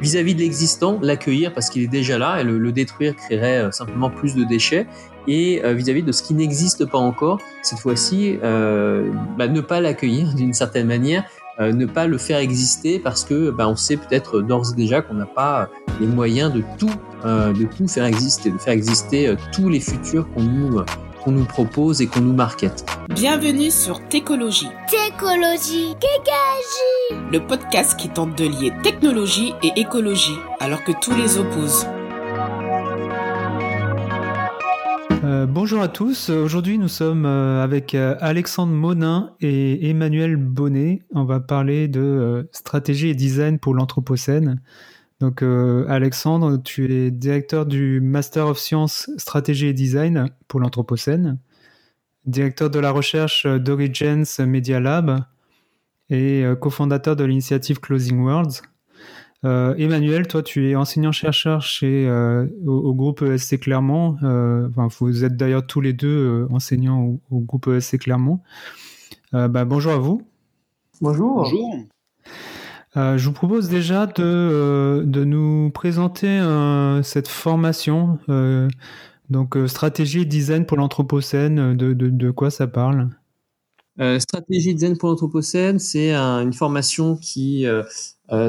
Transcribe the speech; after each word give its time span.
vis-à-vis 0.00 0.34
de 0.34 0.40
l'existant, 0.40 0.98
l'accueillir 1.02 1.52
parce 1.52 1.70
qu'il 1.70 1.82
est 1.82 1.88
déjà 1.88 2.18
là 2.18 2.40
et 2.40 2.44
le, 2.44 2.72
détruire 2.72 3.14
créerait 3.16 3.70
simplement 3.72 4.10
plus 4.10 4.34
de 4.34 4.44
déchets. 4.44 4.86
Et 5.28 5.60
vis-à-vis 5.64 6.02
de 6.04 6.12
ce 6.12 6.22
qui 6.22 6.34
n'existe 6.34 6.84
pas 6.84 6.98
encore, 6.98 7.40
cette 7.62 7.80
fois-ci, 7.80 8.38
bah, 8.42 9.48
ne 9.48 9.60
pas 9.60 9.80
l'accueillir 9.80 10.34
d'une 10.36 10.52
certaine 10.52 10.86
manière, 10.86 11.24
ne 11.58 11.86
pas 11.86 12.06
le 12.06 12.18
faire 12.18 12.38
exister 12.38 12.98
parce 12.98 13.24
que 13.24 13.50
bah, 13.50 13.68
on 13.68 13.76
sait 13.76 13.96
peut-être 13.96 14.40
d'ores 14.40 14.72
et 14.72 14.76
déjà 14.76 15.02
qu'on 15.02 15.14
n'a 15.14 15.26
pas 15.26 15.68
les 16.00 16.06
moyens 16.06 16.52
de 16.52 16.62
tout, 16.78 16.92
de 17.24 17.64
tout 17.64 17.88
faire 17.88 18.04
exister, 18.04 18.50
de 18.50 18.58
faire 18.58 18.74
exister 18.74 19.34
tous 19.52 19.68
les 19.68 19.80
futurs 19.80 20.28
qu'on 20.32 20.42
nous 20.42 20.84
qu'on 21.26 21.32
nous 21.32 21.44
propose 21.44 22.00
et 22.02 22.06
qu'on 22.06 22.20
nous 22.20 22.32
markete. 22.32 22.86
Bienvenue 23.12 23.72
sur 23.72 24.00
Técologie. 24.08 24.68
Técologie, 24.88 25.96
Kékagie. 25.98 27.20
Le 27.32 27.44
podcast 27.44 27.98
qui 27.98 28.08
tente 28.08 28.38
de 28.38 28.44
lier 28.44 28.72
technologie 28.84 29.52
et 29.64 29.72
écologie 29.74 30.38
alors 30.60 30.84
que 30.84 30.92
tous 30.92 31.16
les 31.16 31.36
opposent. 31.38 31.88
Euh, 35.24 35.46
bonjour 35.46 35.82
à 35.82 35.88
tous. 35.88 36.30
Aujourd'hui, 36.30 36.78
nous 36.78 36.86
sommes 36.86 37.26
euh, 37.26 37.64
avec 37.64 37.96
euh, 37.96 38.14
Alexandre 38.20 38.72
Monin 38.72 39.32
et 39.40 39.90
Emmanuel 39.90 40.36
Bonnet. 40.36 41.02
On 41.12 41.24
va 41.24 41.40
parler 41.40 41.88
de 41.88 42.48
stratégie 42.52 43.08
et 43.08 43.14
design 43.14 43.58
pour 43.58 43.74
l'Anthropocène. 43.74 44.60
Donc, 45.20 45.42
euh, 45.42 45.86
Alexandre, 45.88 46.58
tu 46.62 46.92
es 46.92 47.10
directeur 47.10 47.64
du 47.64 48.00
Master 48.00 48.48
of 48.48 48.58
Science 48.58 49.10
Stratégie 49.16 49.66
et 49.66 49.72
Design 49.72 50.28
pour 50.46 50.60
l'Anthropocène, 50.60 51.38
directeur 52.26 52.68
de 52.68 52.78
la 52.78 52.90
recherche 52.90 53.46
d'Origins 53.46 54.24
Media 54.40 54.78
Lab 54.78 55.24
et 56.10 56.44
euh, 56.44 56.54
cofondateur 56.54 57.16
de 57.16 57.24
l'initiative 57.24 57.80
Closing 57.80 58.20
Worlds. 58.20 58.60
Euh, 59.44 59.74
Emmanuel, 59.76 60.26
toi, 60.26 60.42
tu 60.42 60.68
es 60.70 60.76
enseignant-chercheur 60.76 61.62
chez 61.62 62.10
au, 62.66 62.94
groupe 62.94 63.22
ESC 63.22 63.60
Clermont. 63.60 64.18
vous 65.00 65.24
êtes 65.24 65.36
d'ailleurs 65.36 65.66
tous 65.66 65.80
les 65.80 65.92
deux 65.94 66.46
enseignants 66.50 67.18
au, 67.30 67.40
groupe 67.40 67.68
ESC 67.68 67.98
Clermont. 67.98 68.40
Bah, 69.32 69.64
bonjour 69.64 69.92
à 69.92 69.98
vous. 69.98 70.22
Bonjour. 71.00 71.36
Bonjour. 71.36 71.86
Euh, 72.96 73.18
je 73.18 73.26
vous 73.26 73.32
propose 73.32 73.68
déjà 73.68 74.06
de, 74.06 74.22
euh, 74.22 75.02
de 75.04 75.24
nous 75.24 75.70
présenter 75.70 76.28
euh, 76.28 77.02
cette 77.02 77.28
formation, 77.28 78.18
donc 79.28 79.58
stratégie 79.66 80.24
design 80.24 80.64
pour 80.64 80.76
l'Anthropocène, 80.78 81.76
de, 81.76 81.92
de, 81.92 82.30
quoi 82.30 82.50
ça 82.50 82.66
parle? 82.66 83.10
Stratégie 84.18 84.74
design 84.74 84.96
pour 84.96 85.08
l'Anthropocène, 85.08 85.78
c'est 85.78 86.14
une 86.14 86.52
formation 86.52 87.16
qui 87.16 87.66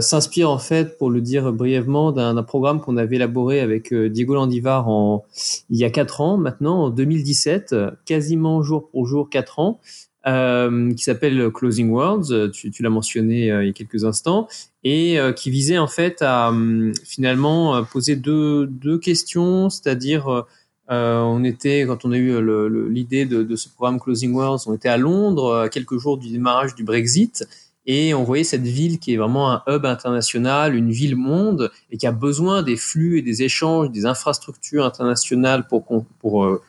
s'inspire 0.01 0.51
en 0.51 0.59
fait, 0.59 0.97
pour 0.99 1.09
le 1.09 1.21
dire 1.21 1.51
brièvement, 1.51 2.11
d'un 2.11 2.43
programme 2.43 2.79
qu'on 2.79 2.97
avait 2.97 3.15
élaboré 3.15 3.59
avec 3.59 3.91
Diego 3.93 4.35
Landivar 4.35 4.87
en, 4.87 5.25
il 5.69 5.77
y 5.77 5.83
a 5.83 5.89
quatre 5.89 6.21
ans 6.21 6.37
maintenant, 6.37 6.83
en 6.83 6.89
2017, 6.91 7.75
quasiment 8.05 8.61
jour 8.61 8.89
pour 8.91 9.07
jour 9.07 9.29
quatre 9.31 9.57
ans, 9.57 9.79
euh, 10.25 10.93
qui 10.93 11.03
s'appelle 11.03 11.51
Closing 11.53 11.89
Worlds, 11.89 12.51
tu, 12.51 12.71
tu 12.71 12.83
l'as 12.83 12.89
mentionné 12.89 13.49
euh, 13.49 13.63
il 13.63 13.67
y 13.67 13.69
a 13.69 13.73
quelques 13.73 14.03
instants, 14.03 14.47
et 14.83 15.19
euh, 15.19 15.31
qui 15.31 15.49
visait 15.51 15.77
en 15.77 15.87
fait 15.87 16.21
à 16.21 16.49
hum, 16.49 16.91
finalement 17.05 17.83
poser 17.85 18.15
deux, 18.15 18.65
deux 18.67 18.97
questions, 18.97 19.69
c'est-à-dire 19.69 20.45
on 20.89 21.43
était, 21.43 21.85
quand 21.85 22.03
on 22.05 22.11
a 22.11 22.17
eu 22.17 22.41
l'idée 22.89 23.25
de, 23.25 23.43
de, 23.43 23.55
ce 23.55 23.69
programme 23.69 23.99
Closing 23.99 24.33
Worlds, 24.33 24.63
on 24.67 24.73
était 24.73 24.89
à 24.89 24.97
Londres 24.97 25.55
à 25.55 25.69
quelques 25.69 25.97
jours 25.97 26.17
du 26.17 26.29
démarrage 26.29 26.75
du 26.75 26.83
Brexit, 26.83 27.47
et 27.85 28.13
on 28.13 28.23
voyait 28.23 28.43
cette 28.43 28.63
ville 28.63 28.99
qui 28.99 29.13
est 29.13 29.17
vraiment 29.17 29.51
un 29.51 29.63
hub 29.67 29.85
international, 29.85 30.75
une 30.75 30.91
ville 30.91 31.15
monde, 31.15 31.71
et 31.91 31.97
qui 31.97 32.07
a 32.07 32.11
besoin 32.11 32.63
des 32.63 32.75
flux 32.75 33.19
et 33.19 33.21
des 33.21 33.43
échanges, 33.43 33.91
des 33.91 34.05
infrastructures 34.05 34.85
internationales 34.85 35.67
pour, 35.67 35.85
pour 36.19 36.59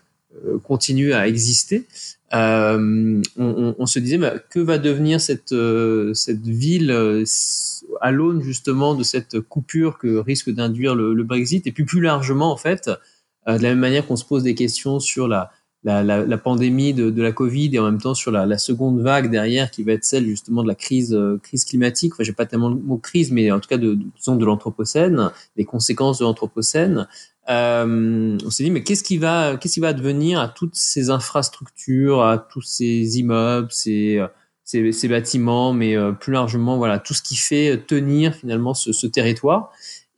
continuer 0.62 1.12
à 1.12 1.26
exister 1.26 1.86
euh, 2.34 3.22
on, 3.38 3.74
on, 3.78 3.86
se 3.86 3.98
disait 3.98 4.18
bah, 4.18 4.34
que 4.50 4.60
va 4.60 4.76
devenir 4.76 5.18
cette, 5.18 5.52
euh, 5.52 6.12
cette 6.12 6.46
ville 6.46 6.90
euh, 6.90 7.24
à 8.02 8.10
l'aune 8.10 8.42
justement 8.42 8.94
de 8.94 9.02
cette 9.02 9.40
coupure 9.40 9.96
que 9.96 10.18
risque 10.18 10.50
d'induire 10.50 10.94
le, 10.94 11.14
le, 11.14 11.24
Brexit 11.24 11.66
et 11.66 11.72
puis 11.72 11.84
plus 11.84 12.02
largement 12.02 12.52
en 12.52 12.58
fait 12.58 12.90
euh, 13.48 13.56
de 13.56 13.62
la 13.62 13.70
même 13.70 13.78
manière 13.78 14.06
qu'on 14.06 14.16
se 14.16 14.26
pose 14.26 14.42
des 14.42 14.54
questions 14.54 15.00
sur 15.00 15.26
la, 15.26 15.50
la, 15.84 16.02
la, 16.02 16.26
la 16.26 16.38
pandémie 16.38 16.92
de, 16.92 17.08
de, 17.08 17.22
la 17.22 17.32
Covid 17.32 17.74
et 17.74 17.78
en 17.78 17.84
même 17.84 18.00
temps 18.00 18.12
sur 18.12 18.30
la, 18.30 18.44
la, 18.44 18.58
seconde 18.58 19.00
vague 19.00 19.30
derrière 19.30 19.70
qui 19.70 19.82
va 19.82 19.92
être 19.92 20.04
celle 20.04 20.26
justement 20.26 20.62
de 20.62 20.68
la 20.68 20.74
crise 20.74 21.18
crise 21.42 21.64
climatique. 21.64 22.12
Enfin, 22.12 22.24
j'ai 22.24 22.34
pas 22.34 22.44
tellement 22.44 22.68
le 22.68 22.74
mot 22.74 22.98
crise, 22.98 23.32
mais 23.32 23.50
en 23.50 23.58
tout 23.58 23.70
cas 23.70 23.78
de, 23.78 23.94
de, 23.94 24.34
de 24.36 24.44
l'anthropocène, 24.44 25.30
les 25.56 25.64
conséquences 25.64 26.18
de 26.18 26.24
l'anthropocène. 26.24 27.06
Euh, 27.50 28.36
on 28.44 28.50
s'est 28.50 28.64
dit 28.64 28.70
mais 28.70 28.82
qu'est-ce 28.82 29.02
qui 29.02 29.16
va 29.16 29.56
qu'est-ce 29.56 29.74
qui 29.74 29.80
va 29.80 29.94
devenir 29.94 30.38
à 30.38 30.48
toutes 30.48 30.74
ces 30.74 31.08
infrastructures, 31.08 32.22
à 32.22 32.38
tous 32.38 32.60
ces 32.60 33.18
immeubles, 33.18 33.72
ces 33.72 34.20
ces, 34.68 35.08
bâtiments, 35.08 35.72
mais 35.72 35.96
euh, 35.96 36.12
plus 36.12 36.32
largement 36.32 36.76
voilà 36.76 36.98
tout 36.98 37.14
ce 37.14 37.22
qui 37.22 37.36
fait 37.36 37.86
tenir 37.86 38.34
finalement 38.34 38.74
ce, 38.74 38.92
ce 38.92 39.06
territoire. 39.06 39.70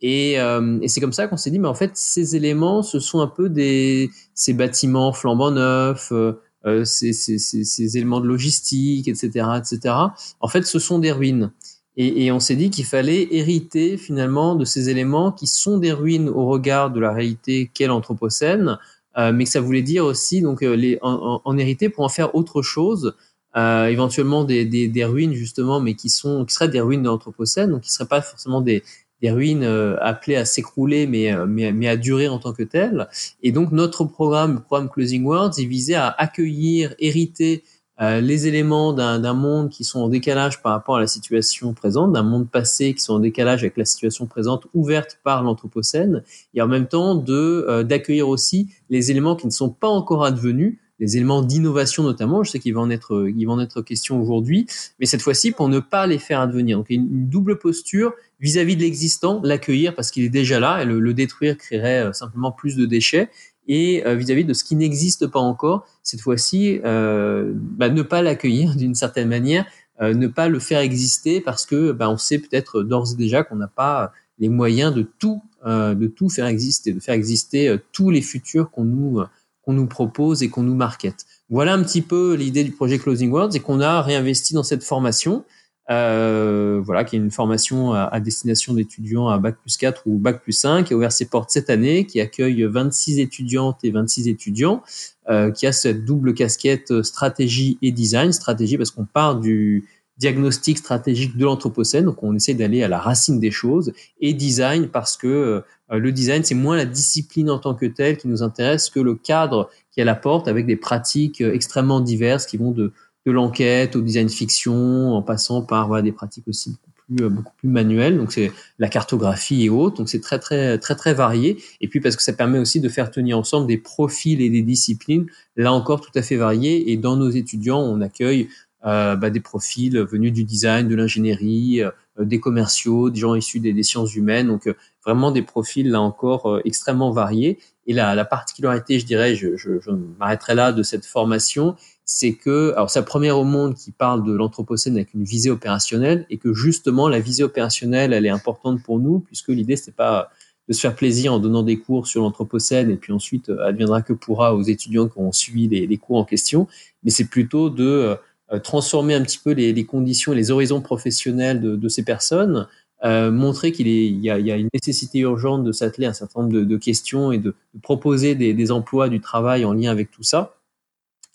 Et, 0.03 0.41
euh, 0.41 0.79
et 0.83 0.89
c'est 0.89 1.01
comme 1.01 1.13
ça 1.13 1.29
qu'on 1.29 1.37
s'est 1.37 1.51
dit 1.51 1.59
mais 1.59 1.69
en 1.69 1.75
fait 1.75 1.93
ces 1.95 2.35
éléments 2.35 2.83
ce 2.83 3.01
sont 3.01 3.21
un 3.21 3.27
peu 3.27 3.51
des 3.51 4.11
ces 4.35 4.53
bâtiments 4.53 5.13
flambant 5.13 5.51
neufs. 5.51 6.11
Euh, 6.13 6.41
euh 6.67 6.85
ces, 6.85 7.13
ces, 7.15 7.39
ces, 7.39 7.97
éléments 7.97 8.21
de 8.21 8.27
logistique, 8.27 9.09
etc., 9.09 9.47
etc. 9.57 9.95
En 10.41 10.49
fait, 10.49 10.67
ce 10.67 10.79
sont 10.79 10.99
des 10.99 11.11
ruines. 11.11 11.53
Et, 11.97 12.25
et 12.25 12.33
on 12.33 12.41
s'est 12.41 12.57
dit 12.57 12.71
qu'il 12.71 12.85
fallait 12.85 13.29
hériter 13.31 13.97
finalement 13.97 14.55
de 14.55 14.65
ces 14.65 14.89
éléments 14.89 15.33
qui 15.33 15.47
sont 15.47 15.79
des 15.79 15.93
ruines 15.93 16.29
au 16.29 16.47
regard 16.47 16.91
de 16.91 17.01
la 17.01 17.13
réalité 17.13 17.71
qu'est 17.75 17.87
l'Anthropocène, 17.87 18.79
euh, 19.19 19.33
mais 19.33 19.45
que 19.45 19.51
ça 19.51 19.61
voulait 19.61 19.83
dire 19.83 20.05
aussi 20.05 20.41
donc 20.41 20.63
euh, 20.63 20.75
les, 20.75 20.99
en, 21.03 21.41
en, 21.45 21.59
hériter 21.59 21.89
pour 21.89 22.05
en 22.05 22.09
faire 22.09 22.35
autre 22.35 22.63
chose, 22.63 23.15
euh, 23.57 23.87
éventuellement 23.87 24.45
des, 24.45 24.65
des, 24.65 24.87
des, 24.87 25.05
ruines 25.05 25.35
justement, 25.35 25.81
mais 25.81 25.95
qui 25.95 26.09
sont 26.09 26.45
qui 26.45 26.55
seraient 26.55 26.69
des 26.69 26.81
ruines 26.81 27.03
de 27.03 27.09
l'Anthropocène, 27.09 27.71
donc 27.71 27.83
qui 27.83 27.91
seraient 27.91 28.09
pas 28.09 28.23
forcément 28.23 28.61
des, 28.61 28.85
des 29.23 29.31
ruines 29.31 29.65
euh, 29.65 29.97
appelées 30.01 30.37
à 30.37 30.45
s'écrouler, 30.45 31.07
mais, 31.07 31.33
euh, 31.33 31.47
mais, 31.47 31.73
mais, 31.73 31.89
à 31.89 31.97
durer 31.97 32.29
en 32.29 32.39
tant 32.39 32.53
que 32.53 32.63
telles. 32.63 33.09
Et 33.43 33.53
donc 33.53 33.73
notre 33.73 34.05
programme, 34.05 34.55
le 34.55 34.61
programme 34.61 34.89
Closing 34.89 35.25
Words, 35.25 35.53
il 35.59 35.69
visait 35.69 35.95
à 35.95 36.09
accueillir, 36.09 36.95
hériter 36.99 37.63
euh, 38.01 38.21
les 38.21 38.47
éléments 38.47 38.93
d'un 38.93 39.35
monde 39.35 39.69
qui 39.69 39.85
sont 39.85 40.01
en 40.01 40.09
décalage 40.09 40.63
par 40.63 40.73
rapport 40.73 40.97
à 40.97 41.01
la 41.01 41.07
situation 41.07 41.75
présente, 41.75 42.13
d'un 42.13 42.23
monde 42.23 42.49
passé 42.49 42.95
qui 42.95 43.01
sont 43.01 43.15
en 43.15 43.19
décalage 43.19 43.61
avec 43.61 43.77
la 43.77 43.85
situation 43.85 44.27
présente 44.27 44.67
ouverte 44.75 45.19
par 45.23 45.43
l'Anthropocène, 45.43 46.23
et 46.55 46.63
en 46.63 46.69
même 46.69 46.87
temps 46.87 47.15
de 47.15 47.67
euh, 47.69 47.83
d'accueillir 47.83 48.29
aussi 48.29 48.69
les 48.89 49.11
éléments 49.11 49.37
qui 49.37 49.47
ne 49.47 49.53
sont 49.53 49.71
pas 49.71 49.89
encore 49.89 50.25
advenus, 50.25 50.79
les 50.99 51.17
éléments 51.17 51.43
d'innovation 51.43 52.03
notamment, 52.03 52.45
je 52.45 52.51
sais 52.51 52.59
qu'il 52.59 52.75
va 52.75 52.81
en 52.81 52.91
être, 52.91 53.31
il 53.35 53.47
va 53.47 53.53
en 53.53 53.61
être 53.61 53.81
question 53.81 54.21
aujourd'hui, 54.21 54.67
mais 54.99 55.07
cette 55.07 55.23
fois-ci 55.23 55.51
pour 55.51 55.69
ne 55.69 55.81
pas 55.81 56.07
les 56.07 56.19
faire 56.19 56.41
advenir. 56.41 56.77
Donc 56.77 56.91
une, 56.91 57.09
une 57.11 57.29
double 57.29 57.59
posture 57.59 58.13
vis-à-vis 58.39 58.77
de 58.77 58.83
l'existant, 58.83 59.41
l'accueillir 59.43 59.95
parce 59.95 60.11
qu'il 60.11 60.25
est 60.25 60.31
déjà 60.31 60.61
là, 60.61 60.83
et 60.83 60.85
le, 60.85 61.01
le 61.01 61.15
détruire 61.15 61.57
créerait 61.57 62.05
euh, 62.05 62.13
simplement 62.13 62.53
plus 62.53 62.77
de 62.77 62.85
déchets, 62.85 63.31
et 63.71 64.05
euh, 64.05 64.17
vis-à-vis 64.17 64.45
de 64.45 64.53
ce 64.53 64.65
qui 64.65 64.75
n'existe 64.75 65.29
pas 65.29 65.39
encore, 65.39 65.87
cette 66.03 66.21
fois-ci, 66.21 66.81
euh, 66.85 67.53
bah, 67.55 67.89
ne 67.89 68.03
pas 68.03 68.21
l'accueillir 68.21 68.75
d'une 68.77 68.97
certaine 68.97 69.29
manière, 69.29 69.65
euh, 70.03 70.13
ne 70.13 70.27
pas 70.27 70.49
le 70.49 70.59
faire 70.59 70.81
exister 70.81 71.41
parce 71.41 71.67
que 71.67 71.93
bah, 71.93 72.11
on 72.11 72.19
sait 72.19 72.39
peut-être 72.39 72.83
d'ores 72.83 73.13
et 73.13 73.17
déjà 73.17 73.45
qu'on 73.45 73.57
n'a 73.57 73.69
pas 73.69 74.13
les 74.41 74.49
moyens 74.49 74.93
de 74.93 75.07
tout, 75.19 75.43
de 75.67 76.07
tout 76.07 76.31
faire 76.31 76.47
exister, 76.47 76.95
de 76.95 77.01
faire 77.01 77.15
exister 77.15 77.77
tous 77.93 78.09
les 78.09 78.23
futurs 78.23 78.71
qu'on 78.71 78.85
nous 78.85 79.23
qu'on 79.61 79.75
nous 79.75 79.87
propose 79.87 80.43
et 80.43 80.49
qu'on 80.49 80.63
nous 80.63 80.75
markete. 80.75 81.27
Voilà 81.51 81.75
un 81.75 81.83
petit 81.83 82.01
peu 82.01 82.33
l'idée 82.33 82.65
du 82.65 82.73
projet 82.73 82.99
Closing 82.99 83.31
Worlds 83.31 83.55
et 83.55 83.61
qu'on 83.61 83.83
a 83.83 84.01
réinvesti 84.01 84.55
dans 84.55 84.63
cette 84.63 84.83
formation 84.83 85.45
euh, 85.91 86.81
voilà, 86.85 87.05
qui 87.05 87.17
est 87.17 87.19
une 87.19 87.31
formation 87.31 87.93
à, 87.93 88.21
destination 88.21 88.75
d'étudiants 88.75 89.29
à 89.29 89.39
Bac 89.39 89.57
plus 89.61 89.77
4 89.77 90.03
ou 90.07 90.19
Bac 90.19 90.43
plus 90.43 90.53
5, 90.53 90.87
qui 90.87 90.95
a 90.95 90.97
ouvert 90.97 91.13
ses 91.13 91.27
portes 91.27 91.51
cette 91.51 91.69
année, 91.69 92.07
qui 92.07 92.21
accueille 92.21 92.63
26 92.63 93.19
étudiantes 93.19 93.79
et 93.83 93.91
26 93.91 94.29
étudiants, 94.29 94.83
euh, 95.29 95.51
qui 95.51 95.67
a 95.67 95.73
cette 95.73 96.05
double 96.05 96.35
casquette 96.35 97.03
stratégie 97.03 97.79
et 97.83 97.91
design. 97.91 98.33
Stratégie 98.33 98.77
parce 98.77 98.91
qu'on 98.91 99.05
part 99.05 99.41
du 99.41 99.89
diagnostic 100.19 100.79
stratégique 100.79 101.37
de 101.37 101.45
l'Anthropocène, 101.45 102.05
donc 102.05 102.23
on 102.23 102.37
essaie 102.37 102.55
d'aller 102.55 102.83
à 102.83 102.89
la 102.89 102.99
racine 102.99 103.41
des 103.41 103.51
choses, 103.51 103.93
et 104.21 104.35
design 104.35 104.89
parce 104.89 105.17
que 105.17 105.27
euh, 105.27 105.99
le 105.99 106.13
design, 106.13 106.45
c'est 106.45 106.55
moins 106.55 106.77
la 106.77 106.85
discipline 106.85 107.51
en 107.51 107.59
tant 107.59 107.75
que 107.75 107.87
telle 107.87 108.17
qui 108.17 108.29
nous 108.29 108.43
intéresse 108.43 108.91
que 108.91 109.01
le 109.01 109.15
cadre 109.15 109.71
qui 109.93 110.05
la 110.05 110.15
porte 110.15 110.47
avec 110.47 110.67
des 110.67 110.77
pratiques 110.77 111.41
euh, 111.41 111.53
extrêmement 111.53 112.01
diverses 112.01 112.47
qui 112.47 112.59
vont 112.59 112.71
de 112.71 112.93
de 113.27 113.33
l'enquête 113.33 113.97
au 113.97 114.01
design 114.01 114.29
fiction, 114.29 115.15
en 115.15 115.23
passant 115.23 115.63
par 115.63 115.89
voilà, 115.89 116.03
des 116.03 116.13
pratiques 116.13 116.49
aussi 116.49 116.71
beaucoup 116.71 116.91
plus, 117.07 117.25
euh, 117.25 117.29
beaucoup 117.29 117.53
plus 117.57 117.69
manuelles. 117.69 118.17
Donc 118.17 118.33
c'est 118.33 118.53
la 118.79 118.89
cartographie 118.89 119.65
et 119.65 119.71
autres. 119.71 119.97
Donc 119.97 120.09
c'est 120.09 120.21
très 120.21 120.39
très 120.39 120.79
très 120.79 120.95
très 120.95 121.15
varié. 121.15 121.59
Et 121.81 121.89
puis 121.89 122.01
parce 122.01 122.17
que 122.17 122.23
ça 122.23 122.33
permet 122.33 122.59
aussi 122.59 122.81
de 122.81 122.89
faire 122.89 123.11
tenir 123.11 123.39
ensemble 123.39 123.67
des 123.67 123.79
profils 123.79 124.41
et 124.41 124.49
des 124.49 124.63
disciplines 124.63 125.27
là 125.57 125.73
encore 125.73 126.01
tout 126.01 126.13
à 126.15 126.23
fait 126.23 126.37
variés. 126.37 126.93
Et 126.93 126.97
dans 126.97 127.17
nos 127.17 127.31
étudiants, 127.31 127.81
on 127.81 128.01
accueille 128.01 128.49
euh, 128.87 129.17
bah, 129.17 129.29
des 129.29 129.41
profils 129.41 129.99
venus 129.99 130.33
du 130.33 130.45
design, 130.45 130.89
de 130.89 130.95
l'ingénierie, 130.95 131.83
euh, 131.83 131.91
des 132.19 132.41
commerciaux, 132.41 133.11
des 133.11 133.21
gens 133.21 133.35
issus 133.35 133.61
des, 133.61 133.83
sciences 133.83 134.15
humaines. 134.15 134.47
Donc 134.47 134.75
vraiment 135.05 135.31
des 135.31 135.43
profils 135.43 135.91
là 135.91 136.01
encore 136.01 136.61
extrêmement 136.65 137.11
variés. 137.11 137.59
Et 137.87 137.93
la, 137.93 138.15
la 138.15 138.25
particularité, 138.25 138.99
je 138.99 139.05
dirais, 139.05 139.35
je, 139.35 139.57
je, 139.57 139.81
je 139.81 139.91
m'arrêterai 140.19 140.55
là 140.55 140.73
de 140.73 140.83
cette 140.83 141.05
formation, 141.05 141.77
c'est 142.13 142.33
que, 142.33 142.73
alors 142.73 142.91
c'est 142.91 142.99
la 142.99 143.05
première 143.05 143.39
au 143.39 143.45
monde 143.45 143.77
qui 143.77 143.93
parle 143.93 144.25
de 144.25 144.33
l'anthropocène 144.33 144.97
avec 144.97 145.15
une 145.15 145.23
visée 145.23 145.49
opérationnelle, 145.49 146.27
et 146.29 146.39
que 146.39 146.53
justement 146.53 147.09
la 147.09 147.21
visée 147.21 147.45
opérationnelle, 147.45 148.13
elle 148.13 148.27
est 148.27 148.31
importante 148.31 148.83
pour 148.83 148.99
nous, 148.99 149.21
puisque 149.21 149.51
l'idée 149.51 149.77
c'est 149.77 149.95
pas 149.95 150.31
de 150.69 150.73
se 150.73 150.81
faire 150.81 150.97
plaisir 150.97 151.33
en 151.33 151.39
donnant 151.39 151.63
des 151.63 151.79
cours 151.79 152.09
sur 152.09 152.23
l'anthropocène 152.23 152.91
et 152.91 152.97
puis 152.97 153.13
ensuite 153.13 153.49
euh, 153.49 153.65
adviendra 153.65 154.03
que 154.03 154.13
pourra 154.13 154.57
aux 154.57 154.63
étudiants 154.63 155.07
qui 155.07 155.19
ont 155.19 155.31
suivi 155.31 155.69
les, 155.69 155.99
cours 155.99 156.17
en 156.17 156.25
question, 156.25 156.67
mais 157.05 157.13
c'est 157.13 157.27
plutôt 157.27 157.71
de 157.71 158.17
euh, 158.53 158.59
transformer 158.59 159.15
un 159.15 159.23
petit 159.23 159.39
peu 159.39 159.53
les, 159.53 159.73
les, 159.73 159.85
conditions 159.85 160.33
et 160.33 160.37
les 160.37 160.51
horizons 160.51 160.81
professionnels 160.81 161.61
de, 161.61 161.89
ces 161.89 162.03
personnes, 162.03 162.67
euh, 163.05 163.31
montrer 163.31 163.71
qu'il 163.71 163.87
y, 163.87 164.31
a 164.31 164.57
une 164.57 164.69
nécessité 164.75 165.21
urgente 165.21 165.63
de 165.63 165.71
s'atteler 165.71 166.07
à 166.07 166.11
un 166.11 166.13
certain 166.13 166.43
nombre 166.43 166.53
de, 166.53 166.77
questions 166.77 167.31
et 167.31 167.39
de, 167.39 167.55
proposer 167.83 168.35
des, 168.35 168.73
emplois 168.73 169.09
du 169.09 169.21
travail 169.21 169.65
en 169.65 169.73
lien 169.73 169.93
avec 169.93 170.11
tout 170.11 170.25
ça. 170.25 170.57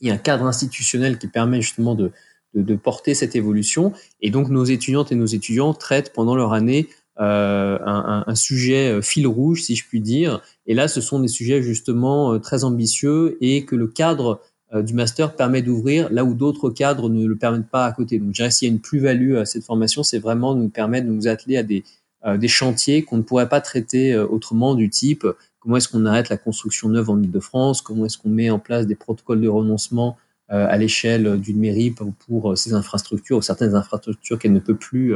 Il 0.01 0.07
y 0.07 0.11
a 0.11 0.13
un 0.13 0.17
cadre 0.17 0.45
institutionnel 0.45 1.17
qui 1.17 1.27
permet 1.27 1.61
justement 1.61 1.95
de, 1.95 2.11
de, 2.53 2.75
porter 2.75 3.13
cette 3.13 3.35
évolution. 3.35 3.93
Et 4.21 4.29
donc 4.29 4.49
nos 4.49 4.65
étudiantes 4.65 5.11
et 5.11 5.15
nos 5.15 5.25
étudiants 5.25 5.73
traitent 5.73 6.13
pendant 6.13 6.35
leur 6.35 6.53
année 6.53 6.87
euh, 7.19 7.77
un, 7.85 8.25
un, 8.27 8.35
sujet 8.35 8.91
euh, 8.91 9.01
fil 9.01 9.25
rouge, 9.25 9.63
si 9.63 9.75
je 9.75 9.87
puis 9.87 10.01
dire. 10.01 10.41
Et 10.67 10.73
là, 10.73 10.89
ce 10.89 10.99
sont 10.99 11.19
des 11.19 11.29
sujets 11.29 11.61
justement 11.61 12.33
euh, 12.33 12.39
très 12.39 12.65
ambitieux 12.65 13.37
et 13.39 13.63
que 13.63 13.75
le 13.75 13.87
cadre 13.87 14.41
du 14.73 14.93
master 14.93 15.35
permet 15.35 15.61
d'ouvrir 15.61 16.11
là 16.11 16.25
où 16.25 16.33
d'autres 16.33 16.69
cadres 16.69 17.07
ne 17.07 17.25
le 17.25 17.37
permettent 17.37 17.69
pas 17.69 17.85
à 17.85 17.93
côté. 17.93 18.17
Donc, 18.17 18.29
je 18.29 18.33
dirais 18.33 18.51
s'il 18.51 18.67
y 18.67 18.71
a 18.71 18.73
une 18.73 18.81
plus-value 18.81 19.35
à 19.35 19.45
cette 19.45 19.63
formation, 19.63 20.03
c'est 20.03 20.17
vraiment 20.19 20.53
de 20.53 20.59
nous 20.59 20.69
permettre 20.69 21.07
de 21.07 21.13
nous 21.13 21.27
atteler 21.29 21.55
à 21.55 21.63
des, 21.63 21.85
des 22.25 22.47
chantiers 22.47 23.03
qu'on 23.03 23.17
ne 23.17 23.21
pourrait 23.21 23.49
pas 23.49 23.61
traiter 23.61 24.17
autrement 24.17 24.73
du 24.75 24.89
type 24.89 25.27
comment 25.59 25.77
est-ce 25.77 25.87
qu'on 25.87 26.05
arrête 26.05 26.29
la 26.29 26.37
construction 26.37 26.89
neuve 26.89 27.09
en 27.09 27.21
Ile-de-France, 27.21 27.81
comment 27.81 28.05
est-ce 28.05 28.17
qu'on 28.17 28.29
met 28.29 28.49
en 28.49 28.59
place 28.59 28.87
des 28.87 28.95
protocoles 28.95 29.41
de 29.41 29.47
renoncement 29.47 30.17
à 30.49 30.77
l'échelle 30.77 31.39
d'une 31.39 31.59
mairie 31.59 31.93
pour, 32.27 32.57
ces 32.57 32.73
infrastructures 32.73 33.37
ou 33.37 33.41
certaines 33.41 33.75
infrastructures 33.75 34.39
qu'elle 34.39 34.53
ne 34.53 34.59
peut 34.59 34.75
plus 34.75 35.15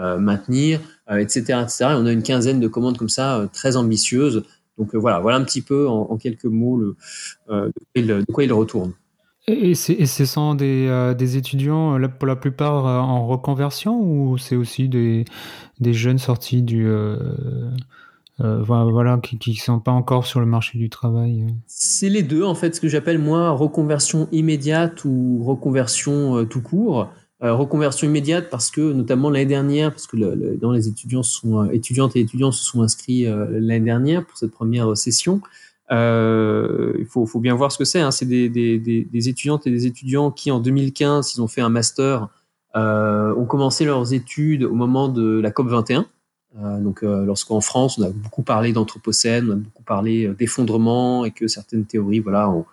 euh, 0.00 0.18
maintenir, 0.18 0.80
etc., 1.10 1.44
euh, 1.50 1.62
etc. 1.62 1.84
on 1.90 2.06
a 2.06 2.12
une 2.12 2.22
quinzaine 2.22 2.58
de 2.58 2.68
commandes 2.68 2.96
comme 2.96 3.10
ça 3.10 3.38
euh, 3.38 3.46
très 3.52 3.76
ambitieuses. 3.76 4.44
Donc 4.78 4.94
voilà, 4.94 5.18
voilà 5.18 5.36
un 5.36 5.44
petit 5.44 5.60
peu 5.60 5.88
en, 5.88 6.16
quelques 6.16 6.46
mots 6.46 6.78
le, 6.78 6.96
de, 7.96 8.24
quoi 8.32 8.44
il, 8.44 8.52
retourne. 8.52 8.92
Et 9.50 9.74
c'est 9.74 10.26
sont 10.26 10.54
des, 10.54 11.14
des, 11.16 11.36
étudiants 11.36 11.98
pour 12.18 12.26
la 12.26 12.36
plupart 12.36 12.84
en 12.84 13.26
reconversion 13.26 14.00
ou 14.00 14.38
c'est 14.38 14.56
aussi 14.56 14.88
des, 14.88 15.24
des, 15.80 15.92
jeunes 15.92 16.18
sortis 16.18 16.62
du 16.62 16.88
voilà 18.38 19.18
qui 19.18 19.50
ne 19.50 19.56
sont 19.56 19.80
pas 19.80 19.92
encore 19.92 20.26
sur 20.26 20.40
le 20.40 20.46
marché 20.46 20.78
du 20.78 20.88
travail 20.88 21.46
C'est 21.66 22.08
les 22.08 22.22
deux 22.22 22.44
en 22.44 22.54
fait, 22.54 22.74
ce 22.74 22.80
que 22.80 22.88
j'appelle 22.88 23.18
moi 23.18 23.50
reconversion 23.50 24.28
immédiate 24.32 25.04
ou 25.04 25.42
reconversion 25.44 26.44
tout 26.46 26.62
court. 26.62 27.10
Euh, 27.42 27.54
reconversion 27.54 28.06
immédiate 28.06 28.50
parce 28.50 28.70
que 28.70 28.92
notamment 28.92 29.30
l'année 29.30 29.46
dernière, 29.46 29.90
parce 29.90 30.06
que 30.06 30.16
dans 30.56 30.72
les 30.72 30.88
étudiants 30.88 31.22
sont 31.22 31.64
euh, 31.64 31.70
étudiantes 31.72 32.14
et 32.14 32.20
étudiants 32.20 32.52
se 32.52 32.62
sont 32.62 32.82
inscrits 32.82 33.26
euh, 33.26 33.46
l'année 33.52 33.86
dernière 33.86 34.26
pour 34.26 34.36
cette 34.36 34.50
première 34.50 34.94
session. 34.94 35.40
Il 35.90 37.06
faut, 37.08 37.26
faut, 37.26 37.40
bien 37.40 37.54
voir 37.54 37.72
ce 37.72 37.78
que 37.78 37.84
c'est. 37.84 38.00
Hein. 38.00 38.10
C'est 38.10 38.26
des, 38.26 38.48
des, 38.48 38.78
des, 38.78 39.28
étudiantes 39.28 39.66
et 39.66 39.70
des 39.70 39.86
étudiants 39.86 40.30
qui 40.30 40.50
en 40.50 40.60
2015, 40.60 41.34
ils 41.34 41.42
ont 41.42 41.48
fait 41.48 41.60
un 41.60 41.68
master, 41.68 42.28
ont 42.74 43.46
commencé 43.48 43.84
leurs 43.84 44.12
études 44.12 44.64
au 44.64 44.74
moment 44.74 45.08
de 45.08 45.40
la 45.40 45.50
COP 45.50 45.68
21. 45.68 46.06
donc, 46.80 47.02
lorsqu'en 47.02 47.60
France, 47.60 47.98
on 47.98 48.02
a 48.02 48.10
beaucoup 48.10 48.42
parlé 48.42 48.72
d'anthropocène, 48.72 49.48
on 49.48 49.52
a 49.52 49.56
beaucoup 49.56 49.82
parlé 49.82 50.28
d'effondrement 50.38 51.24
et 51.24 51.32
que 51.32 51.48
certaines 51.48 51.84
théories, 51.84 52.20
voilà, 52.20 52.48
ont 52.48 52.66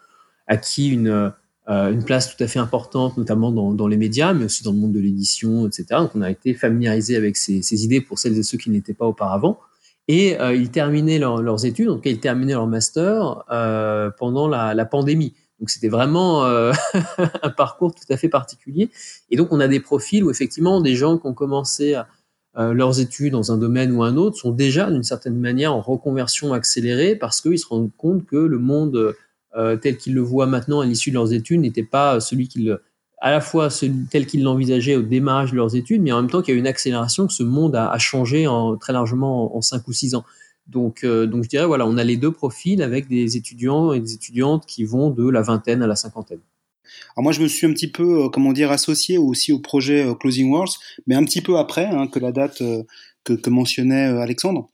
acquis 0.48 0.90
une 0.90 1.34
euh, 1.70 1.92
une 1.92 2.04
place 2.04 2.34
tout 2.34 2.42
à 2.42 2.48
fait 2.48 2.60
importante, 2.60 3.18
notamment 3.18 3.52
dans, 3.52 3.74
dans, 3.74 3.88
les 3.88 3.98
médias, 3.98 4.34
mais 4.34 4.46
aussi 4.46 4.64
dans 4.64 4.72
le 4.72 4.78
monde 4.78 4.94
de 4.94 5.02
l'édition, 5.02 5.68
etc. 5.68 5.86
Donc 5.92 6.12
on 6.16 6.22
a 6.22 6.32
été 6.32 6.54
familiarisé 6.54 7.18
avec 7.18 7.36
ces, 7.36 7.62
ces, 7.62 7.84
idées 7.84 8.00
pour 8.00 8.20
celles 8.20 8.38
et 8.38 8.44
ceux 8.44 8.58
qui 8.58 8.70
n'étaient 8.70 8.94
pas 8.94 9.06
auparavant. 9.06 9.60
Et 10.08 10.40
euh, 10.40 10.56
ils 10.56 10.72
terminaient 10.72 11.20
leurs 11.20 11.66
études, 11.66 11.88
donc 11.88 12.02
ils 12.06 12.20
terminaient 12.20 12.54
leur 12.54 12.68
master 12.68 13.44
euh, 13.52 14.10
pendant 14.18 14.48
la, 14.48 14.74
la, 14.74 14.86
pandémie. 14.86 15.34
Donc 15.60 15.70
c'était 15.70 15.90
vraiment 15.90 16.46
euh, 16.46 16.72
un 17.42 17.50
parcours 17.50 17.94
tout 17.94 18.06
à 18.10 18.18
fait 18.18 18.30
particulier. 18.30 18.90
Et 19.30 19.36
donc 19.36 19.52
on 19.52 19.60
a 19.60 19.68
des 19.68 19.80
profils 19.80 20.24
où 20.24 20.32
effectivement 20.32 20.82
des 20.82 20.96
gens 20.96 21.18
qui 21.18 21.28
ont 21.28 21.34
commencé 21.34 21.96
euh, 22.58 22.74
leurs 22.74 23.00
études 23.00 23.34
dans 23.34 23.52
un 23.52 23.58
domaine 23.58 23.92
ou 23.92 24.02
un 24.02 24.18
autre 24.18 24.38
sont 24.38 24.52
déjà 24.52 24.90
d'une 24.90 25.04
certaine 25.04 25.38
manière 25.38 25.74
en 25.76 25.82
reconversion 25.82 26.54
accélérée 26.54 27.16
parce 27.16 27.40
qu'ils 27.40 27.60
se 27.60 27.68
rendent 27.68 27.92
compte 27.98 28.26
que 28.26 28.36
le 28.36 28.58
monde 28.58 29.16
euh, 29.56 29.76
tel 29.76 29.98
qu'ils 29.98 30.16
le 30.16 30.22
voient 30.22 30.48
maintenant 30.48 30.82
à 30.82 30.86
l'issue 30.86 31.12
de 31.12 31.16
leurs 31.16 31.34
études 31.34 31.62
n'était 31.62 31.84
pas 31.84 32.20
celui 32.20 32.48
qu'ils 32.48 32.80
à 33.20 33.32
la 33.32 33.42
fois 33.42 33.70
tel 34.12 34.28
qu'ils 34.28 34.44
l'envisageaient 34.44 34.96
au 34.96 35.02
démarrage 35.02 35.52
de 35.52 35.56
leurs 35.56 35.76
études, 35.76 36.02
mais 36.02 36.12
en 36.12 36.22
même 36.22 36.30
temps 36.30 36.42
qu'il 36.42 36.54
y 36.54 36.58
a 36.58 36.60
une 36.60 36.68
accélération, 36.68 37.28
que 37.28 37.34
ce 37.34 37.44
monde 37.44 37.76
a, 37.76 37.98
changé 37.98 38.48
en, 38.48 38.78
très 38.78 38.94
largement 38.94 39.56
en, 39.56 39.62
cinq 39.62 39.88
ou 39.88 39.94
six 39.94 40.16
ans. 40.16 40.24
Donc, 40.68 41.04
euh, 41.04 41.26
donc 41.26 41.44
je 41.44 41.50
dirais, 41.50 41.66
voilà, 41.66 41.88
on 41.88 41.98
a 41.98 42.04
les 42.04 42.18
deux 42.18 42.32
profils 42.32 42.82
avec 42.82 43.08
des 43.08 43.38
étudiants 43.38 43.94
et 43.94 44.00
des 44.00 44.14
étudiantes 44.14 44.66
qui 44.66 44.84
vont 44.84 45.10
de 45.10 45.28
la 45.30 45.42
vingtaine 45.42 45.82
à 45.82 45.88
la 45.88 45.96
cinquantaine. 45.96 46.42
Alors 47.16 47.24
moi, 47.24 47.32
je 47.32 47.42
me 47.42 47.48
suis 47.48 47.66
un 47.66 47.74
petit 47.74 47.90
peu, 47.90 48.26
euh, 48.26 48.30
comment 48.30 48.54
dire, 48.54 48.72
associé 48.72 49.18
aussi 49.18 49.52
au 49.52 49.60
projet 49.60 50.06
Closing 50.20 50.52
Wars, 50.52 50.70
mais 51.08 51.16
un 51.16 51.24
petit 51.24 51.42
peu 51.42 51.58
après 51.58 51.86
hein, 51.86 52.08
que 52.08 52.20
la 52.20 52.32
date 52.32 52.62
que, 53.24 53.50
mentionnait 53.50 54.06
Alexandre. 54.06 54.70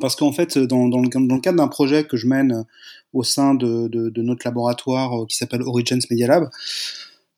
parce 0.00 0.14
qu'en 0.14 0.32
fait, 0.32 0.58
dans, 0.58 0.86
le, 0.86 1.40
cadre 1.40 1.56
d'un 1.56 1.68
projet 1.68 2.04
que 2.04 2.16
je 2.16 2.26
mène 2.26 2.64
au 3.12 3.22
sein 3.22 3.54
de, 3.54 4.20
notre 4.22 4.46
laboratoire 4.46 5.22
euh, 5.22 5.26
qui 5.26 5.36
s'appelle 5.36 5.62
Origins 5.62 6.00
Media 6.10 6.26
Lab. 6.26 6.50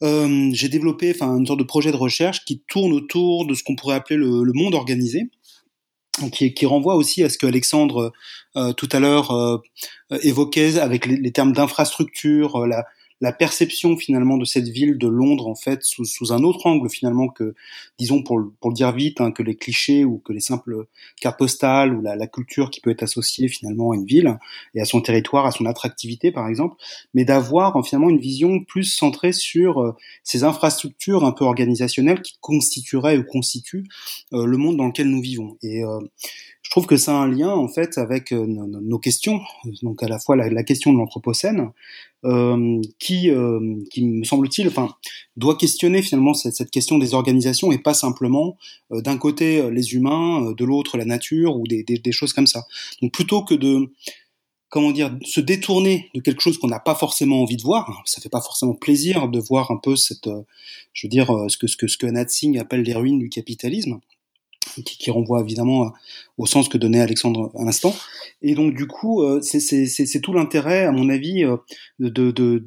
Euh, 0.04 0.50
j'ai 0.52 0.68
développé 0.68 1.12
enfin 1.14 1.36
une 1.36 1.46
sorte 1.46 1.58
de 1.58 1.64
projet 1.64 1.90
de 1.90 1.96
recherche 1.96 2.44
qui 2.44 2.62
tourne 2.68 2.92
autour 2.92 3.46
de 3.46 3.54
ce 3.54 3.62
qu'on 3.62 3.74
pourrait 3.74 3.96
appeler 3.96 4.18
le, 4.18 4.52
monde 4.52 4.74
organisé, 4.74 5.30
qui, 6.30 6.66
renvoie 6.66 6.94
aussi 6.94 7.24
à 7.24 7.30
ce 7.30 7.38
que 7.38 7.46
Alexandre 7.46 8.12
euh, 8.56 8.72
tout 8.74 8.88
à 8.92 9.00
l'heure 9.00 9.30
euh, 9.30 9.58
évoquait 10.22 10.78
avec 10.78 11.06
les, 11.06 11.32
termes 11.32 11.52
d'infrastructure, 11.52 12.66
la 13.20 13.32
perception 13.32 13.96
finalement 13.96 14.36
de 14.36 14.44
cette 14.44 14.68
ville 14.68 14.98
de 14.98 15.08
Londres 15.08 15.46
en 15.46 15.54
fait 15.54 15.82
sous, 15.82 16.04
sous 16.04 16.32
un 16.32 16.42
autre 16.42 16.66
angle 16.66 16.90
finalement 16.90 17.28
que 17.28 17.54
disons 17.98 18.22
pour, 18.22 18.40
pour 18.60 18.70
le 18.70 18.74
dire 18.74 18.92
vite 18.92 19.20
hein, 19.20 19.30
que 19.30 19.42
les 19.42 19.56
clichés 19.56 20.04
ou 20.04 20.18
que 20.18 20.32
les 20.32 20.40
simples 20.40 20.86
cartes 21.20 21.38
postales 21.38 21.94
ou 21.94 22.02
la, 22.02 22.16
la, 22.16 22.26
culture 22.26 22.70
qui 22.70 22.80
peut 22.80 22.90
être 22.90 23.02
associée 23.02 23.48
finalement 23.48 23.92
à 23.92 23.96
une 23.96 24.06
ville 24.06 24.38
et 24.74 24.80
à 24.80 24.84
son 24.84 25.00
territoire 25.00 25.46
à 25.46 25.52
son 25.52 25.66
attractivité 25.66 26.32
par 26.32 26.48
exemple 26.48 26.76
mais 27.14 27.24
d'avoir 27.24 27.74
finalement 27.84 28.10
une 28.10 28.18
vision 28.18 28.62
plus 28.64 28.84
centrée 28.84 29.32
sur 29.32 29.80
euh, 29.80 29.94
ces 30.22 30.44
infrastructures 30.44 31.24
un 31.24 31.32
peu 31.32 31.44
organisationnelles 31.44 32.22
qui 32.22 32.36
constitueraient 32.40 33.18
ou 33.18 33.24
constituent 33.24 33.86
euh, 34.32 34.46
le 34.46 34.56
monde 34.56 34.76
dans 34.76 34.86
lequel 34.86 35.08
nous 35.08 35.20
vivons. 35.20 35.56
Et 35.62 35.84
euh, 35.84 36.00
je 36.64 36.70
trouve 36.70 36.86
que 36.86 36.96
ça 36.96 37.12
a 37.12 37.22
un 37.22 37.28
lien 37.28 37.50
en 37.50 37.68
fait 37.68 37.98
avec 37.98 38.32
euh, 38.32 38.46
nos, 38.46 38.98
questions, 38.98 39.40
donc 39.82 40.02
à 40.02 40.08
la 40.08 40.18
fois 40.18 40.34
la, 40.34 40.62
question 40.64 40.92
de 40.92 40.98
l'anthropocène, 40.98 41.70
euh, 42.24 42.80
qui, 42.98 43.28
euh, 43.28 43.76
qui 43.90 44.02
me 44.02 44.24
semble-t-il, 44.24 44.66
enfin, 44.68 44.96
doit 45.36 45.56
questionner 45.56 46.00
finalement 46.00 46.32
cette, 46.32 46.70
question 46.70 46.96
des 46.96 47.12
organisations 47.12 47.70
et 47.70 47.76
pas 47.76 47.92
simplement 47.92 48.56
euh, 48.92 49.02
d'un 49.02 49.18
côté 49.18 49.70
les 49.70 49.92
humains, 49.92 50.52
de 50.56 50.64
l'autre 50.64 50.96
la 50.96 51.04
nature 51.04 51.58
ou 51.58 51.66
des, 51.66 52.12
choses 52.12 52.32
comme 52.32 52.46
ça. 52.46 52.64
Donc 53.02 53.12
plutôt 53.12 53.44
que 53.44 53.54
de 53.54 53.92
comment 54.70 54.90
dire 54.90 55.14
se 55.22 55.40
détourner 55.40 56.08
de 56.14 56.20
quelque 56.20 56.40
chose 56.40 56.56
qu'on 56.56 56.68
n'a 56.68 56.80
pas 56.80 56.94
forcément 56.94 57.42
envie 57.42 57.58
de 57.58 57.62
voir, 57.62 58.02
ça 58.06 58.22
fait 58.22 58.30
pas 58.30 58.40
forcément 58.40 58.74
plaisir 58.74 59.28
de 59.28 59.38
voir 59.38 59.70
un 59.70 59.76
peu 59.76 59.94
cette, 59.94 60.30
je 60.94 61.06
veux 61.06 61.10
dire 61.10 61.30
ce 61.48 61.58
que 61.58 61.66
ce 61.66 61.76
que 61.76 61.88
ce 61.88 61.98
que 61.98 62.06
Natsing 62.06 62.58
appelle 62.58 62.82
les 62.82 62.94
ruines 62.94 63.18
du 63.18 63.28
capitalisme 63.28 64.00
qui, 64.82 64.98
qui, 64.98 65.10
renvoie 65.10 65.40
évidemment 65.40 65.92
au 66.38 66.46
sens 66.46 66.68
que 66.68 66.78
donnait 66.78 67.00
Alexandre 67.00 67.50
à 67.58 67.64
l'instant. 67.64 67.94
Et 68.42 68.54
donc 68.54 68.74
du 68.74 68.86
coup, 68.86 69.22
euh, 69.22 69.40
c'est 69.40 70.20
tout 70.20 70.32
l'intérêt, 70.32 70.84
à 70.84 70.92
mon 70.92 71.08
avis, 71.08 71.44
euh, 71.44 71.56
de, 71.98 72.08
de, 72.08 72.58
de, 72.58 72.60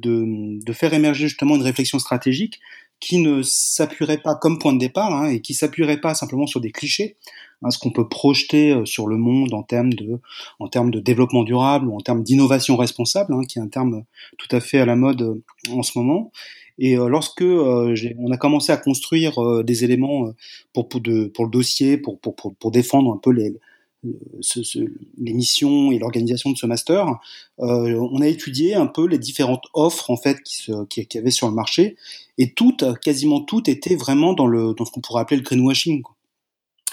de, 0.64 0.72
faire 0.72 0.92
émerger 0.94 1.28
justement 1.28 1.56
une 1.56 1.62
réflexion 1.62 1.98
stratégique 1.98 2.60
qui 3.00 3.18
ne 3.18 3.42
s'appuierait 3.42 4.18
pas 4.18 4.34
comme 4.34 4.58
point 4.58 4.72
de 4.72 4.78
départ 4.78 5.14
hein, 5.14 5.28
et 5.28 5.40
qui 5.40 5.54
s'appuierait 5.54 6.00
pas 6.00 6.14
simplement 6.14 6.48
sur 6.48 6.60
des 6.60 6.72
clichés, 6.72 7.16
hein, 7.62 7.70
ce 7.70 7.78
qu'on 7.78 7.92
peut 7.92 8.08
projeter 8.08 8.72
euh, 8.72 8.86
sur 8.86 9.06
le 9.06 9.16
monde 9.16 9.54
en 9.54 9.62
termes 9.62 9.92
de, 9.92 10.18
en 10.58 10.68
termes 10.68 10.90
de 10.90 10.98
développement 10.98 11.44
durable 11.44 11.86
ou 11.86 11.94
en 11.94 12.00
termes 12.00 12.24
d'innovation 12.24 12.76
responsable, 12.76 13.34
hein, 13.34 13.42
qui 13.48 13.60
est 13.60 13.62
un 13.62 13.68
terme 13.68 14.02
tout 14.36 14.48
à 14.56 14.60
fait 14.60 14.80
à 14.80 14.86
la 14.86 14.96
mode 14.96 15.40
en 15.70 15.84
ce 15.84 15.96
moment, 15.96 16.32
et 16.78 16.96
euh, 16.96 17.08
lorsque 17.08 17.42
euh, 17.42 17.94
on 18.18 18.30
a 18.30 18.36
commencé 18.36 18.72
à 18.72 18.76
construire 18.76 19.42
euh, 19.42 19.62
des 19.62 19.84
éléments 19.84 20.32
pour, 20.72 20.88
pour, 20.88 21.00
de, 21.00 21.26
pour 21.26 21.44
le 21.44 21.50
dossier, 21.50 21.96
pour, 21.96 22.18
pour, 22.20 22.34
pour, 22.34 22.70
défendre 22.70 23.12
un 23.12 23.18
peu 23.18 23.30
les, 23.30 23.54
ce, 24.40 24.62
ce, 24.62 24.78
les 25.18 25.32
missions 25.32 25.90
et 25.90 25.98
l'organisation 25.98 26.50
de 26.50 26.56
ce 26.56 26.66
master, 26.66 27.06
euh, 27.60 28.08
on 28.12 28.20
a 28.20 28.28
étudié 28.28 28.74
un 28.74 28.86
peu 28.86 29.06
les 29.06 29.18
différentes 29.18 29.64
offres 29.74 30.10
en 30.10 30.16
fait 30.16 30.40
qui, 30.42 30.56
se, 30.56 30.84
qui, 30.86 31.06
qui 31.06 31.18
avait 31.18 31.30
sur 31.30 31.48
le 31.48 31.54
marché 31.54 31.96
et 32.38 32.52
toutes, 32.52 32.84
quasiment 33.00 33.40
toutes, 33.40 33.68
étaient 33.68 33.96
vraiment 33.96 34.32
dans 34.32 34.46
le 34.46 34.74
dans 34.74 34.84
ce 34.84 34.92
qu'on 34.92 35.00
pourrait 35.00 35.22
appeler 35.22 35.38
le 35.38 35.44
greenwashing. 35.44 36.02
Quoi. 36.02 36.14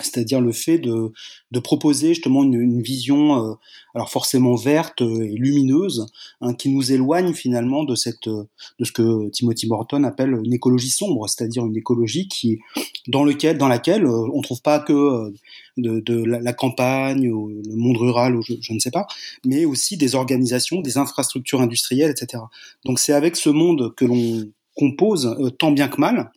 C'est-à-dire 0.01 0.41
le 0.41 0.51
fait 0.51 0.77
de, 0.77 1.11
de 1.51 1.59
proposer 1.59 2.09
justement 2.09 2.43
une, 2.43 2.55
une 2.55 2.81
vision, 2.81 3.43
euh, 3.43 3.53
alors 3.93 4.09
forcément 4.09 4.55
verte 4.55 5.01
et 5.01 5.35
lumineuse, 5.37 6.07
hein, 6.41 6.53
qui 6.53 6.69
nous 6.69 6.91
éloigne 6.91 7.33
finalement 7.33 7.83
de 7.83 7.95
cette, 7.95 8.27
de 8.27 8.85
ce 8.85 8.91
que 8.91 9.29
Timothy 9.29 9.67
Morton 9.67 10.03
appelle 10.03 10.37
une 10.43 10.53
écologie 10.53 10.89
sombre, 10.89 11.27
c'est-à-dire 11.29 11.65
une 11.65 11.77
écologie 11.77 12.27
qui, 12.27 12.59
dans 13.07 13.23
lequel, 13.23 13.57
dans 13.57 13.67
laquelle 13.67 14.05
euh, 14.05 14.27
on 14.33 14.41
trouve 14.41 14.61
pas 14.61 14.79
que 14.79 14.93
euh, 14.93 15.31
de, 15.77 15.99
de 16.01 16.23
la, 16.23 16.53
campagne, 16.53 17.29
ou 17.29 17.49
le 17.49 17.75
monde 17.75 17.97
rural, 17.97 18.35
ou 18.35 18.41
je, 18.41 18.53
je, 18.59 18.73
ne 18.73 18.79
sais 18.79 18.91
pas, 18.91 19.07
mais 19.45 19.65
aussi 19.65 19.97
des 19.97 20.15
organisations, 20.15 20.81
des 20.81 20.97
infrastructures 20.97 21.61
industrielles, 21.61 22.11
etc. 22.11 22.43
Donc 22.85 22.99
c'est 22.99 23.13
avec 23.13 23.35
ce 23.35 23.49
monde 23.49 23.93
que 23.95 24.05
l'on 24.05 24.45
compose 24.75 25.53
tant 25.57 25.71
bien 25.71 25.87
que 25.87 25.99
mal 25.99 26.31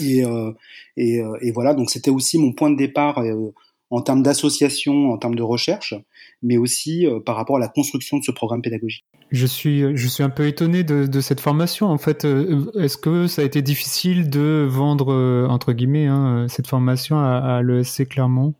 et, 0.00 0.24
euh, 0.24 0.52
et, 0.96 1.20
euh, 1.20 1.36
et, 1.40 1.52
voilà, 1.52 1.74
donc 1.74 1.90
c'était 1.90 2.10
aussi 2.10 2.38
mon 2.38 2.52
point 2.52 2.70
de 2.70 2.76
départ 2.76 3.18
euh, 3.18 3.52
en 3.90 4.02
termes 4.02 4.22
d'association, 4.22 5.10
en 5.10 5.18
termes 5.18 5.34
de 5.34 5.42
recherche, 5.42 5.94
mais 6.42 6.58
aussi 6.58 7.06
par 7.26 7.34
rapport 7.34 7.56
à 7.56 7.58
la 7.58 7.68
construction 7.68 8.18
de 8.18 8.22
ce 8.22 8.30
programme 8.30 8.62
pédagogique. 8.62 9.04
Je 9.32 9.46
suis, 9.46 9.96
je 9.96 10.08
suis 10.08 10.22
un 10.22 10.30
peu 10.30 10.46
étonné 10.46 10.84
de, 10.84 11.06
de 11.06 11.20
cette 11.20 11.40
formation. 11.40 11.88
En 11.88 11.98
fait, 11.98 12.24
est-ce 12.24 12.96
que 12.96 13.26
ça 13.26 13.42
a 13.42 13.44
été 13.44 13.62
difficile 13.62 14.30
de 14.30 14.64
vendre 14.70 15.12
entre 15.50 15.72
guillemets 15.72 16.06
hein, 16.06 16.46
cette 16.48 16.68
formation 16.68 17.18
à, 17.18 17.38
à 17.38 17.62
l'ESC 17.62 18.08
Clermont? 18.08 18.54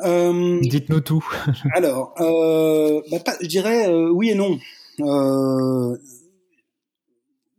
Euh, 0.00 0.60
Dites-nous 0.62 1.00
tout. 1.00 1.26
alors, 1.74 2.14
euh, 2.20 3.00
bah, 3.10 3.18
je 3.40 3.46
dirais 3.46 3.88
euh, 3.88 4.10
oui 4.10 4.30
et 4.30 4.34
non. 4.34 4.58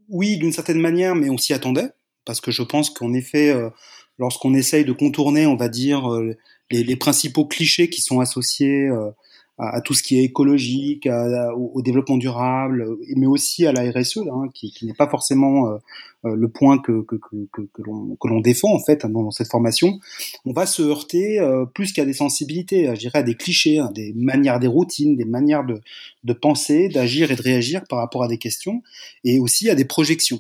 oui, 0.10 0.38
d'une 0.38 0.52
certaine 0.52 0.80
manière, 0.80 1.16
mais 1.16 1.30
on 1.30 1.38
s'y 1.38 1.54
attendait 1.54 1.92
parce 2.30 2.42
que 2.42 2.52
je 2.52 2.62
pense 2.62 2.92
qu'en 2.92 3.12
effet, 3.14 3.50
euh, 3.50 3.72
lorsqu'on 4.20 4.54
essaye 4.54 4.86
de 4.86 4.92
contourner, 4.92 5.48
on 5.48 5.56
va 5.56 5.68
dire, 5.68 6.14
euh, 6.14 6.38
les, 6.70 6.96
principaux 6.96 7.48
clichés 7.48 7.90
qui 7.90 8.02
sont 8.02 8.20
associés 8.20 8.88
euh, 8.88 9.10
à, 9.58 9.82
tout 9.82 9.96
ce 9.96 10.04
qui 10.04 10.20
est 10.20 10.26
écologique, 10.26 11.10
au, 11.58 11.82
développement 11.82 12.18
durable, 12.18 12.86
mais 13.16 13.26
aussi 13.26 13.66
à 13.66 13.72
la 13.72 13.90
RSE, 13.90 14.20
hein, 14.32 14.48
qui, 14.54 14.72
n'est 14.84 14.94
pas 14.94 15.10
forcément 15.10 15.80
le 16.24 16.48
point 16.50 16.78
que, 16.78 17.04
que, 17.04 18.28
l'on 18.28 18.40
défend 18.42 18.76
en 18.76 18.80
fait 18.80 19.08
dans, 19.08 19.32
cette 19.32 19.50
formation, 19.50 20.00
on 20.46 20.54
va 20.54 20.68
se 20.68 20.84
heurter 20.84 21.40
plus 21.74 21.92
qu'à 21.94 22.06
des 22.06 22.14
sensibilités, 22.14 22.86
je 22.94 23.00
dirais 23.00 23.20
à 23.20 23.24
des 23.24 23.36
clichés, 23.36 23.80
hein, 23.80 23.90
des 23.94 24.14
manières, 24.16 24.60
des 24.60 24.68
routines, 24.68 25.18
des 25.18 25.26
manières 25.26 25.66
de 25.66 26.34
penser, 26.34 26.88
d'agir 26.88 27.32
et 27.32 27.36
de 27.36 27.42
réagir 27.42 27.82
par 27.90 28.00
rapport 28.00 28.24
à 28.24 28.28
des 28.28 28.38
questions, 28.38 28.82
et 29.26 29.40
aussi 29.40 29.70
à 29.70 29.76
des 29.76 29.86
projections. 29.86 30.40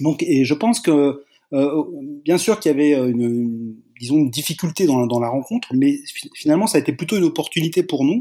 Donc, 0.00 0.22
et 0.22 0.44
je 0.44 0.54
pense 0.54 0.80
que 0.80 1.22
euh, 1.52 1.84
bien 2.24 2.38
sûr 2.38 2.58
qu'il 2.58 2.72
y 2.72 2.74
avait 2.74 2.94
euh, 2.94 3.10
une, 3.10 3.74
disons 4.00 4.16
une 4.16 4.30
difficulté 4.30 4.86
dans, 4.86 5.06
dans, 5.06 5.20
la 5.20 5.28
rencontre, 5.28 5.68
mais 5.74 6.00
finalement 6.34 6.66
ça 6.66 6.78
a 6.78 6.80
été 6.80 6.92
plutôt 6.92 7.16
une 7.16 7.24
opportunité 7.24 7.82
pour 7.82 8.04
nous 8.04 8.20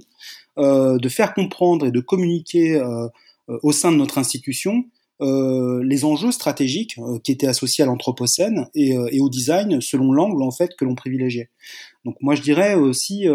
euh, 0.58 0.98
de 0.98 1.08
faire 1.08 1.34
comprendre 1.34 1.86
et 1.86 1.92
de 1.92 2.02
communiquer 2.02 2.76
euh, 2.76 3.08
euh 3.50 3.58
au 3.64 3.72
sein 3.72 3.92
de 3.92 3.96
notre 3.96 4.18
institution 4.18 4.84
euh, 5.22 5.82
les 5.84 6.04
enjeux 6.04 6.32
stratégiques 6.32 7.00
qui 7.24 7.32
étaent 7.32 7.48
associés 7.48 7.84
à 7.84 7.88
l'anthropocène 7.88 8.68
et, 8.76 8.90
et, 9.12 9.22
au 9.22 9.30
design 9.30 9.80
selon 9.80 10.12
l'angle 10.12 10.42
en 10.44 10.52
fait 10.52 10.76
que 10.78 10.84
l'on 10.84 10.96
privilégiait. 10.96 11.50
Donc 12.04 12.18
moi 12.22 12.36
je 12.36 12.42
dirais 12.42 12.74
aussi 12.74 13.28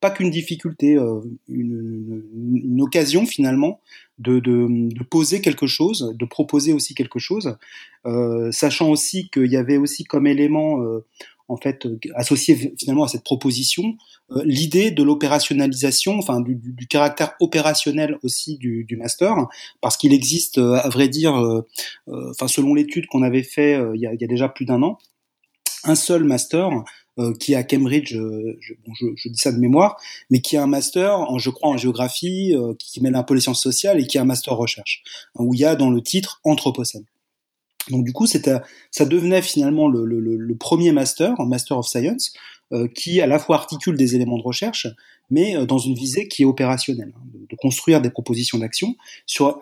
pas 0.00 0.10
qu'une 0.10 0.30
difficulté, 0.30 0.94
une, 0.94 1.38
une, 1.48 2.60
une, 2.64 2.82
occasion 2.82 3.24
finalement 3.26 3.80
de, 4.18 4.40
de, 4.40 4.66
de, 4.68 5.04
poser 5.04 5.40
quelque 5.40 5.66
chose, 5.66 6.14
de 6.18 6.24
proposer 6.24 6.72
aussi 6.72 6.94
quelque 6.94 7.18
chose, 7.18 7.56
euh, 8.06 8.50
sachant 8.52 8.90
aussi 8.90 9.28
qu'il 9.30 9.50
y 9.50 9.56
avait 9.56 9.76
aussi 9.76 10.04
comme 10.04 10.26
élément 10.26 10.82
euh, 10.82 11.04
en 11.48 11.56
fait 11.56 11.88
associé 12.14 12.74
finalement 12.78 13.04
à 13.04 13.08
cette 13.08 13.24
proposition 13.24 13.96
euh, 14.30 14.42
l'idée 14.44 14.90
de 14.90 15.02
l'opérationnalisation, 15.02 16.18
enfin 16.18 16.40
du, 16.40 16.54
du, 16.54 16.86
caractère 16.86 17.32
opérationnel 17.40 18.18
aussi 18.22 18.58
du, 18.58 18.84
du 18.84 18.96
master, 18.96 19.34
parce 19.80 19.96
qu'il 19.96 20.12
existe 20.12 20.58
euh, 20.58 20.74
à 20.74 20.88
vrai 20.90 21.08
dire, 21.08 21.34
euh, 21.36 21.66
enfin 22.06 22.48
selon 22.48 22.74
l'étude 22.74 23.06
qu'on 23.06 23.22
avait 23.22 23.42
fait 23.42 23.80
il 23.94 24.00
y 24.00 24.06
a, 24.06 24.12
il 24.12 24.20
y 24.20 24.24
a 24.24 24.28
déjà 24.28 24.48
plus 24.48 24.66
d'un 24.66 24.82
an, 24.82 24.98
un 25.84 25.94
seul 25.94 26.24
master 26.24 26.68
euh, 26.68 26.82
qui 27.38 27.52
est 27.52 27.56
à 27.56 27.64
Cambridge, 27.64 28.14
euh, 28.14 28.56
je, 28.60 28.74
bon, 28.86 28.92
je, 28.94 29.06
je, 29.16 29.28
dis 29.28 29.38
ça 29.38 29.52
de 29.52 29.58
mémoire, 29.58 29.96
mais 30.30 30.40
qui 30.40 30.56
a 30.56 30.62
un 30.62 30.66
master, 30.66 31.26
je 31.38 31.50
crois, 31.50 31.70
en 31.70 31.76
géographie, 31.76 32.54
euh, 32.54 32.74
qui, 32.78 33.00
mêle 33.00 33.16
un 33.16 33.22
peu 33.22 33.34
les 33.34 33.40
sciences 33.40 33.62
sociales 33.62 34.00
et 34.00 34.06
qui 34.06 34.18
a 34.18 34.22
un 34.22 34.24
master 34.24 34.54
recherche, 34.54 35.02
hein, 35.34 35.44
où 35.44 35.54
il 35.54 35.60
y 35.60 35.64
a 35.64 35.74
dans 35.74 35.90
le 35.90 36.00
titre 36.02 36.40
Anthropocène. 36.44 37.04
Donc 37.90 38.04
du 38.04 38.12
coup, 38.12 38.26
ça 38.26 39.04
devenait 39.06 39.42
finalement 39.42 39.88
le, 39.88 40.04
le, 40.04 40.20
le, 40.20 40.56
premier 40.56 40.92
master, 40.92 41.40
un 41.40 41.46
master 41.46 41.78
of 41.78 41.86
science, 41.86 42.32
euh, 42.70 42.86
qui 42.86 43.22
à 43.22 43.26
la 43.26 43.38
fois 43.38 43.56
articule 43.56 43.96
des 43.96 44.14
éléments 44.14 44.36
de 44.36 44.42
recherche, 44.42 44.86
mais 45.30 45.56
euh, 45.56 45.64
dans 45.64 45.78
une 45.78 45.94
visée 45.94 46.28
qui 46.28 46.42
est 46.42 46.44
opérationnelle, 46.44 47.14
hein, 47.16 47.22
de, 47.50 47.56
construire 47.56 48.02
des 48.02 48.10
propositions 48.10 48.58
d'action 48.58 48.94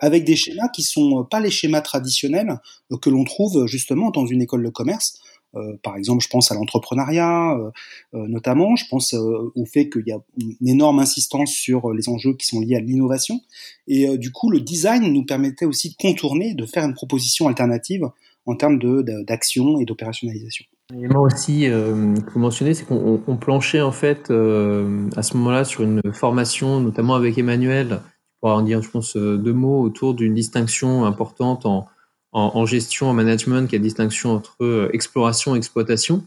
avec 0.01 0.25
des 0.25 0.35
schémas 0.35 0.67
qui 0.67 0.83
sont 0.83 1.23
pas 1.23 1.39
les 1.39 1.49
schémas 1.49 1.79
traditionnels 1.79 2.59
que 3.01 3.09
l'on 3.09 3.23
trouve 3.23 3.65
justement 3.65 4.11
dans 4.11 4.25
une 4.25 4.41
école 4.41 4.61
de 4.61 4.69
commerce, 4.69 5.19
euh, 5.19 5.36
par 5.83 5.95
exemple, 5.97 6.23
je 6.23 6.29
pense 6.29 6.51
à 6.51 6.55
l'entrepreneuriat, 6.55 7.57
euh, 7.57 7.71
euh, 8.13 8.27
notamment. 8.27 8.75
Je 8.75 8.85
pense 8.89 9.13
au 9.13 9.65
fait 9.65 9.89
qu'il 9.89 10.03
y 10.05 10.11
a 10.11 10.19
une 10.39 10.67
énorme 10.67 10.99
insistance 10.99 11.51
sur 11.51 11.91
les 11.93 12.09
enjeux 12.09 12.33
qui 12.33 12.45
sont 12.47 12.59
liés 12.59 12.75
à 12.75 12.79
l'innovation. 12.79 13.41
Et 13.87 14.17
du 14.17 14.31
coup, 14.31 14.49
le 14.49 14.59
design 14.59 15.11
nous 15.11 15.25
permettait 15.25 15.65
aussi 15.65 15.89
de 15.89 15.95
contourner, 15.95 16.53
de 16.53 16.65
faire 16.65 16.83
une 16.83 16.93
proposition 16.93 17.47
alternative 17.47 18.09
en 18.45 18.55
termes 18.55 18.79
d'action 19.25 19.79
et 19.79 19.85
d'opérationnalisation. 19.85 20.65
L'élément 20.93 21.23
aussi 21.23 21.67
euh, 21.67 22.15
que 22.15 22.31
vous 22.31 22.39
mentionnez, 22.39 22.73
c'est 22.73 22.85
qu'on 22.85 23.37
planchait 23.39 23.81
en 23.81 23.91
fait 23.91 24.31
à 24.31 25.23
ce 25.23 25.37
moment-là 25.37 25.65
sur 25.65 25.83
une 25.83 26.01
formation, 26.13 26.79
notamment 26.79 27.15
avec 27.15 27.37
Emmanuel, 27.37 27.99
pour 28.39 28.51
en 28.51 28.61
dire, 28.61 28.81
je 28.81 28.89
pense, 28.89 29.17
deux 29.17 29.53
mots 29.53 29.81
autour 29.81 30.13
d'une 30.13 30.33
distinction 30.33 31.05
importante 31.05 31.65
en, 31.65 31.87
en, 32.31 32.65
gestion, 32.65 33.09
en 33.09 33.13
management, 33.13 33.67
qui 33.67 33.75
a 33.75 33.79
distinction 33.79 34.31
entre 34.31 34.57
euh, 34.61 34.89
exploration 34.93 35.55
et 35.55 35.57
exploitation. 35.57 36.25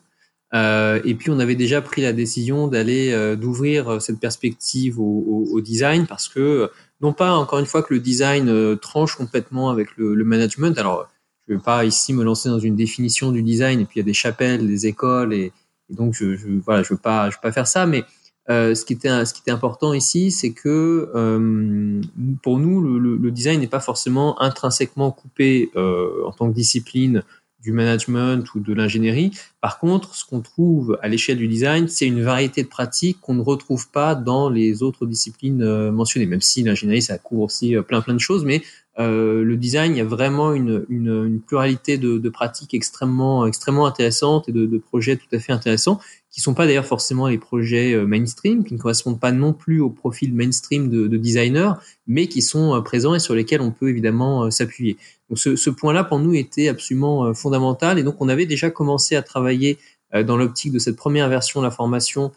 Euh, 0.52 1.00
et 1.04 1.14
puis 1.14 1.30
on 1.30 1.38
avait 1.38 1.54
déjà 1.54 1.80
pris 1.80 2.02
la 2.02 2.12
décision 2.12 2.66
d'aller 2.66 3.12
euh, 3.12 3.37
d'ouvrir 3.37 4.02
cette 4.02 4.19
perspective 4.19 4.99
au, 4.99 5.47
au, 5.52 5.61
design 5.61 6.09
parce 6.09 6.26
que 6.28 6.69
non 7.00 7.12
pas 7.12 7.35
encore 7.35 7.61
une 7.61 7.66
fois 7.66 7.85
que 7.85 7.95
le 7.95 8.00
design 8.00 8.76
tranche 8.78 9.14
complètement 9.14 9.71
avec 9.71 9.97
le, 9.97 10.14
le 10.14 10.25
management. 10.25 10.76
Alors 10.76 11.09
je 11.47 11.52
ne 11.52 11.59
vais 11.59 11.62
pas 11.62 11.85
ici 11.85 12.12
me 12.12 12.25
lancer 12.25 12.49
dans 12.49 12.59
une 12.59 12.75
définition 12.75 13.30
du 13.30 13.45
design 13.45 13.78
et 13.78 13.85
puis 13.85 14.00
il 14.00 14.00
y 14.00 14.02
a 14.02 14.07
des 14.07 14.12
chapelles, 14.12 14.66
des 14.66 14.88
écoles 14.88 15.33
et, 15.33 15.52
et 15.88 15.95
donc 15.95 16.14
je, 16.14 16.35
je 16.35 16.49
voilà 16.64 16.83
je 16.83 16.95
veux 16.95 16.99
pas 16.99 17.30
je 17.30 17.37
veux 17.37 17.40
pas 17.42 17.52
faire 17.52 17.69
ça 17.69 17.87
mais 17.87 18.04
euh, 18.49 18.75
ce, 18.75 18.85
qui 18.85 18.94
était, 18.94 19.50
important 19.50 19.92
ici, 19.92 20.30
c'est 20.30 20.52
que 20.52 21.11
euh, 21.14 22.00
pour 22.42 22.59
nous, 22.59 22.80
le, 22.80 23.30
design 23.30 23.61
n'est 23.61 23.68
pas 23.68 23.80
forcément 23.80 24.40
intrinsèquement 24.40 25.11
coupé 25.12 25.70
euh, 25.76 26.25
en 26.26 26.32
tant 26.32 26.49
que 26.49 26.54
discipline 26.54 27.23
du 27.62 27.73
management 27.73 28.42
ou 28.54 28.61
de 28.61 28.73
l'ingénierie. 28.73 29.32
Par 29.61 29.78
contre, 29.78 30.14
ce 30.14 30.25
qu'on 30.25 30.40
trouve 30.40 30.99
à 31.02 31.09
l'échelle 31.09 31.37
du 31.37 31.47
design, 31.47 31.88
c'est 31.88 32.06
une 32.06 32.23
variété 32.23 32.62
de 32.62 32.68
pratiques 32.68 33.20
qu'on 33.20 33.35
ne 33.35 33.42
retrouve 33.42 33.90
pas 33.90 34.14
dans 34.14 34.49
les 34.49 34.82
autres 34.82 35.04
disciplines 35.04 35.90
mentionnées, 35.90 36.25
même 36.25 36.40
si 36.40 36.62
l'ingénierie, 36.62 37.02
ça 37.02 37.18
couvre 37.18 37.42
aussi 37.42 37.76
plein 37.87 38.00
plein 38.00 38.14
de 38.14 38.18
choses, 38.18 38.47
mais 38.47 38.62
euh, 39.00 39.42
le 39.42 39.57
design, 39.57 39.92
il 39.92 39.99
y 39.99 40.00
a 40.02 40.04
vraiment 40.04 40.52
une, 40.52 41.40
pluralité 41.47 41.97
de, 41.97 42.28
pratiques 42.28 42.75
extrêmement, 42.75 43.45
intéressantes 43.45 44.49
et 44.49 44.52
de, 44.52 44.78
projets 44.78 45.16
tout 45.16 45.26
à 45.33 45.38
fait 45.38 45.52
intéressants, 45.52 46.00
qui 46.30 46.40
sont 46.40 46.54
pas 46.54 46.66
d'ailleurs 46.66 46.87
forcément 46.87 47.26
les 47.26 47.38
projets 47.38 47.95
euh, 47.95 48.07
mainstream, 48.07 48.62
qui 48.62 48.75
ne 48.75 48.78
correspondent 48.78 49.19
pas 49.19 49.33
non 49.33 49.52
plus 49.52 49.80
au 49.80 49.90
profil 49.90 50.35
mainstream 50.35 50.88
de, 50.88 51.07
de 51.07 51.16
designers, 51.16 51.73
mais 52.07 52.26
qui 52.26 52.42
sont 52.42 52.75
euh, 52.75 52.80
présents 52.83 53.14
et 53.14 53.21
sur 53.21 53.35
lesquels 53.35 53.62
on 53.62 53.71
peut 53.71 53.88
évidemment 53.88 54.50
s'appuyer. 54.50 54.97
Donc 55.28 55.38
ce, 55.38 55.71
point-là 55.71 56.04
pour 56.04 56.19
nous 56.19 56.35
était 56.35 56.69
absolument 56.69 57.33
fondamental 57.35 57.99
et 57.99 58.02
donc 58.02 58.16
on 58.21 58.28
avait 58.28 58.47
déjà 58.47 58.69
commencé 58.69 59.14
à 59.14 59.23
travailler 59.23 59.78
dans 60.12 60.37
l'optique 60.37 60.73
de 60.73 60.80
cette 60.80 60.97
première 60.97 61.28
version 61.28 61.61
de 61.61 61.66
la 61.66 61.71
formation 61.71 62.33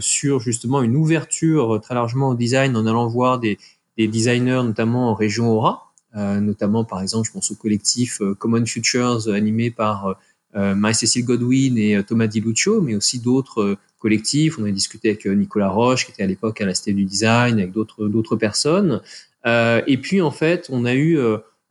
sur 0.00 0.38
justement 0.38 0.82
une 0.82 0.94
ouverture 0.94 1.80
très 1.80 1.94
largement 1.94 2.28
au 2.28 2.34
design 2.34 2.76
en 2.76 2.84
allant 2.84 3.06
voir 3.06 3.38
des, 3.38 3.56
des 3.96 4.08
designers 4.08 4.62
notamment 4.62 5.10
en 5.10 5.14
région 5.14 5.50
Aura, 5.50 5.87
notamment 6.14 6.84
par 6.84 7.02
exemple, 7.02 7.28
je 7.28 7.32
pense 7.32 7.50
au 7.50 7.54
collectif 7.54 8.20
euh, 8.20 8.34
Common 8.34 8.64
Futures 8.64 9.28
animé 9.28 9.70
par 9.70 10.16
euh, 10.56 10.74
Marie-Cécile 10.74 11.24
Godwin 11.24 11.76
et 11.76 12.02
Thomas 12.02 12.26
Di 12.26 12.40
Lucio, 12.40 12.80
mais 12.80 12.94
aussi 12.94 13.18
d'autres 13.18 13.76
collectifs. 13.98 14.58
On 14.58 14.64
a 14.64 14.70
discuté 14.70 15.10
avec 15.10 15.26
Nicolas 15.26 15.68
Roche, 15.68 16.06
qui 16.06 16.12
était 16.12 16.22
à 16.22 16.26
l'époque 16.26 16.60
à 16.60 16.66
la 16.66 16.74
Cité 16.74 16.92
du 16.92 17.04
Design, 17.04 17.58
avec 17.58 17.72
d'autres 17.72 18.08
d'autres 18.08 18.36
personnes. 18.36 19.02
et 19.44 19.98
puis 20.00 20.22
en 20.22 20.30
fait, 20.30 20.68
on 20.70 20.84
a 20.84 20.94
eu, 20.94 21.16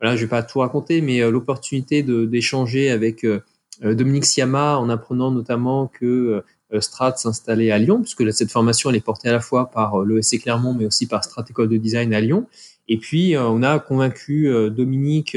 voilà, 0.00 0.14
je 0.14 0.22
vais 0.22 0.28
pas 0.28 0.42
tout 0.42 0.60
raconter, 0.60 1.00
mais 1.00 1.28
l'opportunité 1.28 2.02
d'échanger 2.02 2.90
avec 2.90 3.26
Dominique 3.82 4.26
Siama 4.26 4.78
en 4.78 4.88
apprenant 4.90 5.32
notamment 5.32 5.88
que 5.88 6.44
Strat 6.78 7.16
s'installait 7.16 7.72
à 7.72 7.78
Lyon, 7.78 8.02
puisque 8.02 8.32
cette 8.32 8.52
formation 8.52 8.90
elle 8.90 8.96
est 8.96 9.04
portée 9.04 9.30
à 9.30 9.32
la 9.32 9.40
fois 9.40 9.70
par 9.70 10.04
l'ESC 10.04 10.40
Clermont, 10.42 10.74
mais 10.74 10.86
aussi 10.86 11.06
par 11.06 11.24
Strat 11.24 11.46
École 11.50 11.68
de 11.68 11.78
Design 11.78 12.14
à 12.14 12.20
Lyon. 12.20 12.46
Et 12.88 12.96
puis, 12.96 13.36
euh, 13.36 13.46
on 13.46 13.62
a 13.62 13.78
convaincu 13.78 14.48
euh, 14.48 14.70
Dominique 14.70 15.36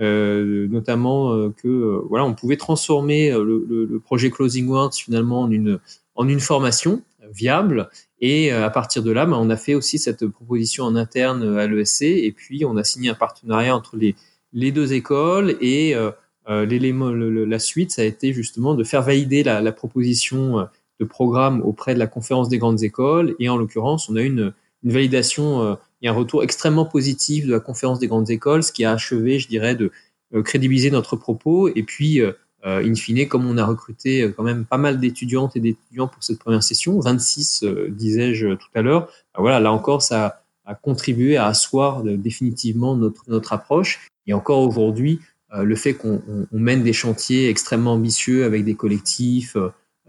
euh, 0.00 0.66
notamment 0.68 1.50
que 1.50 2.02
voilà, 2.08 2.24
on 2.24 2.32
pouvait 2.32 2.56
transformer 2.56 3.30
le, 3.32 3.66
le, 3.68 4.00
projet 4.00 4.30
Closing 4.30 4.66
Words 4.66 4.94
finalement 4.94 5.42
en 5.42 5.50
une 5.50 5.78
en 6.14 6.26
une 6.26 6.40
formation 6.40 7.02
viable. 7.30 7.90
Et 8.22 8.50
à 8.50 8.70
partir 8.70 9.02
de 9.02 9.10
là, 9.10 9.26
ben, 9.26 9.36
on 9.36 9.50
a 9.50 9.58
fait 9.58 9.74
aussi 9.74 9.98
cette 9.98 10.26
proposition 10.26 10.84
en 10.84 10.96
interne 10.96 11.58
à 11.58 11.66
l'ESC. 11.66 12.02
Et 12.02 12.32
puis, 12.32 12.64
on 12.64 12.78
a 12.78 12.84
signé 12.84 13.10
un 13.10 13.14
partenariat 13.14 13.76
entre 13.76 13.98
les, 13.98 14.14
les 14.54 14.72
deux 14.72 14.94
écoles. 14.94 15.56
Et 15.60 15.94
euh, 15.94 16.64
l'élément, 16.64 17.10
la 17.10 17.58
suite, 17.58 17.90
ça 17.90 18.00
a 18.00 18.06
été 18.06 18.32
justement 18.32 18.74
de 18.74 18.84
faire 18.84 19.02
valider 19.02 19.42
la, 19.42 19.60
la 19.60 19.72
proposition 19.72 20.66
de 20.98 21.04
programme 21.04 21.60
auprès 21.60 21.92
de 21.92 21.98
la 21.98 22.06
conférence 22.06 22.48
des 22.48 22.56
grandes 22.56 22.82
écoles. 22.82 23.34
Et 23.38 23.50
en 23.50 23.58
l'occurrence, 23.58 24.08
on 24.08 24.16
a 24.16 24.22
une, 24.22 24.54
une 24.82 24.92
validation 24.92 25.76
euh, 26.02 26.06
et 26.06 26.08
un 26.08 26.12
retour 26.12 26.42
extrêmement 26.42 26.84
positif 26.84 27.46
de 27.46 27.52
la 27.52 27.60
conférence 27.60 27.98
des 27.98 28.06
grandes 28.06 28.30
écoles, 28.30 28.62
ce 28.62 28.72
qui 28.72 28.84
a 28.84 28.92
achevé, 28.92 29.38
je 29.38 29.48
dirais, 29.48 29.74
de 29.74 29.90
euh, 30.34 30.42
crédibiliser 30.42 30.90
notre 30.90 31.16
propos. 31.16 31.68
Et 31.68 31.82
puis, 31.82 32.20
euh, 32.20 32.32
in 32.64 32.94
fine, 32.94 33.26
comme 33.28 33.46
on 33.46 33.56
a 33.56 33.64
recruté 33.64 34.32
quand 34.36 34.42
même 34.42 34.64
pas 34.64 34.78
mal 34.78 35.00
d'étudiantes 35.00 35.56
et 35.56 35.60
d'étudiants 35.60 36.08
pour 36.08 36.22
cette 36.22 36.38
première 36.38 36.62
session, 36.62 37.00
26 37.00 37.64
disais-je 37.88 38.48
tout 38.54 38.68
à 38.74 38.82
l'heure, 38.82 39.06
ben 39.34 39.40
voilà, 39.40 39.60
là 39.60 39.72
encore, 39.72 40.02
ça 40.02 40.42
a 40.66 40.74
contribué 40.74 41.38
à 41.38 41.46
asseoir 41.46 42.02
définitivement 42.02 42.96
notre, 42.96 43.24
notre 43.28 43.54
approche. 43.54 44.10
Et 44.26 44.34
encore 44.34 44.60
aujourd'hui, 44.60 45.20
le 45.54 45.74
fait 45.74 45.94
qu'on 45.94 46.20
mène 46.52 46.82
des 46.82 46.92
chantiers 46.92 47.48
extrêmement 47.48 47.94
ambitieux 47.94 48.44
avec 48.44 48.66
des 48.66 48.74
collectifs 48.74 49.56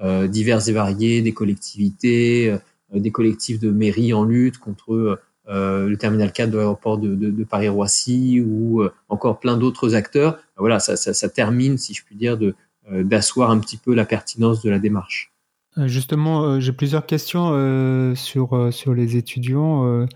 euh, 0.03 0.27
divers 0.27 0.67
et 0.67 0.71
variés, 0.71 1.21
des 1.21 1.33
collectivités, 1.33 2.49
euh, 2.49 2.99
des 2.99 3.11
collectifs 3.11 3.59
de 3.59 3.69
mairies 3.69 4.13
en 4.13 4.23
lutte 4.23 4.57
contre 4.57 5.19
euh, 5.49 5.87
le 5.87 5.97
terminal 5.97 6.31
4 6.31 6.49
de 6.49 6.57
l'aéroport 6.57 6.97
de, 6.97 7.43
Paris-Roissy 7.43 8.43
ou 8.45 8.83
encore 9.09 9.39
plein 9.39 9.57
d'autres 9.57 9.95
acteurs. 9.95 10.39
Voilà, 10.57 10.79
ça, 10.79 11.29
termine, 11.29 11.77
si 11.77 11.93
je 11.93 12.03
puis 12.03 12.15
dire, 12.15 12.37
de 12.37 12.55
d'asseoir 12.91 13.51
un 13.51 13.59
petit 13.59 13.77
peu 13.77 13.93
la 13.93 14.05
pertinence 14.05 14.63
de 14.63 14.69
la 14.69 14.79
démarche. 14.79 15.31
Justement, 15.85 16.59
j'ai 16.59 16.71
plusieurs 16.71 17.05
questions 17.05 18.15
sur 18.15 18.69
sur 18.71 18.93
les 18.93 19.17
étudiants. 19.17 20.07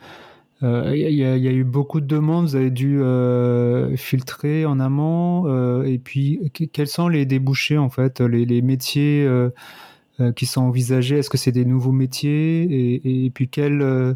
Il 0.62 0.68
euh, 0.68 0.96
y, 0.96 1.24
a, 1.24 1.52
eu 1.52 1.66
beaucoup 1.66 2.00
de 2.00 2.08
demandes, 2.08 2.46
vous 2.46 2.56
avez 2.56 2.72
dû 2.72 3.02
euh, 3.02 3.96
filtrer 3.98 4.66
en 4.66 4.80
amont. 4.80 5.44
Euh, 5.48 5.84
et 5.84 6.00
puis, 6.00 6.52
quels 6.72 6.88
sont 6.88 7.10
les 7.10 7.26
débouchés, 7.26 7.78
en 7.78 7.90
fait, 7.90 8.22
les, 8.22 8.62
métiers 8.62 9.30
qui 10.36 10.46
sont 10.46 10.62
envisagés? 10.62 11.18
Est-ce 11.18 11.30
que 11.30 11.38
c'est 11.38 11.52
des 11.52 11.66
nouveaux 11.66 11.92
métiers? 11.92 12.64
Et, 12.64 13.26
et, 13.26 13.30
puis, 13.32 13.50
quelles 13.50 14.16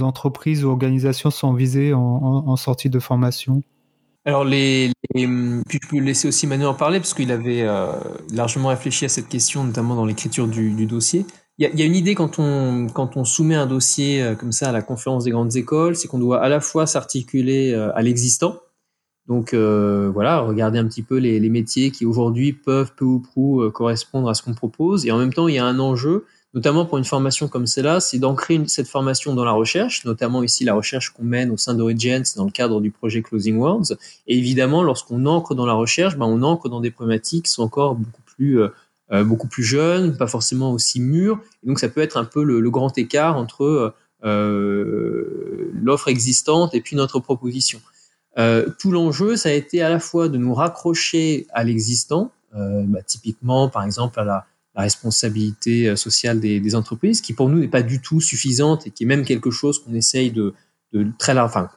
entreprises 0.00 0.64
ou 0.64 0.70
organisations 0.70 1.30
sont 1.30 1.52
visées 1.52 1.92
en, 1.94 2.56
sortie 2.56 2.90
de 2.90 2.98
formation 2.98 3.62
alors, 4.26 4.44
les, 4.44 4.90
les, 5.14 5.26
puis 5.68 5.78
je 5.82 5.88
peux 5.88 5.98
laisser 5.98 6.28
aussi 6.28 6.46
Manu 6.46 6.64
en 6.64 6.72
parler, 6.72 6.98
parce 6.98 7.12
qu'il 7.12 7.30
avait 7.30 7.60
euh, 7.60 7.92
largement 8.32 8.68
réfléchi 8.68 9.04
à 9.04 9.10
cette 9.10 9.28
question, 9.28 9.64
notamment 9.64 9.94
dans 9.94 10.06
l'écriture 10.06 10.48
du, 10.48 10.86
dossier. 10.86 11.26
Il 11.58 11.68
y, 11.68 11.82
a, 11.82 11.84
une 11.84 11.94
idée 11.94 12.14
quand 12.14 12.38
on, 12.38 12.86
quand 12.86 13.18
on 13.18 13.24
soumet 13.24 13.54
un 13.54 13.66
dossier 13.66 14.22
euh, 14.22 14.34
comme 14.34 14.50
ça 14.50 14.70
à 14.70 14.72
la 14.72 14.80
conférence 14.80 15.24
des 15.24 15.30
grandes 15.30 15.54
écoles, 15.56 15.94
c'est 15.94 16.08
qu'on 16.08 16.18
doit 16.18 16.42
à 16.42 16.48
la 16.48 16.60
fois 16.60 16.86
s'articuler 16.86 17.74
euh, 17.74 17.94
à 17.94 18.00
l'existant, 18.00 18.60
donc 19.28 19.54
voilà, 19.54 20.40
regarder 20.40 20.78
un 20.78 20.86
petit 20.86 21.02
peu 21.02 21.16
les 21.16 21.48
métiers 21.48 21.90
qui 21.90 22.04
aujourd'hui 22.04 22.52
peuvent 22.52 22.92
peu 22.94 23.06
ou 23.06 23.20
prou 23.20 23.70
correspondre 23.70 24.28
à 24.28 24.34
ce 24.34 24.42
qu'on 24.42 24.52
propose, 24.52 25.06
et 25.06 25.12
en 25.12 25.18
même 25.18 25.32
temps 25.32 25.48
il 25.48 25.54
y 25.54 25.58
a 25.58 25.64
un 25.64 25.78
enjeu, 25.78 26.26
notamment 26.54 26.86
pour 26.86 26.98
une 26.98 27.04
formation 27.04 27.48
comme 27.48 27.66
celle-là, 27.66 28.00
c'est 28.00 28.18
d'ancrer 28.18 28.62
cette 28.66 28.88
formation 28.88 29.34
dans 29.34 29.44
la 29.44 29.52
recherche, 29.52 30.04
notamment 30.04 30.42
ici 30.42 30.64
la 30.64 30.74
recherche 30.74 31.10
qu'on 31.10 31.24
mène 31.24 31.50
au 31.50 31.56
sein 31.56 31.74
d'Origins 31.74 32.22
dans 32.36 32.44
le 32.44 32.50
cadre 32.50 32.80
du 32.80 32.90
projet 32.90 33.22
Closing 33.22 33.58
Words, 33.58 33.92
et 34.26 34.38
évidemment 34.38 34.82
lorsqu'on 34.82 35.26
ancre 35.26 35.54
dans 35.54 35.66
la 35.66 35.74
recherche, 35.74 36.16
ben, 36.16 36.26
on 36.26 36.42
ancre 36.42 36.68
dans 36.68 36.80
des 36.80 36.90
problématiques 36.90 37.46
qui 37.46 37.50
sont 37.50 37.64
encore 37.64 37.96
beaucoup 37.96 38.22
plus 38.22 38.60
euh, 39.12 39.22
beaucoup 39.22 39.48
plus 39.48 39.62
jeune, 39.62 40.16
pas 40.16 40.26
forcément 40.26 40.72
aussi 40.72 40.98
mûr. 40.98 41.38
Et 41.62 41.66
donc 41.66 41.78
ça 41.78 41.88
peut 41.88 42.00
être 42.00 42.16
un 42.16 42.24
peu 42.24 42.42
le, 42.42 42.70
grand 42.70 42.96
écart 42.96 43.36
entre 43.36 43.94
euh, 44.24 45.70
l'offre 45.74 46.08
existante 46.08 46.74
et 46.74 46.80
puis 46.80 46.96
notre 46.96 47.20
proposition. 47.20 47.80
Euh, 48.38 48.66
tout 48.78 48.90
l'enjeu, 48.90 49.36
ça 49.36 49.50
a 49.50 49.52
été 49.52 49.82
à 49.82 49.90
la 49.90 50.00
fois 50.00 50.28
de 50.28 50.38
nous 50.38 50.54
raccrocher 50.54 51.46
à 51.52 51.64
l'existant, 51.64 52.32
bah, 52.52 53.02
typiquement 53.02 53.68
par 53.68 53.82
exemple 53.82 54.18
à 54.20 54.24
la, 54.24 54.46
responsabilité 54.82 55.94
sociale 55.96 56.40
des, 56.40 56.74
entreprises, 56.74 57.20
qui 57.20 57.32
pour 57.32 57.48
nous 57.48 57.60
n'est 57.60 57.68
pas 57.68 57.82
du 57.82 58.00
tout 58.00 58.20
suffisante 58.20 58.86
et 58.86 58.90
qui 58.90 59.04
est 59.04 59.06
même 59.06 59.24
quelque 59.24 59.50
chose 59.50 59.82
qu'on 59.82 59.94
essaye 59.94 60.30
de, 60.30 60.54
de 60.92 61.06
très 61.18 61.34
large, 61.34 61.50
enfin 61.50 61.70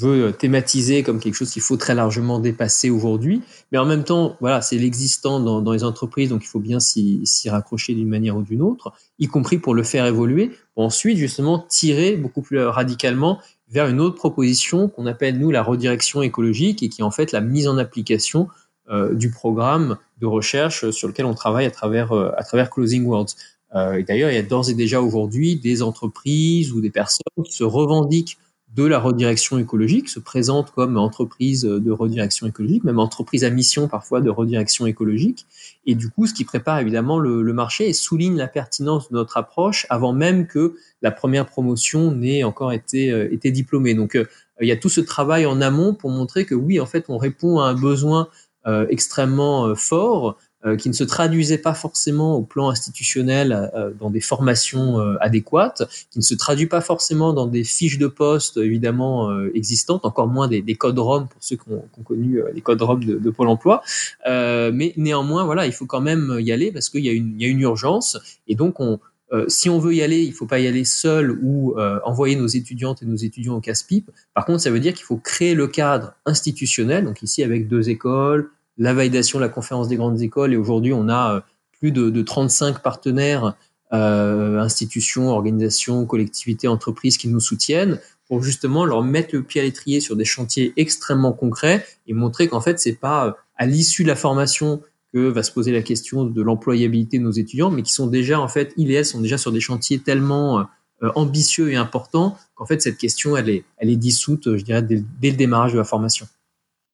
veut 0.00 0.26
euh, 0.26 0.32
thématiser 0.32 1.02
comme 1.02 1.20
quelque 1.20 1.34
chose 1.34 1.50
qu'il 1.50 1.62
faut 1.62 1.76
très 1.76 1.94
largement 1.94 2.38
dépasser 2.38 2.90
aujourd'hui. 2.90 3.42
Mais 3.70 3.78
en 3.78 3.84
même 3.84 4.04
temps, 4.04 4.36
voilà, 4.40 4.62
c'est 4.62 4.78
l'existant 4.78 5.40
dans, 5.40 5.72
les 5.72 5.84
entreprises, 5.84 6.30
donc 6.30 6.42
il 6.44 6.48
faut 6.48 6.60
bien 6.60 6.80
s'y 6.80 7.48
raccrocher 7.48 7.94
d'une 7.94 8.08
manière 8.08 8.36
ou 8.36 8.42
d'une 8.42 8.62
autre, 8.62 8.92
y 9.18 9.26
compris 9.26 9.58
pour 9.58 9.74
le 9.74 9.82
faire 9.82 10.06
évoluer, 10.06 10.50
pour 10.74 10.84
ensuite 10.84 11.18
justement 11.18 11.64
tirer 11.68 12.16
beaucoup 12.16 12.42
plus 12.42 12.60
radicalement 12.60 13.38
vers 13.68 13.86
une 13.86 14.00
autre 14.00 14.16
proposition 14.16 14.88
qu'on 14.88 15.06
appelle 15.06 15.38
nous 15.38 15.50
la 15.50 15.62
redirection 15.62 16.22
écologique 16.22 16.82
et 16.82 16.88
qui 16.88 17.02
est 17.02 17.04
en 17.04 17.12
fait 17.12 17.30
la 17.30 17.40
mise 17.40 17.68
en 17.68 17.78
application 17.78 18.48
euh, 18.48 18.69
du 19.12 19.30
programme 19.30 19.96
de 20.20 20.26
recherche 20.26 20.90
sur 20.90 21.08
lequel 21.08 21.26
on 21.26 21.34
travaille 21.34 21.66
à 21.66 21.70
travers, 21.70 22.12
euh, 22.12 22.30
à 22.36 22.44
travers 22.44 22.70
Closing 22.70 23.04
Words. 23.06 23.34
Euh, 23.74 23.94
et 23.94 24.02
d'ailleurs, 24.02 24.30
il 24.30 24.34
y 24.34 24.38
a 24.38 24.42
d'ores 24.42 24.68
et 24.68 24.74
déjà 24.74 25.00
aujourd'hui 25.00 25.56
des 25.56 25.82
entreprises 25.82 26.72
ou 26.72 26.80
des 26.80 26.90
personnes 26.90 27.44
qui 27.44 27.52
se 27.52 27.64
revendiquent 27.64 28.38
de 28.74 28.84
la 28.84 29.00
redirection 29.00 29.58
écologique, 29.58 30.08
se 30.08 30.20
présente 30.20 30.70
comme 30.70 30.96
entreprise 30.96 31.62
de 31.62 31.90
redirection 31.90 32.46
écologique, 32.46 32.84
même 32.84 33.00
entreprise 33.00 33.42
à 33.42 33.50
mission 33.50 33.88
parfois 33.88 34.20
de 34.20 34.30
redirection 34.30 34.86
écologique, 34.86 35.44
et 35.86 35.96
du 35.96 36.08
coup 36.08 36.28
ce 36.28 36.34
qui 36.34 36.44
prépare 36.44 36.78
évidemment 36.78 37.18
le, 37.18 37.52
marché 37.52 37.88
et 37.88 37.92
souligne 37.92 38.36
la 38.36 38.46
pertinence 38.46 39.10
de 39.10 39.16
notre 39.16 39.36
approche 39.38 39.88
avant 39.90 40.12
même 40.12 40.46
que 40.46 40.76
la 41.02 41.10
première 41.10 41.46
promotion 41.46 42.12
n'ait 42.12 42.44
encore 42.44 42.72
été, 42.72 43.10
euh, 43.10 43.36
diplômée. 43.42 43.94
Donc 43.94 44.14
euh, 44.14 44.26
il 44.60 44.68
y 44.68 44.72
a 44.72 44.76
tout 44.76 44.88
ce 44.88 45.00
travail 45.00 45.46
en 45.46 45.60
amont 45.60 45.92
pour 45.92 46.10
montrer 46.10 46.44
que 46.44 46.54
oui, 46.54 46.78
en 46.78 46.86
fait, 46.86 47.06
on 47.08 47.18
répond 47.18 47.58
à 47.58 47.64
un 47.64 47.74
besoin 47.74 48.28
euh, 48.28 48.34
extrêmement 48.66 49.74
fort 49.74 50.36
euh, 50.66 50.76
qui 50.76 50.90
ne 50.90 50.94
se 50.94 51.04
traduisait 51.04 51.56
pas 51.56 51.72
forcément 51.72 52.36
au 52.36 52.42
plan 52.42 52.68
institutionnel 52.68 53.70
euh, 53.74 53.92
dans 53.98 54.10
des 54.10 54.20
formations 54.20 55.00
euh, 55.00 55.16
adéquates, 55.22 55.88
qui 56.10 56.18
ne 56.18 56.22
se 56.22 56.34
traduit 56.34 56.66
pas 56.66 56.82
forcément 56.82 57.32
dans 57.32 57.46
des 57.46 57.64
fiches 57.64 57.96
de 57.96 58.06
poste 58.06 58.58
évidemment 58.58 59.30
existantes, 59.54 60.04
encore 60.04 60.26
moins 60.26 60.48
des, 60.48 60.60
des 60.60 60.74
codes 60.74 60.98
ROM 60.98 61.28
pour 61.28 61.42
ceux 61.42 61.56
qui 61.56 61.62
ont, 61.70 61.82
qui 61.94 62.00
ont 62.00 62.02
connu 62.02 62.42
les 62.52 62.60
codes 62.60 62.82
ROM 62.82 63.02
de, 63.02 63.16
de 63.16 63.30
Pôle 63.30 63.48
Emploi. 63.48 63.82
mais 64.26 64.92
néanmoins, 64.98 65.44
voilà, 65.44 65.64
il 65.64 65.72
faut 65.72 65.86
quand 65.86 66.02
même 66.02 66.36
y 66.40 66.52
aller 66.52 66.70
parce 66.72 66.90
qu'il 66.90 67.06
y, 67.06 67.08
a 67.08 67.12
une, 67.12 67.36
il 67.38 67.42
y 67.42 67.46
a 67.46 67.48
une 67.48 67.60
urgence 67.60 68.18
et 68.46 68.54
donc 68.54 68.80
on, 68.80 69.00
si 69.48 69.70
on 69.70 69.78
veut 69.78 69.94
y 69.94 70.02
aller, 70.02 70.22
il 70.22 70.32
faut 70.32 70.46
pas 70.46 70.58
y 70.58 70.66
aller 70.66 70.84
seul 70.84 71.38
ou 71.42 71.76
envoyer 72.04 72.36
nos 72.36 72.46
étudiantes 72.46 73.02
et 73.02 73.06
nos 73.06 73.16
étudiants 73.16 73.54
au 73.54 73.60
casse-pipe. 73.60 74.10
Par 74.34 74.44
contre, 74.44 74.60
ça 74.60 74.70
veut 74.70 74.80
dire 74.80 74.92
qu'il 74.94 75.04
faut 75.04 75.18
créer 75.18 75.54
le 75.54 75.68
cadre 75.68 76.14
institutionnel, 76.26 77.04
donc 77.04 77.22
ici 77.22 77.42
avec 77.42 77.68
deux 77.68 77.90
écoles, 77.90 78.50
la 78.80 78.94
validation 78.94 79.38
la 79.38 79.48
conférence 79.48 79.86
des 79.86 79.96
grandes 79.96 80.20
écoles. 80.22 80.52
Et 80.52 80.56
aujourd'hui, 80.56 80.92
on 80.92 81.08
a 81.08 81.34
euh, 81.36 81.40
plus 81.78 81.92
de, 81.92 82.10
de 82.10 82.22
35 82.22 82.82
partenaires, 82.82 83.54
euh, 83.92 84.58
institutions, 84.58 85.28
organisations, 85.28 86.06
collectivités, 86.06 86.66
entreprises 86.66 87.16
qui 87.18 87.28
nous 87.28 87.40
soutiennent 87.40 88.00
pour 88.26 88.42
justement 88.42 88.84
leur 88.84 89.02
mettre 89.02 89.34
le 89.34 89.42
pied 89.42 89.60
à 89.60 89.64
l'étrier 89.64 90.00
sur 90.00 90.16
des 90.16 90.24
chantiers 90.24 90.72
extrêmement 90.76 91.32
concrets 91.32 91.84
et 92.06 92.14
montrer 92.14 92.48
qu'en 92.48 92.60
fait, 92.60 92.80
c'est 92.80 92.94
pas 92.94 93.26
euh, 93.26 93.32
à 93.56 93.66
l'issue 93.66 94.02
de 94.02 94.08
la 94.08 94.16
formation 94.16 94.80
que 95.12 95.18
va 95.18 95.42
se 95.42 95.52
poser 95.52 95.72
la 95.72 95.82
question 95.82 96.24
de 96.24 96.42
l'employabilité 96.42 97.18
de 97.18 97.24
nos 97.24 97.32
étudiants, 97.32 97.70
mais 97.70 97.82
qui 97.82 97.92
sont 97.92 98.06
déjà, 98.06 98.40
en 98.40 98.48
fait, 98.48 98.72
ils 98.76 98.90
et 98.90 98.94
elles 98.94 99.06
sont 99.06 99.20
déjà 99.20 99.38
sur 99.38 99.52
des 99.52 99.60
chantiers 99.60 99.98
tellement 99.98 100.60
euh, 100.60 101.10
ambitieux 101.14 101.70
et 101.72 101.76
importants 101.76 102.36
qu'en 102.54 102.66
fait, 102.66 102.80
cette 102.80 102.98
question, 102.98 103.36
elle 103.36 103.48
est, 103.48 103.64
elle 103.78 103.90
est 103.90 103.96
dissoute, 103.96 104.56
je 104.56 104.62
dirais, 104.62 104.82
dès, 104.82 105.02
dès 105.20 105.30
le 105.30 105.36
démarrage 105.36 105.72
de 105.72 105.78
la 105.78 105.84
formation. 105.84 106.26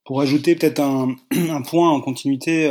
Pour 0.04 0.20
ajouter 0.20 0.54
peut-être 0.54 0.80
un, 0.80 1.16
un, 1.50 1.62
point 1.62 1.90
en 1.90 2.00
continuité, 2.00 2.70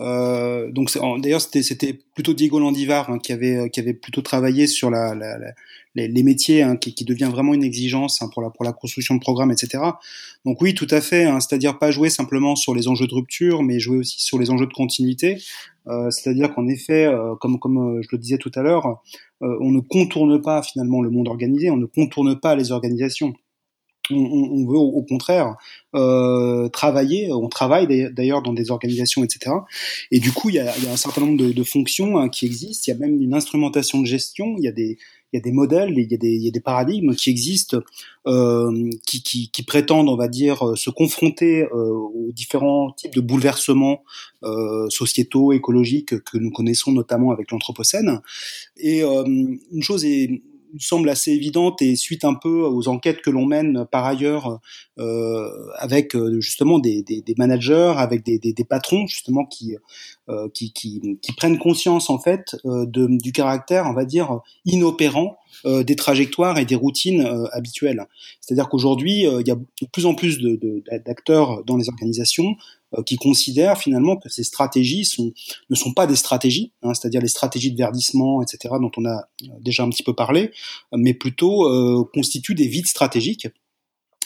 euh, 0.00 0.40
euh, 0.40 0.70
donc 0.70 0.90
d'ailleurs 1.18 1.40
c'était 1.40 1.92
plutôt 2.14 2.34
Diego 2.34 2.58
Landivar 2.58 3.10
hein, 3.10 3.18
qui 3.18 3.32
avait 3.32 3.56
euh, 3.56 3.68
qui 3.68 3.80
avait 3.80 3.94
plutôt 3.94 4.22
travaillé 4.22 4.66
sur 4.66 4.90
la, 4.90 5.14
la, 5.14 5.38
la 5.38 5.52
les, 5.96 6.22
métiers 6.22 6.62
hein, 6.62 6.76
qui, 6.76 6.94
qui, 6.94 7.04
devient 7.04 7.28
vraiment 7.30 7.52
une 7.52 7.64
exigence 7.64 8.22
hein, 8.22 8.30
pour 8.32 8.42
la 8.42 8.50
pour 8.50 8.64
la 8.64 8.72
construction 8.72 9.16
de 9.16 9.20
programmes 9.20 9.50
etc. 9.50 9.82
Donc 10.44 10.62
oui 10.62 10.74
tout 10.74 10.86
à 10.90 11.00
fait, 11.00 11.24
hein, 11.24 11.40
c'est-à-dire 11.40 11.78
pas 11.78 11.90
jouer 11.90 12.10
simplement 12.10 12.54
sur 12.56 12.74
les 12.74 12.88
enjeux 12.88 13.06
de 13.06 13.14
rupture, 13.14 13.62
mais 13.62 13.80
jouer 13.80 13.98
aussi 13.98 14.22
sur 14.22 14.38
les 14.38 14.50
enjeux 14.50 14.66
de 14.66 14.72
continuité. 14.72 15.38
Euh, 15.88 16.10
c'est-à-dire 16.10 16.54
qu'en 16.54 16.68
effet, 16.68 17.06
euh, 17.06 17.34
comme 17.36 17.58
comme 17.58 17.96
euh, 17.96 18.02
je 18.02 18.08
le 18.12 18.18
disais 18.18 18.38
tout 18.38 18.52
à 18.54 18.62
l'heure, 18.62 19.02
on 19.40 19.70
ne 19.70 19.80
contourne 19.80 20.40
pas 20.42 20.62
finalement 20.62 21.00
le 21.00 21.10
monde 21.10 21.26
organisé, 21.28 21.70
on 21.70 21.78
ne 21.78 21.86
contourne 21.86 22.38
pas 22.38 22.54
les 22.54 22.72
organisations 22.72 23.32
on, 24.10 24.66
veut 24.66 24.78
au, 24.78 25.02
contraire 25.02 25.56
euh, 25.94 26.68
travailler, 26.68 27.32
on 27.32 27.48
travaille 27.48 28.10
d'ailleurs 28.12 28.42
dans 28.42 28.52
des 28.52 28.70
organisations, 28.70 29.24
etc. 29.24 29.54
Et 30.10 30.20
du 30.20 30.32
coup, 30.32 30.50
il 30.50 30.56
y 30.56 30.58
a, 30.58 30.72
un 30.90 30.96
certain 30.96 31.22
nombre 31.22 31.36
de, 31.36 31.62
fonctions 31.62 32.18
hein, 32.18 32.28
qui 32.28 32.46
existent. 32.46 32.84
Il 32.86 32.90
y 32.90 32.96
a 32.96 32.98
même 32.98 33.20
une 33.20 33.34
instrumentation 33.34 34.00
de 34.00 34.06
gestion. 34.06 34.54
Il 34.58 34.64
y 34.64 34.68
a 34.68 34.72
des, 34.72 34.98
il 35.32 35.36
y 35.36 35.38
a 35.38 35.42
des 35.42 35.52
modèles, 35.52 35.94
il 35.96 36.10
y 36.10 36.14
a 36.14 36.18
des, 36.18 36.30
il 36.30 36.42
y 36.42 36.48
a 36.48 36.50
des 36.50 36.60
paradigmes 36.60 37.14
qui 37.14 37.30
existent, 37.30 37.78
euh, 38.26 38.90
qui, 39.06 39.22
qui, 39.22 39.50
qui, 39.50 39.62
prétendent, 39.62 40.08
on 40.08 40.16
va 40.16 40.28
dire, 40.28 40.76
se 40.76 40.90
confronter 40.90 41.64
euh, 41.64 41.92
aux 41.92 42.30
différents 42.32 42.92
types 42.92 43.14
de 43.14 43.20
bouleversements 43.20 44.02
euh, 44.42 44.88
sociétaux, 44.88 45.52
écologiques 45.52 46.20
que 46.24 46.38
nous 46.38 46.50
connaissons 46.50 46.92
notamment 46.92 47.30
avec 47.30 47.50
l'anthropocène. 47.50 48.20
Et 48.76 49.02
euh, 49.02 49.24
une 49.24 49.82
chose 49.82 50.04
est 50.04 50.42
semble 50.78 51.08
assez 51.08 51.32
évidente 51.32 51.82
et 51.82 51.96
suite 51.96 52.24
un 52.24 52.34
peu 52.34 52.62
aux 52.62 52.88
enquêtes 52.88 53.20
que 53.22 53.30
l'on 53.30 53.46
mène 53.46 53.86
par 53.90 54.04
ailleurs 54.04 54.60
euh, 54.98 55.48
avec 55.76 56.14
euh, 56.14 56.40
justement 56.40 56.78
des, 56.78 57.02
des, 57.02 57.22
des, 57.22 57.34
managers, 57.36 57.94
avec 57.96 58.24
des, 58.24 58.38
des, 58.38 58.64
patrons 58.64 59.06
justement 59.06 59.44
qui, 59.44 59.76
euh, 60.28 60.48
qui, 60.54 60.72
qui, 60.72 61.18
qui, 61.22 61.32
prennent 61.32 61.58
conscience 61.58 62.10
en 62.10 62.18
fait 62.18 62.56
euh, 62.64 62.86
de, 62.86 63.06
du 63.10 63.32
caractère, 63.32 63.86
on 63.86 63.94
va 63.94 64.04
dire, 64.04 64.40
inopérant 64.64 65.38
euh, 65.64 65.82
des 65.82 65.96
trajectoires 65.96 66.58
et 66.58 66.64
des 66.64 66.76
routines 66.76 67.26
habituelles. 67.52 68.06
C'est-à-dire 68.40 68.68
qu'aujourd'hui, 68.68 69.22
il 69.22 69.48
y 69.48 69.50
a 69.50 69.56
de 69.56 69.86
plus 69.92 70.06
en 70.06 70.14
plus 70.14 70.38
d'acteurs 71.04 71.58
de, 71.58 71.62
dans 71.64 71.76
les 71.76 71.88
organisations 71.88 72.54
euh, 72.54 72.54
qui 73.06 73.16
considèrent 73.16 73.78
finalement 73.78 74.16
que 74.16 74.28
ces 74.28 74.42
stratégies 74.42 75.04
sont, 75.04 75.32
ne 75.68 75.74
sont 75.74 75.92
pas 75.92 76.06
des 76.06 76.16
stratégies, 76.16 76.72
hein, 76.82 76.92
c'est-à-dire 76.94 77.20
les 77.20 77.28
stratégies 77.28 77.72
de 77.72 77.76
verdissement, 77.76 78.42
etc., 78.42 78.74
dont 78.80 78.90
on 78.96 79.04
a 79.04 79.28
euh, 79.42 79.46
déjà 79.60 79.84
un 79.84 79.90
petit 79.90 80.02
peu 80.02 80.14
parlé, 80.14 80.50
mais 80.92 81.14
plutôt 81.14 81.66
euh, 81.66 82.04
constituent 82.12 82.54
des 82.54 82.66
vides 82.66 82.86
stratégiques, 82.86 83.48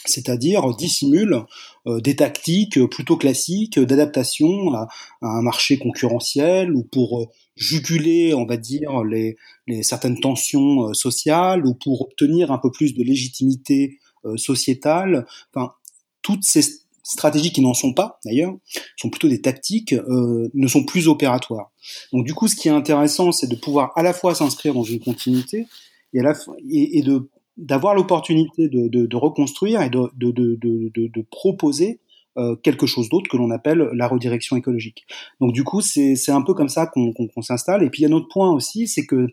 c'est-à-dire 0.05 0.75
dissimulent 0.75 1.45
des 1.87 2.15
tactiques 2.15 2.79
plutôt 2.91 3.17
classiques 3.17 3.79
d'adaptation 3.79 4.71
à, 4.75 4.87
un 5.23 5.41
marché 5.41 5.79
concurrentiel 5.79 6.75
ou 6.75 6.83
pour 6.83 7.31
juguler, 7.55 8.35
on 8.35 8.45
va 8.45 8.57
dire, 8.57 9.03
les, 9.03 9.35
les 9.65 9.81
certaines 9.81 10.19
tensions 10.19 10.93
sociales 10.93 11.65
ou 11.65 11.73
pour 11.73 12.01
obtenir 12.01 12.51
un 12.51 12.59
peu 12.59 12.69
plus 12.69 12.93
de 12.93 13.03
légitimité 13.03 13.97
sociétale. 14.35 15.25
Enfin, 15.51 15.73
toutes 16.21 16.43
ces 16.43 16.84
stratégies 17.05 17.51
qui 17.51 17.61
n'en 17.61 17.73
sont 17.73 17.93
pas 17.93 18.19
d'ailleurs, 18.25 18.53
sont 18.97 19.09
plutôt 19.09 19.29
des 19.29 19.39
tactiques, 19.39 19.93
euh, 19.93 20.49
ne 20.53 20.67
sont 20.67 20.83
plus 20.83 21.07
opératoires. 21.07 21.71
Donc 22.11 22.25
du 22.25 22.33
coup, 22.33 22.47
ce 22.47 22.55
qui 22.55 22.67
est 22.67 22.71
intéressant, 22.71 23.31
c'est 23.31 23.47
de 23.47 23.55
pouvoir 23.55 23.93
à 23.95 24.03
la 24.03 24.11
fois 24.11 24.33
s'inscrire 24.35 24.73
dans 24.73 24.83
une 24.83 24.99
continuité 24.99 25.67
et, 26.13 26.19
à 26.19 26.23
la, 26.23 26.33
et, 26.69 26.97
et 26.97 27.01
de 27.03 27.29
d'avoir 27.57 27.95
l'opportunité 27.95 28.67
de, 28.67 28.89
de, 28.89 29.05
de, 29.05 29.15
reconstruire 29.15 29.81
et 29.81 29.89
de, 29.89 30.09
de 30.17 31.21
proposer 31.31 32.01
euh, 32.37 32.57
quelque 32.57 32.85
chose 32.85 33.07
d'autre 33.07 33.29
que 33.29 33.37
l'on 33.37 33.49
appelle 33.49 33.89
la 33.93 34.09
redirection 34.09 34.57
écologique. 34.57 35.05
Donc 35.39 35.53
du 35.53 35.63
coup, 35.63 35.79
c'est 35.79 36.31
un 36.31 36.41
peu 36.41 36.53
comme 36.53 36.67
ça 36.67 36.85
qu'on 36.85 37.13
qu'on 37.13 37.41
s'installe. 37.41 37.81
Et 37.81 37.89
puis 37.89 38.01
il 38.01 38.09
y 38.09 38.11
a 38.11 38.13
un 38.13 38.17
autre 38.17 38.27
point 38.29 38.51
aussi, 38.51 38.89
c'est 38.89 39.05
que 39.05 39.27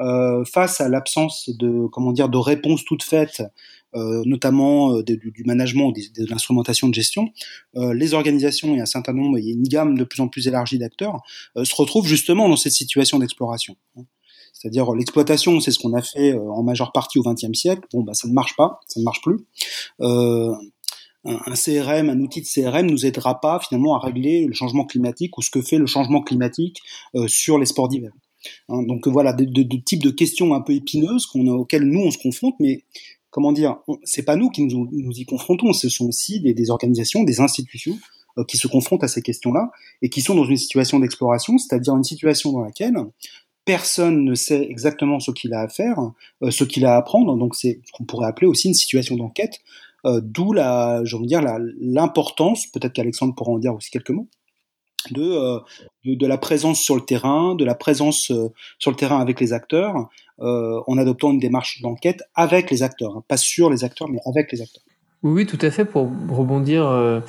euh, 0.00 0.44
face 0.44 0.80
à 0.80 0.88
l'absence 0.88 1.50
de 1.50 1.86
comment 1.88 2.12
dire 2.12 2.30
de 2.30 2.38
réponse 2.38 2.84
toute 2.84 3.02
faite 3.02 3.42
notamment 4.24 4.96
euh, 4.96 5.02
du, 5.02 5.42
management, 5.44 5.92
de 5.92 6.26
l'instrumentation 6.28 6.88
de 6.88 6.94
gestion, 6.94 7.30
euh, 7.76 7.94
les 7.94 8.14
organisations 8.14 8.74
et 8.74 8.80
un 8.80 8.86
certain 8.86 9.12
nombre, 9.12 9.38
il 9.38 9.46
y 9.46 9.50
a 9.50 9.54
une 9.54 9.62
gamme 9.62 9.96
de 9.96 10.04
plus 10.04 10.20
en 10.20 10.28
plus 10.28 10.48
élargie 10.48 10.78
d'acteurs, 10.78 11.20
se 11.62 11.74
retrouvent 11.74 12.06
justement 12.06 12.48
dans 12.48 12.56
cette 12.56 12.72
situation 12.72 13.18
d'exploration. 13.18 13.76
C'est-à-dire 14.52 14.92
l'exploitation, 14.94 15.60
c'est 15.60 15.70
ce 15.70 15.78
qu'on 15.78 15.92
a 15.94 16.02
fait 16.02 16.32
en 16.32 16.62
majeure 16.62 16.92
partie 16.92 17.18
au 17.18 17.22
XXe 17.22 17.52
siècle. 17.52 17.82
Bon, 17.92 18.02
bah 18.02 18.14
ça 18.14 18.26
ne 18.26 18.32
marche 18.32 18.56
pas, 18.56 18.80
ça 18.86 19.00
ne 19.00 19.04
marche 19.04 19.20
plus. 19.20 19.38
Euh, 21.26 21.38
un 21.46 21.54
CRM, 21.54 22.08
un 22.08 22.20
outil 22.20 22.40
de 22.40 22.46
CRM 22.46 22.86
nous 22.86 23.04
aidera 23.04 23.40
pas 23.40 23.58
finalement 23.58 23.96
à 23.96 23.98
régler 23.98 24.46
le 24.46 24.54
changement 24.54 24.84
climatique 24.84 25.36
ou 25.38 25.42
ce 25.42 25.50
que 25.50 25.60
fait 25.60 25.78
le 25.78 25.86
changement 25.86 26.22
climatique 26.22 26.80
euh, 27.14 27.26
sur 27.26 27.58
les 27.58 27.66
sports 27.66 27.88
d'hiver. 27.88 28.12
Hein, 28.68 28.82
donc 28.84 29.08
voilà, 29.08 29.32
de, 29.32 29.44
de, 29.44 29.62
de, 29.62 29.76
types 29.76 30.02
de 30.02 30.10
questions 30.10 30.54
un 30.54 30.60
peu 30.60 30.72
épineuses 30.72 31.28
auxquelles 31.34 31.84
nous 31.84 32.00
on 32.00 32.10
se 32.10 32.18
confronte, 32.18 32.54
mais 32.60 32.84
comment 33.36 33.52
dire, 33.52 33.76
c'est 34.02 34.22
pas 34.22 34.34
nous 34.34 34.48
qui 34.48 34.62
nous, 34.62 34.88
y 34.90 35.26
confrontons, 35.26 35.74
ce 35.74 35.90
sont 35.90 36.06
aussi 36.06 36.40
des, 36.40 36.70
organisations, 36.70 37.22
des 37.22 37.42
institutions 37.42 37.98
euh, 38.38 38.44
qui 38.44 38.56
se 38.56 38.66
confrontent 38.66 39.04
à 39.04 39.08
ces 39.08 39.20
questions-là 39.20 39.70
et 40.00 40.08
qui 40.08 40.22
sont 40.22 40.34
dans 40.34 40.46
une 40.46 40.56
situation 40.56 41.00
d'exploration, 41.00 41.58
c'est-à-dire 41.58 41.94
une 41.94 42.02
situation 42.02 42.50
dans 42.52 42.62
laquelle 42.62 42.96
personne 43.66 44.24
ne 44.24 44.34
sait 44.34 44.66
exactement 44.70 45.20
ce 45.20 45.32
qu'il 45.32 45.52
a 45.52 45.60
à 45.60 45.68
faire, 45.68 45.98
euh, 46.42 46.50
ce 46.50 46.64
qu'il 46.64 46.86
a 46.86 46.94
à 46.94 46.96
apprendre. 46.96 47.36
Donc 47.36 47.54
c'est 47.54 47.82
ce 47.84 47.92
qu'on 47.92 48.04
pourrait 48.04 48.26
appeler 48.26 48.46
aussi 48.46 48.68
une 48.68 48.74
situation 48.74 49.16
d'enquête, 49.16 49.60
euh, 50.06 50.22
d'où 50.24 50.54
la, 50.54 51.02
l'importance, 51.78 52.68
peut-être 52.68 52.94
qu'Alexandre 52.94 53.34
pourra 53.34 53.52
en 53.52 53.58
dire 53.58 53.74
aussi 53.74 53.90
quelques 53.90 54.12
mots, 54.12 54.28
de, 55.12 55.60
de, 56.04 56.26
la 56.26 56.38
présence 56.38 56.80
sur 56.80 56.94
le 56.94 57.02
terrain, 57.02 57.54
de 57.54 57.64
la 57.64 57.74
présence 57.74 58.32
sur 58.78 58.90
le 58.90 58.96
terrain 58.96 59.20
avec 59.20 59.40
les 59.40 59.52
acteurs, 59.52 60.08
euh, 60.38 60.82
en 60.86 60.98
adoptant 60.98 61.30
une 61.32 61.38
démarche 61.38 61.80
d'enquête 61.80 62.22
avec 62.34 62.70
les 62.70 62.82
acteurs, 62.82 63.16
hein. 63.16 63.24
pas 63.26 63.38
sur 63.38 63.70
les 63.70 63.84
acteurs, 63.84 64.06
mais 64.10 64.18
avec 64.26 64.52
les 64.52 64.60
acteurs. 64.60 64.82
Oui, 65.22 65.46
tout 65.46 65.58
à 65.62 65.70
fait. 65.70 65.86
Pour 65.86 66.10
rebondir 66.28 66.86
euh, 66.86 67.20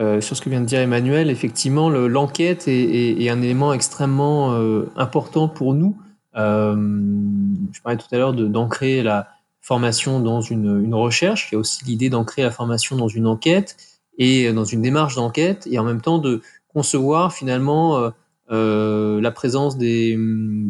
euh, 0.00 0.20
sur 0.20 0.36
ce 0.36 0.42
que 0.42 0.50
vient 0.50 0.60
de 0.60 0.66
dire 0.66 0.80
Emmanuel, 0.80 1.30
effectivement, 1.30 1.88
l'enquête 1.88 2.66
est, 2.66 3.28
un 3.28 3.40
élément 3.40 3.72
extrêmement 3.72 4.52
important 4.96 5.48
pour 5.48 5.74
nous. 5.74 5.96
je 6.34 7.80
parlais 7.84 7.98
tout 7.98 8.12
à 8.12 8.18
l'heure 8.18 8.32
d'ancrer 8.32 9.04
la 9.04 9.28
formation 9.60 10.18
dans 10.18 10.40
une, 10.40 10.82
une 10.84 10.94
recherche. 10.94 11.48
Il 11.50 11.54
y 11.54 11.56
a 11.56 11.60
aussi 11.60 11.84
l'idée 11.84 12.10
d'ancrer 12.10 12.42
la 12.42 12.50
formation 12.50 12.96
dans 12.96 13.08
une 13.08 13.28
enquête 13.28 13.76
et 14.18 14.52
dans 14.52 14.64
une 14.64 14.82
démarche 14.82 15.14
d'enquête, 15.14 15.68
et 15.70 15.78
en 15.78 15.84
même 15.84 16.00
temps 16.00 16.18
de 16.18 16.42
concevoir 16.76 17.32
finalement 17.32 18.12
euh, 18.50 19.20
la 19.20 19.30
présence 19.30 19.78
des, 19.78 20.16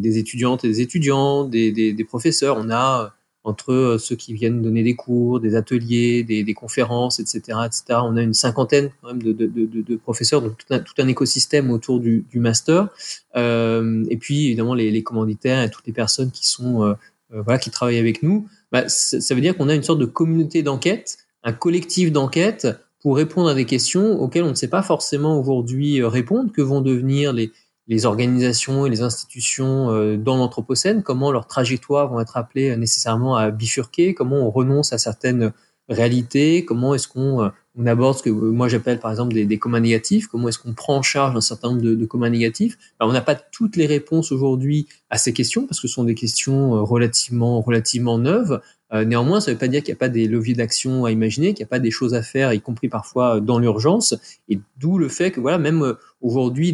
étudiantes 0.03 0.63
et 0.63 0.69
des 0.69 0.81
étudiants, 0.81 1.43
des, 1.43 2.05
professeurs. 2.07 2.57
On 2.57 2.69
a 2.69 3.03
euh, 3.03 3.07
entre 3.47 3.71
euh, 3.71 3.97
ceux 3.97 4.15
qui 4.15 4.33
viennent 4.33 4.61
donner 4.61 4.83
des 4.83 4.95
cours, 4.95 5.39
des 5.39 5.55
ateliers, 5.55 6.23
des, 6.23 6.53
conférences, 6.53 7.19
etc., 7.19 7.59
etc. 7.65 7.99
On 8.03 8.17
a 8.17 8.21
une 8.21 8.33
cinquantaine 8.33 8.89
quand 9.01 9.13
même 9.13 9.23
de, 9.23 9.95
professeurs, 9.95 10.41
donc 10.41 10.57
tout 10.57 11.01
un, 11.01 11.07
écosystème 11.07 11.71
autour 11.71 11.99
du, 11.99 12.25
master. 12.35 12.89
Euh, 13.35 14.05
et 14.09 14.17
puis 14.17 14.47
évidemment 14.47 14.73
les, 14.73 15.03
commanditaires 15.03 15.63
et 15.63 15.69
toutes 15.69 15.87
les 15.87 15.93
personnes 15.93 16.31
qui 16.31 16.47
sont 16.47 16.83
euh, 16.83 16.93
voilà 17.29 17.57
qui 17.57 17.71
travaillent 17.71 17.99
avec 17.99 18.21
nous. 18.21 18.47
Bah, 18.71 18.89
ça 18.89 19.33
veut 19.33 19.41
dire 19.41 19.55
qu'on 19.55 19.69
a 19.69 19.75
une 19.75 19.83
sorte 19.83 19.99
de 19.99 20.05
communauté 20.05 20.61
d'enquête, 20.61 21.19
un 21.43 21.53
collectif 21.53 22.11
d'enquête 22.11 22.67
pour 23.01 23.15
répondre 23.15 23.49
à 23.49 23.53
des 23.53 23.65
questions 23.65 24.19
auxquelles 24.19 24.43
on 24.43 24.49
ne 24.49 24.55
sait 24.55 24.69
pas 24.69 24.81
forcément 24.81 25.39
aujourd'hui 25.39 26.03
répondre, 26.03 26.51
que 26.51 26.61
vont 26.61 26.81
devenir 26.81 27.33
les, 27.33 27.51
les 27.87 28.05
organisations 28.05 28.85
et 28.85 28.89
les 28.89 29.01
institutions 29.01 29.91
euh, 29.91 30.17
dans 30.17 30.37
l'Anthropocène, 30.37 31.03
comment 31.03 31.31
leurs 31.31 31.47
trajectoires 31.47 32.09
vont 32.09 32.19
être 32.19 32.37
appelées 32.37 32.75
nécessairement 32.75 33.35
à 33.35 33.49
bifurquer, 33.51 34.13
comment 34.13 34.37
on 34.37 34.49
renonce 34.49 34.93
à 34.93 34.97
certaines 34.97 35.53
réalités, 35.89 36.65
comment 36.65 36.93
est-ce 36.95 37.07
qu'on 37.07 37.43
euh, 37.43 37.49
on 37.79 37.85
aborde 37.85 38.17
ce 38.17 38.23
que 38.23 38.29
moi 38.29 38.67
j'appelle 38.67 38.99
par 38.99 39.11
exemple 39.11 39.33
des, 39.33 39.45
des 39.45 39.59
communs 39.59 39.79
négatifs, 39.79 40.27
comment 40.27 40.49
est-ce 40.49 40.57
qu'on 40.57 40.73
prend 40.73 40.97
en 40.97 41.01
charge 41.01 41.35
un 41.35 41.41
certain 41.41 41.69
nombre 41.69 41.81
de, 41.81 41.95
de 41.95 42.05
communs 42.05 42.29
négatifs. 42.29 42.77
Alors, 42.99 43.11
on 43.11 43.13
n'a 43.13 43.21
pas 43.21 43.35
toutes 43.35 43.75
les 43.75 43.85
réponses 43.85 44.31
aujourd'hui 44.31 44.87
à 45.09 45.17
ces 45.17 45.31
questions 45.31 45.67
parce 45.67 45.79
que 45.79 45.87
ce 45.87 45.93
sont 45.93 46.03
des 46.03 46.15
questions 46.15 46.75
euh, 46.75 46.81
relativement 46.81 47.61
relativement 47.61 48.17
neuves. 48.17 48.61
Néanmoins, 48.93 49.41
ça 49.41 49.51
ne 49.51 49.55
veut 49.55 49.59
pas 49.59 49.67
dire 49.67 49.83
qu'il 49.83 49.93
n'y 49.93 49.97
a 49.97 49.99
pas 49.99 50.09
des 50.09 50.27
leviers 50.27 50.55
d'action 50.55 51.05
à 51.05 51.11
imaginer, 51.11 51.53
qu'il 51.53 51.63
n'y 51.63 51.67
a 51.67 51.69
pas 51.69 51.79
des 51.79 51.91
choses 51.91 52.13
à 52.13 52.21
faire, 52.21 52.53
y 52.53 52.61
compris 52.61 52.87
parfois 52.87 53.41
dans 53.41 53.59
l'urgence. 53.59 54.15
Et 54.49 54.59
d'où 54.77 54.97
le 54.97 55.09
fait 55.09 55.31
que 55.31 55.41
voilà, 55.41 55.57
même 55.57 55.95
aujourd'hui 56.21 56.71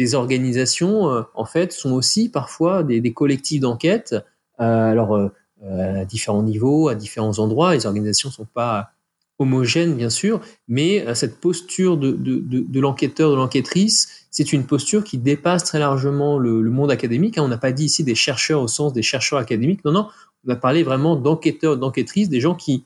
des 0.00 0.14
organisations, 0.14 1.10
euh, 1.10 1.22
en 1.34 1.44
fait, 1.44 1.72
sont 1.72 1.92
aussi 1.92 2.30
parfois 2.30 2.82
des, 2.82 3.12
collectifs 3.12 3.60
d'enquête. 3.60 4.14
Euh, 4.60 4.90
alors, 4.90 5.14
euh, 5.14 5.30
à 5.62 6.06
différents 6.06 6.42
niveaux, 6.42 6.88
à 6.88 6.94
différents 6.94 7.38
endroits. 7.38 7.74
Les 7.74 7.84
organisations 7.84 8.30
ne 8.30 8.32
sont 8.32 8.46
pas 8.54 8.92
homogènes, 9.38 9.94
bien 9.96 10.08
sûr, 10.08 10.40
mais 10.68 11.04
cette 11.14 11.38
posture 11.40 11.96
de 11.98 12.80
l'enquêteur, 12.80 13.30
de 13.30 13.36
l'enquêtrice, 13.36 14.26
c'est 14.30 14.52
une 14.52 14.64
posture 14.64 15.02
qui 15.02 15.18
dépasse 15.18 15.64
très 15.64 15.78
largement 15.78 16.38
le, 16.38 16.62
le 16.62 16.70
monde 16.70 16.90
académique. 16.90 17.36
Hein. 17.36 17.42
On 17.42 17.48
n'a 17.48 17.58
pas 17.58 17.72
dit 17.72 17.86
ici 17.86 18.04
des 18.04 18.14
chercheurs 18.14 18.62
au 18.62 18.68
sens 18.68 18.92
des 18.92 19.02
chercheurs 19.02 19.38
académiques. 19.38 19.84
Non, 19.84 19.92
non, 19.92 20.08
on 20.46 20.50
a 20.50 20.56
parlé 20.56 20.82
vraiment 20.82 21.16
d'enquêteurs, 21.16 21.76
d'enquêtrices, 21.76 22.28
des 22.28 22.40
gens 22.40 22.54
qui 22.54 22.84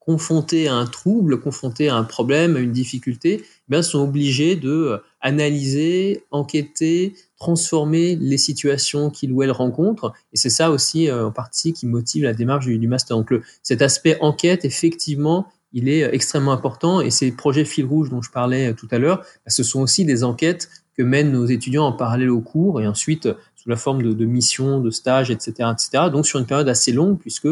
confrontés 0.00 0.66
à 0.66 0.74
un 0.74 0.86
trouble, 0.86 1.40
confrontés 1.40 1.88
à 1.88 1.94
un 1.94 2.04
problème, 2.04 2.56
à 2.56 2.58
une 2.58 2.72
difficulté, 2.72 3.44
eh 3.70 3.82
sont 3.82 4.00
obligés 4.00 4.56
de 4.56 4.70
euh, 4.70 4.98
analyser, 5.20 6.24
enquêter, 6.30 7.14
transformer 7.38 8.16
les 8.16 8.38
situations 8.38 9.10
qu'ils 9.10 9.30
ou 9.30 9.42
elles 9.42 9.52
rencontrent. 9.52 10.12
Et 10.32 10.36
c'est 10.36 10.50
ça 10.50 10.70
aussi 10.70 11.08
euh, 11.08 11.26
en 11.26 11.30
partie 11.30 11.72
qui 11.72 11.86
motive 11.86 12.24
la 12.24 12.32
démarche 12.32 12.66
du, 12.66 12.88
master. 12.88 13.18
Donc 13.18 13.32
cet 13.62 13.82
aspect 13.82 14.16
enquête, 14.20 14.64
effectivement, 14.64 15.46
il 15.72 15.88
est 15.88 16.02
euh, 16.02 16.12
extrêmement 16.12 16.52
important. 16.52 17.02
Et 17.02 17.10
ces 17.10 17.30
projets 17.30 17.66
fil 17.66 17.84
rouge 17.84 18.08
dont 18.10 18.22
je 18.22 18.30
parlais 18.30 18.72
tout 18.74 18.88
à 18.90 18.98
l'heure, 18.98 19.18
bah, 19.18 19.50
ce 19.50 19.62
sont 19.62 19.82
aussi 19.82 20.06
des 20.06 20.24
enquêtes 20.24 20.70
que 20.96 21.02
mènent 21.02 21.30
nos 21.30 21.46
étudiants 21.46 21.84
en 21.84 21.92
parallèle 21.92 22.30
au 22.30 22.40
cours 22.40 22.80
et 22.80 22.86
ensuite 22.86 23.28
la 23.70 23.76
forme 23.76 24.02
de, 24.02 24.12
de 24.12 24.24
missions, 24.26 24.80
de 24.80 24.90
stages, 24.90 25.30
etc., 25.30 25.70
etc. 25.72 26.04
Donc 26.12 26.26
sur 26.26 26.38
une 26.38 26.46
période 26.46 26.68
assez 26.68 26.92
longue, 26.92 27.18
puisque 27.18 27.48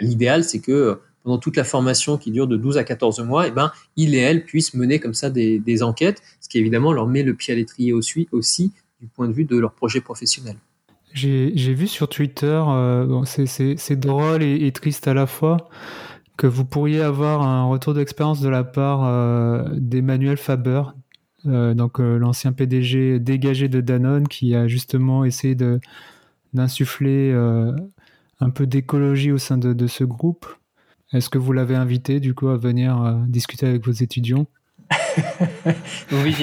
l'idéal, 0.00 0.44
c'est 0.44 0.60
que 0.60 1.00
pendant 1.22 1.38
toute 1.38 1.56
la 1.56 1.64
formation 1.64 2.18
qui 2.18 2.30
dure 2.30 2.46
de 2.46 2.56
12 2.56 2.78
à 2.78 2.84
14 2.84 3.20
mois, 3.20 3.46
eh 3.46 3.50
ben, 3.50 3.72
il 3.96 4.14
et 4.14 4.18
elle 4.18 4.44
puissent 4.44 4.74
mener 4.74 4.98
comme 4.98 5.14
ça 5.14 5.30
des, 5.30 5.82
enquêtes, 5.82 6.22
ce 6.40 6.48
qui 6.48 6.58
évidemment 6.58 6.92
leur 6.92 7.06
met 7.06 7.22
le 7.22 7.34
pied 7.34 7.54
à 7.54 7.56
l'étrier 7.56 7.92
aussi, 7.92 8.28
aussi 8.32 8.72
du 9.00 9.08
point 9.08 9.28
de 9.28 9.32
vue 9.32 9.44
de 9.44 9.56
leur 9.56 9.72
projet 9.72 10.00
professionnel. 10.00 10.56
J'ai 11.14 11.74
vu 11.74 11.88
sur 11.88 12.08
Twitter, 12.08 12.62
bon, 12.66 13.24
c'est 13.24 13.96
drôle 13.96 14.42
et, 14.42 14.66
et, 14.66 14.72
triste 14.72 15.06
à 15.08 15.14
la 15.14 15.26
fois, 15.26 15.68
que 16.36 16.46
vous 16.46 16.64
pourriez 16.64 17.02
avoir 17.02 17.42
un 17.42 17.64
retour 17.66 17.94
d'expérience 17.94 18.40
de 18.40 18.48
la 18.48 18.64
part 18.64 19.70
d'Emmanuel 19.74 20.38
Faber, 20.38 20.82
donc 21.44 21.98
l'ancien 21.98 22.52
PDG 22.52 23.18
dégagé 23.18 23.68
de 23.68 23.80
Danone, 23.80 24.28
qui 24.28 24.54
a 24.54 24.68
justement 24.68 25.24
essayé 25.24 25.56
d'insuffler 26.52 27.32
un 28.42 28.50
peu 28.50 28.66
d'écologie 28.66 29.32
au 29.32 29.38
sein 29.38 29.58
de, 29.58 29.72
de 29.72 29.86
ce 29.86 30.04
groupe. 30.04 30.46
Est-ce 31.12 31.28
que 31.28 31.38
vous 31.38 31.52
l'avez 31.52 31.74
invité 31.74 32.20
du 32.20 32.34
coup 32.34 32.48
à 32.48 32.56
venir 32.56 33.00
euh, 33.02 33.14
discuter 33.28 33.66
avec 33.66 33.84
vos 33.86 33.92
étudiants? 33.92 34.46
Oui, 36.10 36.34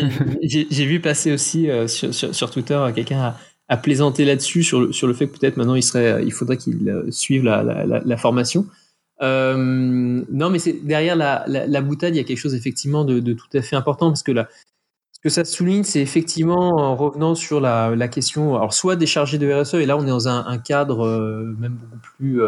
j'ai 0.43 0.85
vu 0.85 0.99
passer 0.99 1.31
aussi 1.31 1.69
euh, 1.69 1.87
sur, 1.87 2.13
sur, 2.13 2.51
Twitter 2.51 2.75
euh, 2.75 2.91
quelqu'un 2.91 3.35
a, 3.67 3.77
plaisanté 3.77 4.25
là-dessus 4.25 4.63
sur 4.63 4.81
le, 4.81 4.91
sur 4.91 5.07
le 5.07 5.13
fait 5.13 5.27
que 5.27 5.37
peut-être 5.37 5.57
maintenant 5.57 5.75
il 5.75 5.83
serait, 5.83 6.23
il 6.23 6.31
faudrait 6.31 6.57
qu'il 6.57 7.03
suive 7.09 7.43
la, 7.43 7.63
la, 7.63 7.85
la, 7.85 8.17
formation. 8.17 8.67
non, 9.21 10.49
mais 10.51 10.59
c'est 10.59 10.85
derrière 10.85 11.15
la, 11.15 11.45
la, 11.47 11.81
boutade, 11.81 12.15
il 12.15 12.17
y 12.17 12.21
a 12.21 12.23
quelque 12.23 12.39
chose 12.39 12.55
effectivement 12.55 13.05
de, 13.05 13.19
de, 13.19 13.33
tout 13.33 13.47
à 13.53 13.61
fait 13.61 13.75
important 13.75 14.09
parce 14.09 14.23
que 14.23 14.31
là, 14.31 14.47
ce 15.19 15.23
que 15.23 15.29
ça 15.29 15.45
souligne, 15.45 15.83
c'est 15.83 16.01
effectivement 16.01 16.77
en 16.77 16.95
revenant 16.95 17.35
sur 17.35 17.59
la, 17.59 17.95
la 17.95 18.07
question, 18.07 18.55
alors 18.55 18.73
soit 18.73 18.95
des 18.95 19.05
chargés 19.05 19.37
de 19.37 19.51
RSE, 19.51 19.75
et 19.75 19.85
là 19.85 19.97
on 19.97 20.03
est 20.03 20.09
dans 20.09 20.27
un, 20.27 20.45
un 20.45 20.57
cadre 20.57 21.05
même 21.59 21.73
beaucoup 21.73 21.99
plus 22.17 22.41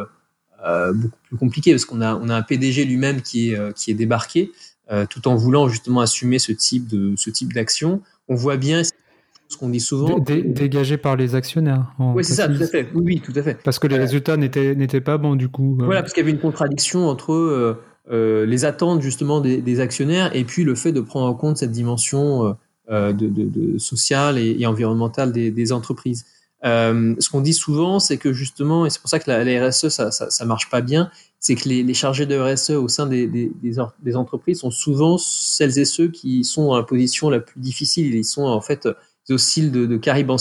euh, 0.63 0.93
beaucoup 0.93 1.17
plus 1.27 1.37
compliqué 1.37 1.71
parce 1.71 1.85
qu'on 1.85 2.01
a, 2.01 2.15
on 2.15 2.29
a 2.29 2.35
un 2.35 2.41
PDG 2.43 2.85
lui-même 2.85 3.21
qui 3.21 3.51
est, 3.51 3.57
euh, 3.57 3.71
qui 3.71 3.89
est 3.89 3.95
débarqué 3.95 4.51
euh, 4.91 5.05
tout 5.09 5.27
en 5.27 5.35
voulant 5.35 5.67
justement 5.67 6.01
assumer 6.01 6.37
ce 6.37 6.51
type 6.51 6.87
de 6.87 7.13
ce 7.15 7.31
type 7.31 7.51
d'action. 7.53 8.01
On 8.27 8.35
voit 8.35 8.57
bien 8.57 8.83
ce 8.83 9.57
qu'on 9.57 9.69
dit 9.69 9.79
souvent. 9.79 10.19
dégagé 10.19 10.97
par 10.97 11.15
les 11.15 11.33
actionnaires. 11.33 11.93
Oui, 11.97 12.23
c'est 12.23 12.35
ça, 12.35 12.47
tout 12.47 12.61
à 12.61 12.67
fait. 12.67 12.89
Oui, 12.93 13.21
tout 13.21 13.33
à 13.35 13.41
fait. 13.41 13.57
Parce 13.63 13.79
que 13.79 13.87
les 13.87 13.97
résultats 13.97 14.37
n'étaient 14.37 15.01
pas 15.01 15.17
bons 15.17 15.35
du 15.35 15.49
coup. 15.49 15.77
Voilà, 15.79 16.01
parce 16.01 16.13
qu'il 16.13 16.21
y 16.21 16.25
avait 16.25 16.31
une 16.31 16.41
contradiction 16.41 17.07
entre 17.07 17.79
les 18.09 18.65
attentes 18.65 19.01
justement 19.01 19.41
des, 19.41 19.79
actionnaires 19.79 20.35
et 20.35 20.43
puis 20.43 20.63
le 20.63 20.75
fait 20.75 20.91
de 20.91 21.01
prendre 21.01 21.27
en 21.27 21.33
compte 21.33 21.57
cette 21.57 21.71
dimension 21.71 22.55
de, 22.89 23.11
de, 23.11 23.77
sociale 23.77 24.37
et, 24.37 24.65
environnementale 24.65 25.31
des, 25.31 25.51
des 25.51 25.71
entreprises. 25.71 26.25
Euh, 26.63 27.15
ce 27.19 27.29
qu'on 27.29 27.41
dit 27.41 27.53
souvent, 27.53 27.99
c'est 27.99 28.17
que 28.17 28.33
justement, 28.33 28.85
et 28.85 28.89
c'est 28.89 29.01
pour 29.01 29.09
ça 29.09 29.19
que 29.19 29.29
la, 29.29 29.67
RSE, 29.67 29.89
ça, 29.89 30.11
ça, 30.11 30.29
ça, 30.29 30.45
marche 30.45 30.69
pas 30.69 30.81
bien, 30.81 31.09
c'est 31.39 31.55
que 31.55 31.67
les, 31.67 31.81
les, 31.81 31.93
chargés 31.95 32.27
de 32.27 32.37
RSE 32.37 32.71
au 32.71 32.87
sein 32.87 33.07
des, 33.07 33.25
des, 33.25 33.51
des, 33.63 34.15
entreprises 34.15 34.59
sont 34.59 34.69
souvent 34.69 35.17
celles 35.17 35.79
et 35.79 35.85
ceux 35.85 36.09
qui 36.09 36.43
sont 36.43 36.67
dans 36.67 36.77
la 36.77 36.83
position 36.83 37.29
la 37.31 37.39
plus 37.39 37.59
difficile. 37.59 38.13
Ils 38.13 38.25
sont 38.25 38.43
en 38.43 38.61
fait, 38.61 38.87
ils 39.27 39.33
oscillent 39.33 39.71
de, 39.71 39.87
de 39.87 39.97
Carib 39.97 40.29
en 40.29 40.37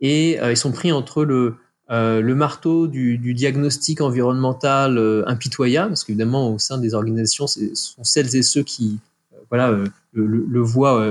et 0.00 0.40
euh, 0.40 0.52
ils 0.52 0.56
sont 0.56 0.72
pris 0.72 0.90
entre 0.90 1.24
le, 1.24 1.54
euh, 1.90 2.20
le 2.20 2.34
marteau 2.34 2.86
du, 2.86 3.18
du, 3.18 3.34
diagnostic 3.34 4.00
environnemental 4.00 4.98
euh, 4.98 5.22
impitoyable, 5.26 5.90
parce 5.90 6.04
qu'évidemment, 6.04 6.52
au 6.52 6.58
sein 6.58 6.78
des 6.78 6.94
organisations, 6.94 7.46
ce 7.46 7.74
sont 7.74 8.04
celles 8.04 8.36
et 8.36 8.42
ceux 8.42 8.62
qui 8.62 8.98
voilà, 9.50 9.70
le, 9.70 9.84
le, 10.12 10.44
le 10.46 10.60
voient 10.60 11.10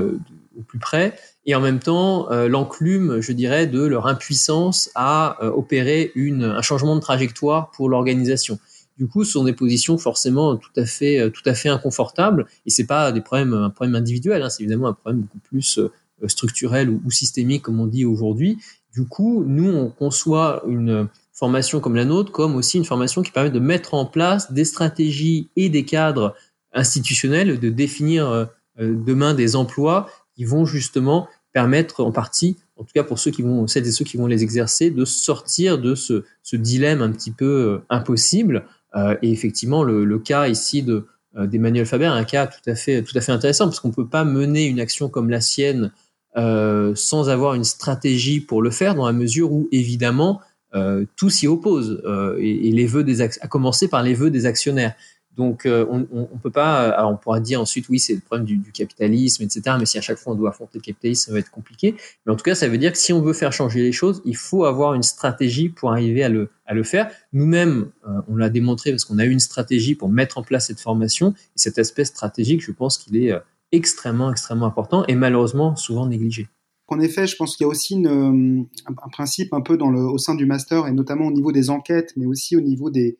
au 0.57 0.61
plus 0.61 0.79
près, 0.79 1.15
et 1.45 1.55
en 1.55 1.61
même 1.61 1.79
temps 1.79 2.31
euh, 2.31 2.47
l'enclume, 2.47 3.21
je 3.21 3.31
dirais, 3.31 3.67
de 3.67 3.83
leur 3.83 4.07
impuissance 4.07 4.89
à 4.95 5.43
euh, 5.43 5.49
opérer 5.49 6.11
une, 6.15 6.43
un 6.43 6.61
changement 6.61 6.95
de 6.95 7.01
trajectoire 7.01 7.71
pour 7.71 7.89
l'organisation. 7.89 8.59
Du 8.97 9.07
coup, 9.07 9.23
ce 9.23 9.33
sont 9.33 9.43
des 9.43 9.53
positions 9.53 9.97
forcément 9.97 10.57
tout 10.57 10.71
à 10.75 10.85
fait, 10.85 11.19
euh, 11.19 11.29
tout 11.29 11.47
à 11.47 11.53
fait 11.53 11.69
inconfortables, 11.69 12.47
et 12.65 12.69
c'est 12.69 12.85
pas 12.85 13.11
des 13.11 13.21
problèmes, 13.21 13.53
un 13.53 13.69
problème 13.69 13.95
individuel, 13.95 14.41
hein, 14.41 14.49
c'est 14.49 14.63
évidemment 14.63 14.89
un 14.89 14.93
problème 14.93 15.21
beaucoup 15.21 15.39
plus 15.39 15.79
structurel 16.25 16.89
ou, 16.89 17.01
ou, 17.05 17.11
systémique, 17.11 17.61
comme 17.61 17.79
on 17.79 17.85
dit 17.85 18.03
aujourd'hui. 18.03 18.57
Du 18.97 19.05
coup, 19.05 19.43
nous, 19.45 19.69
on 19.69 19.89
conçoit 19.89 20.63
une 20.67 21.07
formation 21.31 21.79
comme 21.79 21.95
la 21.95 22.03
nôtre 22.03 22.31
comme 22.31 22.55
aussi 22.55 22.77
une 22.77 22.85
formation 22.85 23.21
qui 23.21 23.31
permet 23.31 23.51
de 23.51 23.59
mettre 23.59 23.93
en 23.93 24.07
place 24.07 24.51
des 24.51 24.65
stratégies 24.65 25.49
et 25.55 25.69
des 25.69 25.85
cadres 25.85 26.33
institutionnels, 26.73 27.59
de 27.59 27.69
définir 27.69 28.49
demain 28.79 29.35
des 29.35 29.55
emplois 29.55 30.09
qui 30.35 30.45
vont 30.45 30.65
justement 30.65 31.27
permettre 31.53 32.03
en 32.03 32.11
partie, 32.11 32.57
en 32.75 32.83
tout 32.83 32.91
cas 32.91 33.03
pour 33.03 33.19
ceux 33.19 33.29
qui 33.29 33.43
vont, 33.43 33.67
celles 33.67 33.85
et 33.85 33.91
ceux 33.91 34.03
qui 34.03 34.17
vont 34.17 34.25
les 34.25 34.41
exercer, 34.41 34.89
de 34.89 35.05
sortir 35.05 35.77
de 35.77 35.93
ce, 35.93 36.23
dilemme 36.53 37.03
un 37.03 37.11
petit 37.11 37.31
peu 37.31 37.45
euh, 37.45 37.85
impossible. 37.91 38.65
Euh, 38.95 39.15
et 39.21 39.31
effectivement, 39.31 39.83
le, 39.83 40.17
cas 40.17 40.47
ici 40.47 40.81
de 40.81 41.05
euh, 41.35 41.45
d'Emmanuel 41.45 41.85
Faber 41.85 42.07
un 42.07 42.23
cas 42.23 42.47
tout 42.47 42.67
à 42.67 42.73
fait 42.73 43.03
tout 43.03 43.15
à 43.15 43.21
fait 43.21 43.31
intéressant 43.31 43.65
parce 43.65 43.79
qu'on 43.79 43.91
peut 43.91 44.07
pas 44.07 44.23
mener 44.23 44.65
une 44.65 44.79
action 44.79 45.07
comme 45.07 45.29
la 45.29 45.39
sienne 45.39 45.91
euh, 46.37 46.93
sans 46.95 47.29
avoir 47.29 47.53
une 47.53 47.63
stratégie 47.63 48.39
pour 48.39 48.61
le 48.61 48.71
faire, 48.71 48.95
dans 48.95 49.05
la 49.05 49.13
mesure 49.13 49.51
où 49.51 49.67
évidemment 49.71 50.41
euh, 50.75 51.05
tout 51.15 51.29
s'y 51.29 51.47
oppose 51.47 52.03
et, 52.39 52.67
et, 52.67 52.71
les 52.71 52.85
vœux 52.85 53.03
des 53.03 53.21
à 53.21 53.47
commencer 53.47 53.87
par 53.87 54.03
les 54.03 54.13
vœux 54.13 54.29
des 54.29 54.45
actionnaires. 54.45 54.93
Donc, 55.37 55.67
euh, 55.67 55.85
on, 55.91 56.07
on, 56.11 56.37
peut 56.39 56.49
pas. 56.49 56.89
Alors, 56.89 57.11
on 57.11 57.15
pourra 57.15 57.39
dire 57.39 57.61
ensuite, 57.61 57.87
oui, 57.89 57.99
c'est 57.99 58.15
le 58.15 58.21
problème 58.21 58.45
du, 58.45 58.59
capitalisme, 58.71 59.43
etc. 59.43 59.75
Mais 59.79 59.85
si 59.85 59.99
à 59.99 60.01
chaque 60.01 60.17
fois 60.17 60.33
on 60.33 60.35
doit 60.35 60.49
affronter 60.49 60.79
le 60.79 60.81
capitalisme, 60.81 61.27
ça 61.27 61.31
va 61.31 61.37
être 61.37 61.51
compliqué. 61.51 61.95
Mais 62.25 62.33
en 62.33 62.35
tout 62.35 62.43
cas, 62.43 62.55
ça 62.55 62.67
veut 62.67 62.79
dire 62.79 62.91
que 62.91 62.97
si 62.97 63.13
on 63.13 63.21
veut 63.21 63.33
faire 63.33 63.53
changer 63.53 63.83
les 63.83 63.91
choses, 63.91 64.23
il 64.25 64.35
faut 64.35 64.65
avoir 64.65 64.95
une 64.95 65.03
stratégie 65.03 65.69
pour 65.69 65.91
arriver 65.91 66.23
à 66.23 66.29
le, 66.29 66.49
à 66.65 66.73
le 66.73 66.81
faire. 66.81 67.11
Nous-mêmes, 67.33 67.91
euh, 68.07 68.19
on 68.27 68.35
l'a 68.35 68.49
démontré 68.49 68.89
parce 68.89 69.05
qu'on 69.05 69.19
a 69.19 69.25
eu 69.25 69.29
une 69.29 69.39
stratégie 69.39 69.93
pour 69.93 70.09
mettre 70.09 70.39
en 70.39 70.43
place 70.43 70.67
cette 70.67 70.79
formation. 70.79 71.35
Et 71.55 71.59
cet 71.59 71.77
aspect 71.77 72.05
stratégique, 72.05 72.63
je 72.65 72.71
pense 72.71 72.97
qu'il 72.97 73.15
est 73.17 73.31
euh, 73.31 73.39
extrêmement, 73.71 74.31
extrêmement 74.31 74.65
important 74.65 75.05
et 75.07 75.15
malheureusement 75.15 75.75
souvent 75.75 76.05
négligé. 76.07 76.47
En 76.87 76.99
effet, 76.99 77.27
je 77.27 77.35
pense 77.35 77.57
qu'il 77.57 77.65
y 77.65 77.67
a 77.67 77.69
aussi 77.69 77.95
une, 77.95 78.67
un, 78.85 79.09
principe 79.11 79.53
un 79.53 79.61
peu 79.61 79.77
dans 79.77 79.89
le, 79.89 79.99
au 79.99 80.17
sein 80.17 80.35
du 80.35 80.45
master 80.45 80.87
et 80.87 80.91
notamment 80.91 81.27
au 81.27 81.31
niveau 81.31 81.51
des 81.51 81.69
enquêtes, 81.69 82.13
mais 82.15 82.25
aussi 82.25 82.55
au 82.55 82.61
niveau 82.61 82.89
des, 82.89 83.17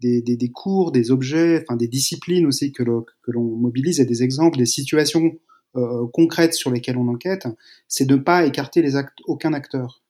des, 0.00 0.50
cours, 0.50 0.92
des 0.92 1.10
objets, 1.10 1.62
enfin 1.62 1.76
des 1.76 1.88
disciplines 1.88 2.46
aussi 2.46 2.72
que 2.72 2.82
l'on 2.82 3.42
mobilise 3.42 4.00
et 4.00 4.06
des 4.06 4.22
exemples, 4.22 4.58
des 4.58 4.66
situations 4.66 5.38
euh, 5.76 6.06
concrètes 6.12 6.54
sur 6.54 6.70
lesquelles 6.70 6.96
on 6.96 7.08
enquête, 7.08 7.46
c'est 7.86 8.06
de 8.06 8.16
ne 8.16 8.20
pas 8.20 8.46
écarter 8.46 8.82
les 8.82 8.92
aucun 9.26 9.52
acteur. 9.52 10.02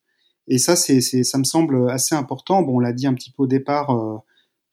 Et 0.48 0.58
ça, 0.58 0.76
c'est, 0.76 1.00
ça 1.00 1.38
me 1.38 1.44
semble 1.44 1.90
assez 1.90 2.14
important. 2.14 2.62
Bon, 2.62 2.76
on 2.76 2.80
l'a 2.80 2.92
dit 2.92 3.06
un 3.06 3.14
petit 3.14 3.30
peu 3.30 3.44
au 3.44 3.46
départ 3.46 3.90
euh, 3.90 4.18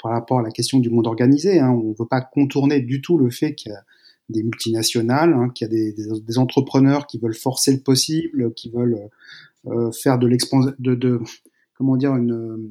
par 0.02 0.12
rapport 0.12 0.40
à 0.40 0.42
la 0.42 0.52
question 0.52 0.80
du 0.80 0.90
monde 0.90 1.08
organisé. 1.08 1.60
Hein, 1.60 1.70
on 1.72 1.90
ne 1.90 1.96
veut 1.98 2.08
pas 2.08 2.22
contourner 2.22 2.80
du 2.80 3.02
tout 3.02 3.18
le 3.18 3.30
fait 3.30 3.54
qu'il 3.56 3.72
y 3.72 3.76
a 3.76 3.84
des 4.30 4.44
multinationales, 4.44 5.34
hein, 5.34 5.50
qu'il 5.50 5.66
y 5.66 5.70
a 5.70 5.74
des, 5.74 5.94
des, 5.94 6.38
entrepreneurs 6.38 7.08
qui 7.08 7.18
veulent 7.18 7.36
forcer 7.36 7.74
le 7.74 7.80
possible, 7.80 8.54
qui 8.54 8.70
veulent 8.70 9.10
euh, 9.68 9.92
faire 9.92 10.20
de 10.20 10.28
l'expansion, 10.28 10.74
de, 10.80 10.96
de, 10.96 11.20
comment 11.76 11.98
dire, 11.98 12.16
une, 12.16 12.70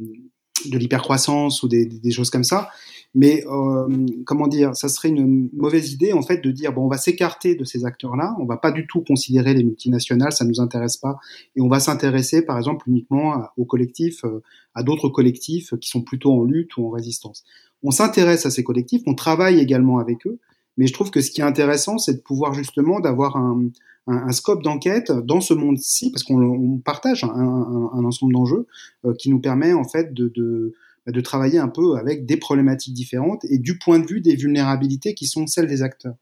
de 0.67 0.79
l'hypercroissance 0.79 1.63
ou 1.63 1.69
des, 1.69 1.87
des, 1.87 2.11
choses 2.11 2.31
comme 2.31 2.45
ça. 2.45 2.71
Mais 3.15 3.45
euh, 3.47 4.07
comment 4.27 4.49
dire, 4.49 4.77
ça 4.77 4.89
serait 4.89 5.09
une 5.09 5.49
mauvaise 5.55 5.93
idée 5.93 6.13
en 6.13 6.23
fait 6.23 6.39
de 6.39 6.51
dire 6.51 6.73
bon 6.73 6.85
on 6.85 6.89
va 6.89 6.99
s'écarter 6.99 7.55
de 7.55 7.65
ces 7.65 7.85
acteurs-là, 7.85 8.37
on 8.39 8.45
va 8.45 8.59
pas 8.59 8.71
du 8.71 8.87
tout 8.87 9.03
considérer 9.03 9.55
les 9.55 9.65
multinationales, 9.65 10.33
ça 10.33 10.45
nous 10.45 10.61
intéresse 10.61 10.99
pas, 10.99 11.19
et 11.57 11.61
on 11.61 11.69
va 11.69 11.81
s'intéresser 11.81 12.43
par 12.43 12.59
exemple 12.59 12.89
uniquement 12.89 13.45
aux 13.57 13.65
collectifs, 13.65 14.25
euh, 14.25 14.43
à 14.75 14.83
d'autres 14.83 15.09
collectifs 15.09 15.75
qui 15.81 15.89
sont 15.89 16.03
plutôt 16.03 16.33
en 16.33 16.45
lutte 16.45 16.77
ou 16.77 16.87
en 16.87 16.91
résistance. 16.91 17.45
On 17.83 17.91
s'intéresse 17.91 18.45
à 18.45 18.51
ces 18.51 18.63
collectifs, 18.63 19.03
on 19.07 19.15
travaille 19.15 19.59
également 19.59 19.99
avec 19.99 20.27
eux, 20.27 20.39
mais 20.79 20.87
je 20.87 20.93
trouve 20.93 21.11
que 21.11 21.21
ce 21.21 21.31
qui 21.31 21.41
est 21.41 21.45
intéressant, 21.45 21.99
c'est 21.99 22.15
de 22.15 22.21
pouvoir 22.21 22.55
justement 22.55 23.01
d'avoir 23.01 23.37
un, 23.37 23.69
un, 24.07 24.33
scope 24.33 24.63
d'enquête 24.63 25.11
dans 25.11 25.41
ce 25.41 25.53
monde-ci, 25.53 26.11
parce 26.11 26.23
qu'on 26.23 26.81
partage 26.83 27.25
un, 27.25 28.05
ensemble 28.05 28.33
d'enjeux 28.33 28.67
euh, 29.05 29.13
qui 29.19 29.29
nous 29.29 29.41
permet 29.41 29.73
en 29.73 29.85
fait 29.85 30.15
de, 30.15 30.29
de, 30.35 30.73
bah, 31.05 31.13
de, 31.13 31.21
travailler 31.21 31.59
un 31.59 31.69
peu 31.69 31.97
avec 31.97 32.25
des 32.25 32.37
problématiques 32.37 32.95
différentes 32.95 33.45
et 33.45 33.59
du 33.59 33.77
point 33.77 33.99
de 33.99 34.07
vue 34.07 34.21
des 34.21 34.37
vulnérabilités 34.37 35.15
qui 35.15 35.27
sont 35.27 35.47
celles 35.47 35.67
des 35.67 35.83
acteurs. 35.83 36.15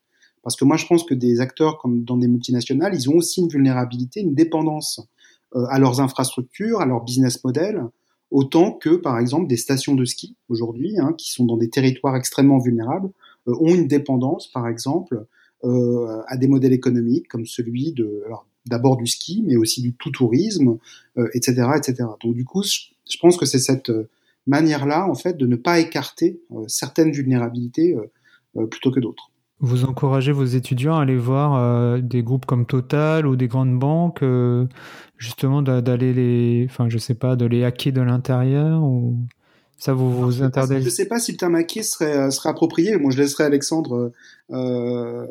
Parce 0.43 0.57
que 0.57 0.65
moi, 0.65 0.77
je 0.77 0.87
pense 0.87 1.05
que 1.05 1.15
des 1.15 1.41
acteurs 1.41 1.79
comme 1.79 2.05
dans 2.05 2.17
des 2.17 2.29
multinationales, 2.29 2.95
ils 2.95 3.11
ont 3.11 3.17
aussi 3.17 3.41
une 3.41 3.49
vulnérabilité, 3.49 4.21
une 4.21 4.35
dépendance 4.35 5.01
euh, 5.55 5.67
à 5.69 5.79
leurs 5.79 6.01
infrastructures, 6.01 6.81
à 6.81 6.87
leur 6.87 7.05
business 7.05 7.45
model, 7.45 7.83
autant 8.31 8.73
que, 8.73 8.97
par 8.97 9.19
exemple, 9.19 9.49
des 9.49 9.57
stations 9.57 9.95
de 9.95 10.05
ski 10.05 10.35
aujourd'hui, 10.49 10.99
hein, 10.99 11.15
qui 11.19 11.31
sont 11.31 11.45
dans 11.45 11.57
des 11.57 11.69
territoires 11.69 12.17
extrêmement 12.17 12.59
vulnérables, 12.59 13.11
ont 13.47 13.75
une 13.75 13.87
dépendance, 13.87 14.49
par 14.49 14.69
exemple, 14.69 15.27
euh, 15.65 16.23
à 16.29 16.37
des 16.37 16.49
modèles 16.49 16.75
économiques 16.75 17.29
comme 17.29 17.47
celui 17.47 17.93
de 17.93 18.23
d'abord 18.67 18.97
du 18.99 19.07
ski, 19.07 19.43
mais 19.47 19.57
aussi 19.57 19.81
du 19.81 19.95
tout 19.95 20.11
tourisme, 20.11 20.77
etc., 21.35 21.63
euh, 21.63 21.77
etc. 21.77 22.09
Donc 22.23 22.35
du 22.35 22.45
coup, 22.45 22.63
je, 22.63 23.17
pense 23.19 23.39
que 23.39 23.47
c'est 23.47 23.59
cette 23.59 23.89
euh, 23.89 24.09
manière-là, 24.47 25.09
en 25.09 25.15
fait, 25.15 25.37
de 25.37 25.47
ne 25.47 25.57
pas 25.57 25.81
écarter 25.81 26.41
certaines 26.69 27.11
vulnérabilités 27.11 27.97
plutôt 28.71 28.93
que 28.93 29.01
d'autres. 29.01 29.31
Vous 29.61 29.85
encouragez 29.85 30.31
vos 30.31 30.45
étudiants 30.45 30.97
à 30.99 31.03
aller 31.03 31.17
voir 31.17 32.01
des 32.01 32.23
groupes 32.23 32.47
comme 32.47 32.65
Total 32.65 33.27
ou 33.27 33.35
des 33.35 33.49
grandes 33.49 33.77
banques, 33.77 34.23
justement 35.17 35.63
d'aller 35.63 36.13
les, 36.13 36.67
enfin 36.71 36.89
je 36.89 36.99
sais 36.99 37.15
pas, 37.15 37.35
de 37.35 37.45
les 37.45 37.65
hacker 37.65 37.93
de 37.93 38.03
l'intérieur 38.03 38.85
ça 39.79 39.93
vous, 39.93 40.11
vous 40.11 40.43
interdit 40.43 40.81
Je 40.81 40.85
ne 40.85 40.91
sais 40.91 41.07
pas 41.07 41.19
si 41.19 41.33
le 41.33 41.39
terme 41.39 41.55
hacker 41.55 41.85
serait, 41.85 42.17
euh, 42.17 42.31
serait 42.31 42.49
approprié. 42.49 42.97
Moi, 42.97 43.11
je 43.11 43.19
laisserai 43.19 43.45
Alexandre 43.45 44.13
euh, 44.51 45.27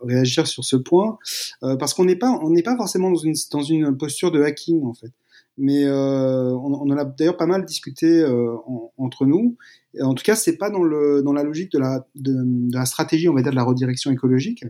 réagir 0.00 0.46
sur 0.46 0.64
ce 0.64 0.76
point, 0.76 1.18
euh, 1.62 1.76
parce 1.76 1.94
qu'on 1.94 2.04
n'est 2.04 2.16
pas, 2.16 2.38
on 2.42 2.50
n'est 2.50 2.62
pas 2.62 2.76
forcément 2.76 3.10
dans 3.10 3.18
une, 3.18 3.34
dans 3.50 3.62
une 3.62 3.96
posture 3.96 4.30
de 4.30 4.42
hacking 4.42 4.84
en 4.84 4.94
fait. 4.94 5.12
mais 5.58 5.84
euh, 5.84 6.52
on, 6.52 6.72
on, 6.72 6.90
en 6.90 6.96
a 6.96 7.04
d'ailleurs 7.04 7.36
pas 7.36 7.46
mal 7.46 7.64
discuté 7.64 8.06
euh, 8.06 8.54
entre 8.96 9.26
nous. 9.26 9.56
Et 9.94 10.02
en 10.02 10.14
tout 10.14 10.22
cas, 10.24 10.36
c'est 10.36 10.56
pas 10.56 10.70
dans 10.70 10.84
le 10.84 11.22
dans 11.22 11.32
la 11.32 11.42
logique 11.42 11.72
de 11.72 11.78
la 11.78 12.06
de, 12.14 12.32
de, 12.32 12.74
la 12.76 12.86
stratégie, 12.86 13.28
on 13.28 13.34
va 13.34 13.42
dire, 13.42 13.50
de 13.50 13.56
la 13.56 13.64
redirection 13.64 14.10
écologique, 14.10 14.64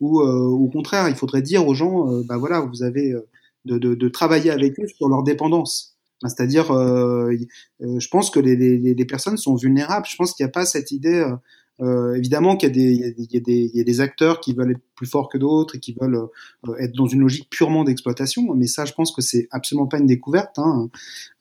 où 0.00 0.20
au 0.20 0.68
contraire, 0.68 1.08
il 1.08 1.16
faudrait 1.16 1.42
dire 1.42 1.66
aux 1.66 1.74
gens, 1.74 2.06
bah 2.22 2.38
voilà, 2.38 2.60
vous 2.60 2.82
avez 2.84 3.12
de, 3.64 3.78
de, 3.78 3.94
de, 3.94 4.08
travailler 4.08 4.50
avec 4.50 4.78
eux 4.78 4.86
sur 4.86 5.08
leur 5.08 5.24
dépendance. 5.24 5.96
C'est-à-dire, 6.22 6.70
euh, 6.72 7.32
je 7.80 8.08
pense 8.08 8.30
que 8.30 8.40
les, 8.40 8.56
les, 8.56 8.78
les, 8.78 9.04
personnes 9.06 9.38
sont 9.38 9.54
vulnérables. 9.54 10.06
Je 10.06 10.16
pense 10.16 10.34
qu'il 10.34 10.44
n'y 10.44 10.48
a 10.48 10.52
pas 10.52 10.66
cette 10.66 10.92
idée 10.92 11.24
euh, 11.82 12.14
évidemment 12.14 12.56
qu'il 12.56 12.76
y, 12.76 13.14
y, 13.16 13.80
a 13.80 13.84
des 13.84 14.00
acteurs 14.00 14.40
qui 14.40 14.52
veulent 14.52 14.72
être 14.72 14.82
plus 14.94 15.06
forts 15.06 15.30
que 15.30 15.38
d'autres 15.38 15.76
et 15.76 15.80
qui 15.80 15.96
veulent 15.98 16.28
euh, 16.68 16.74
être 16.78 16.94
dans 16.94 17.06
une 17.06 17.20
logique 17.20 17.48
purement 17.48 17.84
d'exploitation, 17.84 18.54
mais 18.54 18.66
ça, 18.66 18.84
je 18.84 18.92
pense 18.92 19.12
que 19.12 19.22
c'est 19.22 19.48
absolument 19.50 19.86
pas 19.86 19.98
une 19.98 20.06
découverte. 20.06 20.58
Hein. 20.58 20.90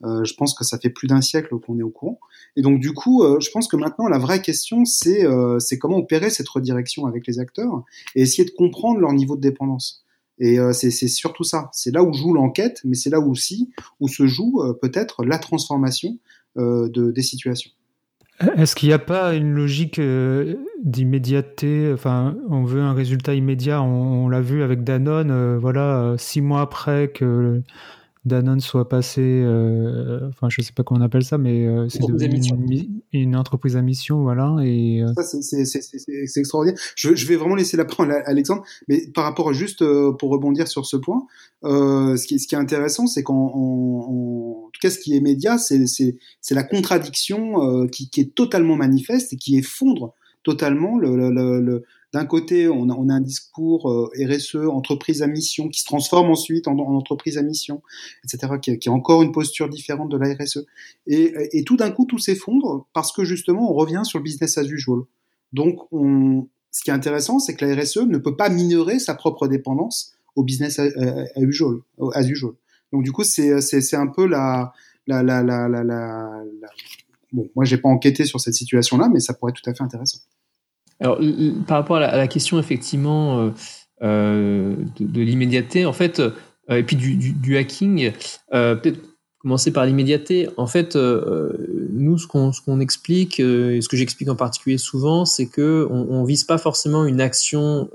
Euh, 0.05 0.23
je 0.23 0.33
pense 0.35 0.53
que 0.53 0.63
ça 0.63 0.79
fait 0.79 0.89
plus 0.89 1.07
d'un 1.07 1.21
siècle 1.21 1.57
qu'on 1.59 1.77
est 1.77 1.83
au 1.83 1.89
courant. 1.89 2.19
Et 2.55 2.61
donc, 2.61 2.79
du 2.79 2.93
coup, 2.93 3.23
euh, 3.23 3.39
je 3.41 3.51
pense 3.51 3.67
que 3.67 3.75
maintenant, 3.75 4.07
la 4.07 4.17
vraie 4.17 4.41
question, 4.41 4.85
c'est 4.85 5.25
euh, 5.25 5.57
comment 5.79 5.97
opérer 5.97 6.29
cette 6.29 6.47
redirection 6.47 7.05
avec 7.05 7.27
les 7.27 7.39
acteurs 7.39 7.83
et 8.15 8.21
essayer 8.21 8.45
de 8.45 8.51
comprendre 8.51 8.99
leur 8.99 9.11
niveau 9.11 9.35
de 9.35 9.41
dépendance. 9.41 10.05
Et 10.39 10.57
c'est 10.71 10.91
surtout 10.91 11.43
ça. 11.43 11.69
C'est 11.73 11.91
là 11.91 12.03
où 12.03 12.13
joue 12.13 12.33
l'enquête, 12.33 12.81
mais 12.85 12.95
c'est 12.95 13.09
là 13.09 13.19
aussi 13.19 13.71
où 13.99 14.07
se 14.07 14.25
joue 14.25 14.63
peut-être 14.81 15.25
la 15.25 15.37
transformation 15.37 16.17
de, 16.55 17.11
des 17.11 17.21
situations. 17.21 17.71
Est-ce 18.55 18.75
qu'il 18.75 18.87
n'y 18.87 18.93
a 18.93 18.99
pas 18.99 19.33
une 19.35 19.51
logique 19.51 19.99
euh, 19.99 20.55
d'immédiateté 20.81 21.91
Enfin, 21.93 22.37
on 22.49 22.63
veut 22.63 22.81
un 22.81 22.93
résultat 22.93 23.33
immédiat. 23.35 23.81
On, 23.81 24.29
l'a 24.29 24.39
vu 24.39 24.63
avec 24.63 24.83
Danone. 24.83 25.29
Euh, 25.29 25.57
voilà, 25.59 26.01
euh, 26.01 26.17
six 26.17 26.39
mois 26.39 26.61
après 26.61 27.09
que 27.09 27.61
Danone 28.25 28.59
soit 28.59 28.89
passé, 28.89 29.21
euh, 29.21 30.27
enfin 30.27 30.49
je 30.49 30.61
sais 30.61 30.73
pas 30.73 30.83
comment 30.83 30.99
on 30.99 31.03
appelle 31.03 31.23
ça, 31.23 31.37
mais 31.37 31.65
euh, 31.65 31.87
c'est 31.87 32.03
une, 32.03 33.01
une, 33.13 33.35
entreprise 33.35 33.77
à 33.77 33.81
mission, 33.81 34.23
voilà. 34.23 34.57
Et 34.61 35.01
euh, 35.01 35.13
ça 35.15 35.23
c'est 35.23 36.39
extraordinaire. 36.39 36.77
Je, 36.95 37.15
je, 37.15 37.27
vais 37.27 37.37
vraiment 37.37 37.55
laisser 37.55 37.77
la 37.77 37.85
parole 37.85 38.11
à 38.11 38.21
Alexandre, 38.25 38.63
mais 38.89 39.07
par 39.15 39.23
rapport 39.23 39.53
juste 39.53 39.85
pour 40.17 40.31
rebondir 40.31 40.67
sur 40.67 40.85
ce 40.85 40.97
point, 40.97 41.27
ce 41.63 42.27
qui, 42.27 42.39
ce, 42.39 42.47
qui, 42.47 42.55
est 42.55 42.57
intéressant, 42.57 43.07
c'est 43.07 43.23
qu'en 43.23 43.53
en, 43.55 44.69
tout 44.73 44.79
cas 44.81 44.89
ce 44.89 44.99
qui 44.99 45.15
est 45.15 45.21
média, 45.21 45.57
c'est 45.57 46.17
la 46.51 46.63
contradiction 46.63 47.87
qui, 47.87 48.09
qui, 48.09 48.19
est 48.19 48.35
totalement 48.35 48.75
manifeste 48.75 49.31
et 49.31 49.37
qui 49.37 49.57
effondre 49.57 50.13
totalement 50.43 50.97
le, 50.97 51.15
le, 51.15 51.61
le 51.61 51.83
d'un 52.11 52.25
côté, 52.25 52.67
on 52.67 52.89
a, 52.89 52.93
on 52.93 53.09
a, 53.09 53.13
un 53.13 53.21
discours 53.21 53.89
euh, 53.89 54.09
RSE, 54.19 54.55
entreprise 54.55 55.21
à 55.21 55.27
mission, 55.27 55.69
qui 55.69 55.81
se 55.81 55.85
transforme 55.85 56.31
ensuite 56.31 56.67
en, 56.67 56.77
entreprise 56.77 57.37
à 57.37 57.43
mission, 57.43 57.81
etc., 58.23 58.53
qui, 58.61 58.79
qui, 58.79 58.89
a 58.89 58.91
encore 58.91 59.21
une 59.21 59.31
posture 59.31 59.69
différente 59.69 60.09
de 60.09 60.17
la 60.17 60.33
RSE. 60.33 60.65
Et, 61.07 61.33
et 61.53 61.63
tout 61.63 61.77
d'un 61.77 61.91
coup, 61.91 62.05
tout 62.05 62.17
s'effondre 62.17 62.87
parce 62.93 63.11
que 63.11 63.23
justement, 63.23 63.71
on 63.71 63.73
revient 63.73 64.01
sur 64.03 64.19
le 64.19 64.23
business 64.23 64.57
as 64.57 64.63
usual. 64.63 65.01
Donc, 65.53 65.79
on, 65.91 66.47
ce 66.71 66.83
qui 66.83 66.89
est 66.89 66.93
intéressant, 66.93 67.39
c'est 67.39 67.55
que 67.55 67.65
la 67.65 67.79
RSE 67.79 67.97
ne 68.07 68.17
peut 68.17 68.35
pas 68.35 68.49
minorer 68.49 68.99
sa 68.99 69.13
propre 69.13 69.47
dépendance 69.47 70.13
au 70.35 70.43
business 70.43 70.79
as 70.79 70.89
usual. 71.37 71.81
As 72.13 72.27
usual. 72.27 72.53
Donc, 72.91 73.03
du 73.03 73.11
coup, 73.11 73.23
c'est 73.23 73.95
un 73.95 74.07
peu 74.07 74.25
la, 74.25 74.73
la, 75.05 75.21
la, 75.21 75.43
la, 75.43 75.67
la, 75.67 75.83
la, 75.83 76.43
Bon, 77.31 77.47
moi, 77.55 77.65
j'ai 77.65 77.77
pas 77.77 77.89
enquêté 77.89 78.25
sur 78.25 78.39
cette 78.39 78.55
situation-là, 78.55 79.07
mais 79.07 79.19
ça 79.19 79.33
pourrait 79.33 79.51
être 79.51 79.61
tout 79.61 79.69
à 79.69 79.73
fait 79.73 79.83
intéressant. 79.83 80.19
Alors, 80.99 81.19
par 81.67 81.77
rapport 81.77 81.97
à 81.97 82.17
la, 82.17 82.27
question, 82.27 82.59
effectivement, 82.59 83.39
euh, 83.39 83.49
euh, 84.03 84.75
de, 84.99 85.21
l'immédiateté, 85.21 85.85
en 85.85 85.93
fait, 85.93 86.19
euh, 86.19 86.31
et 86.69 86.83
puis 86.83 86.95
du, 86.95 87.57
hacking, 87.57 88.11
peut-être 88.51 88.99
commencer 89.39 89.71
par 89.71 89.85
l'immédiateté. 89.85 90.49
En 90.57 90.67
fait, 90.67 90.95
nous, 90.95 92.17
ce 92.17 92.27
qu'on 92.27 92.79
explique, 92.79 93.39
et 93.39 93.81
ce 93.81 93.87
que 93.87 93.95
j'explique 93.97 94.29
en 94.29 94.35
particulier 94.35 94.77
souvent, 94.77 95.25
c'est 95.25 95.47
que 95.47 95.87
on, 95.89 96.23
vise 96.25 96.43
pas 96.43 96.57
forcément 96.57 97.05
une 97.05 97.21
action 97.21 97.89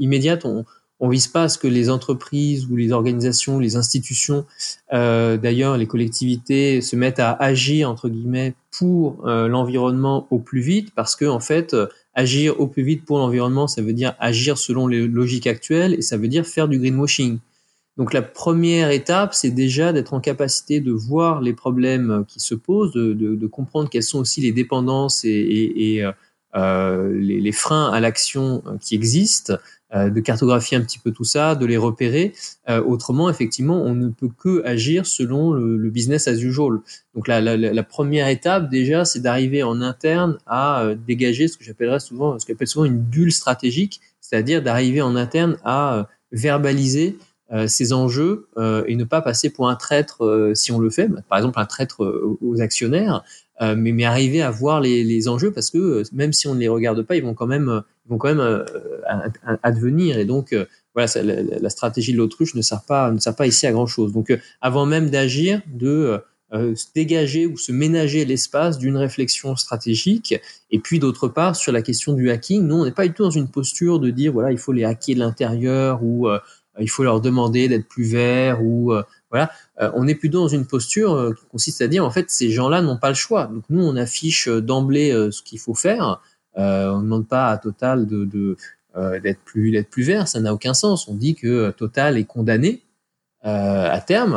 immédiate. 0.00 0.44
On, 0.44 0.64
on 0.98 1.08
vise 1.08 1.28
pas 1.28 1.44
à 1.44 1.48
ce 1.48 1.56
que 1.56 1.68
les 1.68 1.88
entreprises 1.88 2.66
ou 2.66 2.76
les 2.76 2.90
organisations, 2.90 3.60
les 3.60 3.76
institutions, 3.76 4.44
d'ailleurs 4.90 5.76
les 5.76 5.86
collectivités, 5.86 6.80
se 6.80 6.96
mettent 6.96 7.20
à 7.20 7.32
agir 7.32 7.88
entre 7.88 8.08
guillemets 8.08 8.54
pour 8.76 9.24
l'environnement 9.26 10.26
au 10.30 10.40
plus 10.40 10.62
vite, 10.62 10.92
parce 10.96 11.14
que 11.14 11.26
en 11.26 11.40
fait, 11.40 11.76
agir 12.14 12.60
au 12.60 12.66
plus 12.66 12.82
vite 12.82 13.04
pour 13.04 13.18
l'environnement, 13.18 13.68
ça 13.68 13.82
veut 13.82 13.92
dire 13.92 14.14
agir 14.18 14.58
selon 14.58 14.86
les 14.86 15.06
logiques 15.06 15.46
actuelles 15.46 15.94
et 15.94 16.02
ça 16.02 16.16
veut 16.16 16.28
dire 16.28 16.46
faire 16.46 16.68
du 16.68 16.78
greenwashing. 16.78 17.38
Donc 17.96 18.12
la 18.12 18.22
première 18.22 18.90
étape, 18.90 19.34
c'est 19.34 19.50
déjà 19.50 19.92
d'être 19.92 20.14
en 20.14 20.20
capacité 20.20 20.80
de 20.80 20.92
voir 20.92 21.40
les 21.40 21.52
problèmes 21.52 22.24
qui 22.26 22.40
se 22.40 22.54
posent, 22.54 22.92
de, 22.92 23.12
de, 23.12 23.34
de 23.34 23.46
comprendre 23.46 23.90
quelles 23.90 24.02
sont 24.02 24.20
aussi 24.20 24.40
les 24.40 24.52
dépendances 24.52 25.24
et, 25.24 25.28
et, 25.28 25.96
et 25.96 26.10
euh, 26.56 27.12
les, 27.12 27.40
les, 27.40 27.52
freins 27.52 27.90
à 27.92 28.00
l'action 28.00 28.62
qui 28.80 28.94
existent, 28.94 29.52
euh, 29.52 29.56
de 29.92 30.20
cartographier 30.20 30.76
un 30.76 30.82
petit 30.82 30.98
peu 31.00 31.10
tout 31.10 31.24
ça, 31.24 31.56
de 31.56 31.66
les 31.66 31.76
repérer. 31.76 32.32
Euh, 32.68 32.82
autrement, 32.82 33.28
effectivement, 33.28 33.82
on 33.82 33.94
ne 33.94 34.08
peut 34.08 34.28
que 34.28 34.62
agir 34.64 35.04
selon 35.04 35.52
le, 35.52 35.90
business 35.90 36.28
as 36.28 36.40
usual. 36.40 36.78
Donc 37.14 37.26
la, 37.26 37.40
la, 37.40 37.56
la 37.56 37.82
première 37.82 38.28
étape 38.28 38.70
déjà, 38.70 39.04
c'est 39.04 39.20
d'arriver 39.20 39.64
en 39.64 39.80
interne 39.80 40.38
à 40.46 40.82
euh, 40.82 40.94
dégager 40.94 41.48
ce 41.48 41.56
que 41.56 41.64
j'appellerais 41.64 41.98
souvent, 41.98 42.38
ce 42.38 42.46
qu'on 42.46 42.52
appelle 42.52 42.68
souvent 42.68 42.84
une 42.84 43.00
bulle 43.00 43.32
stratégique, 43.32 44.00
c'est-à-dire 44.20 44.62
d'arriver 44.62 45.02
en 45.02 45.16
interne 45.16 45.56
à 45.64 46.06
verbaliser 46.30 47.18
ces 47.66 47.92
enjeux 47.92 48.46
et 48.86 48.94
ne 48.94 49.02
pas 49.02 49.22
passer 49.22 49.50
pour 49.50 49.68
un 49.68 49.74
traître 49.74 50.52
si 50.54 50.70
on 50.70 50.78
le 50.78 50.88
fait, 50.88 51.10
par 51.28 51.36
exemple 51.36 51.58
un 51.58 51.66
traître 51.66 52.36
aux 52.40 52.60
actionnaires, 52.60 53.24
mais, 53.60 53.90
mais 53.90 54.04
arriver 54.04 54.40
à 54.40 54.52
voir 54.52 54.80
les, 54.80 55.02
les, 55.02 55.26
enjeux 55.26 55.50
parce 55.50 55.70
que 55.70 56.04
même 56.12 56.32
si 56.32 56.46
on 56.46 56.54
ne 56.54 56.60
les 56.60 56.68
regarde 56.68 57.02
pas, 57.02 57.16
ils 57.16 57.24
vont 57.24 57.34
quand 57.34 57.48
même 57.48 57.82
vont 58.10 58.18
quand 58.18 58.28
même 58.28 58.40
euh, 58.40 58.64
advenir. 59.62 60.18
Et 60.18 60.24
donc, 60.24 60.52
euh, 60.52 60.66
voilà, 60.94 61.10
la, 61.22 61.70
stratégie 61.70 62.12
de 62.12 62.18
l'autruche 62.18 62.54
ne 62.54 62.62
sert 62.62 62.82
pas, 62.82 63.10
ne 63.10 63.18
sert 63.18 63.36
pas 63.36 63.46
ici 63.46 63.66
à 63.66 63.72
grand 63.72 63.86
chose. 63.86 64.12
Donc, 64.12 64.30
euh, 64.30 64.38
avant 64.60 64.84
même 64.84 65.08
d'agir, 65.08 65.62
de 65.66 66.20
se 66.52 66.86
dégager 66.96 67.46
ou 67.46 67.56
se 67.56 67.70
ménager 67.70 68.24
l'espace 68.24 68.76
d'une 68.76 68.96
réflexion 68.96 69.54
stratégique. 69.54 70.34
Et 70.72 70.80
puis, 70.80 70.98
d'autre 70.98 71.28
part, 71.28 71.54
sur 71.54 71.70
la 71.70 71.80
question 71.80 72.12
du 72.12 72.28
hacking, 72.28 72.66
nous, 72.66 72.74
on 72.74 72.84
n'est 72.84 72.90
pas 72.90 73.06
du 73.06 73.14
tout 73.14 73.22
dans 73.22 73.30
une 73.30 73.48
posture 73.48 74.00
de 74.00 74.10
dire, 74.10 74.32
voilà, 74.32 74.50
il 74.50 74.58
faut 74.58 74.72
les 74.72 74.82
hacker 74.82 75.14
de 75.14 75.20
l'intérieur 75.20 76.02
ou 76.02 76.28
il 76.80 76.90
faut 76.90 77.04
leur 77.04 77.20
demander 77.20 77.68
d'être 77.68 77.86
plus 77.86 78.02
verts 78.02 78.64
ou 78.64 78.92
voilà, 79.30 79.52
on 79.94 80.08
est 80.08 80.16
plutôt 80.16 80.40
dans 80.40 80.48
une 80.48 80.66
posture 80.66 81.32
qui 81.38 81.46
consiste 81.46 81.82
à 81.82 81.86
dire 81.86 82.04
en 82.04 82.10
fait 82.10 82.28
ces 82.30 82.50
gens-là 82.50 82.82
n'ont 82.82 82.98
pas 82.98 83.10
le 83.10 83.14
choix. 83.14 83.46
Donc 83.46 83.62
nous 83.70 83.84
on 83.84 83.94
affiche 83.94 84.48
d'emblée 84.48 85.12
ce 85.30 85.42
qu'il 85.42 85.60
faut 85.60 85.74
faire 85.74 86.20
on 86.56 86.98
ne 86.98 87.02
demande 87.02 87.28
pas 87.28 87.50
à 87.50 87.58
Total 87.58 88.06
de, 88.06 88.56
euh, 88.96 89.20
d'être 89.20 89.40
plus 89.40 90.02
vert, 90.02 90.28
ça 90.28 90.40
n'a 90.40 90.52
aucun 90.52 90.74
sens. 90.74 91.08
On 91.08 91.14
dit 91.14 91.34
que 91.34 91.70
Total 91.70 92.18
est 92.18 92.24
condamné 92.24 92.82
euh, 93.44 93.88
à 93.90 94.00
terme. 94.00 94.34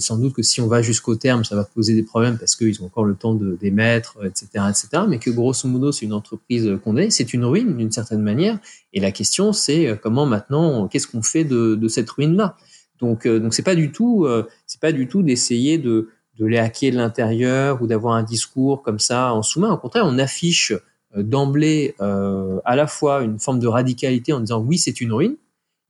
Sans 0.00 0.18
doute 0.18 0.34
que 0.34 0.42
si 0.42 0.60
on 0.60 0.66
va 0.66 0.82
jusqu'au 0.82 1.16
terme, 1.16 1.44
ça 1.44 1.54
va 1.56 1.64
poser 1.64 1.94
des 1.94 2.02
problèmes 2.02 2.38
parce 2.38 2.56
qu'ils 2.56 2.82
ont 2.82 2.86
encore 2.86 3.04
le 3.04 3.14
temps 3.14 3.34
de 3.34 3.56
d'émettre, 3.60 4.18
etc., 4.24 4.48
etc. 4.68 5.04
Mais 5.08 5.18
que 5.18 5.30
grosso 5.30 5.68
modo, 5.68 5.92
c'est 5.92 6.06
une 6.06 6.14
entreprise 6.14 6.70
condamnée, 6.82 7.10
c'est 7.10 7.34
une 7.34 7.44
ruine 7.44 7.76
d'une 7.76 7.92
certaine 7.92 8.22
manière. 8.22 8.58
Et 8.92 9.00
la 9.00 9.12
question, 9.12 9.52
c'est 9.52 9.98
comment 10.02 10.26
maintenant, 10.26 10.88
qu'est-ce 10.88 11.06
qu'on 11.06 11.22
fait 11.22 11.44
de, 11.44 11.88
cette 11.88 12.10
ruine-là? 12.10 12.56
Donc, 12.98 13.28
donc 13.28 13.52
c'est 13.52 13.62
pas 13.62 13.74
du 13.74 13.92
tout, 13.92 14.26
c'est 14.66 14.80
pas 14.80 14.92
du 14.92 15.06
tout 15.06 15.22
d'essayer 15.22 15.76
de 15.78 16.08
de 16.38 16.46
les 16.46 16.58
hacker 16.58 16.92
de 16.92 16.96
l'intérieur 16.96 17.80
ou 17.82 17.86
d'avoir 17.86 18.14
un 18.14 18.22
discours 18.22 18.82
comme 18.82 18.98
ça 18.98 19.32
en 19.32 19.42
sous-main. 19.42 19.72
Au 19.72 19.78
contraire, 19.78 20.04
on 20.06 20.18
affiche 20.18 20.72
euh, 20.72 20.82
d'emblée 21.22 21.94
euh, 22.00 22.60
à 22.64 22.76
la 22.76 22.86
fois 22.86 23.22
une 23.22 23.38
forme 23.38 23.58
de 23.58 23.66
radicalité 23.66 24.32
en 24.32 24.40
disant 24.40 24.60
oui 24.60 24.78
c'est 24.78 25.00
une 25.00 25.12
ruine 25.12 25.36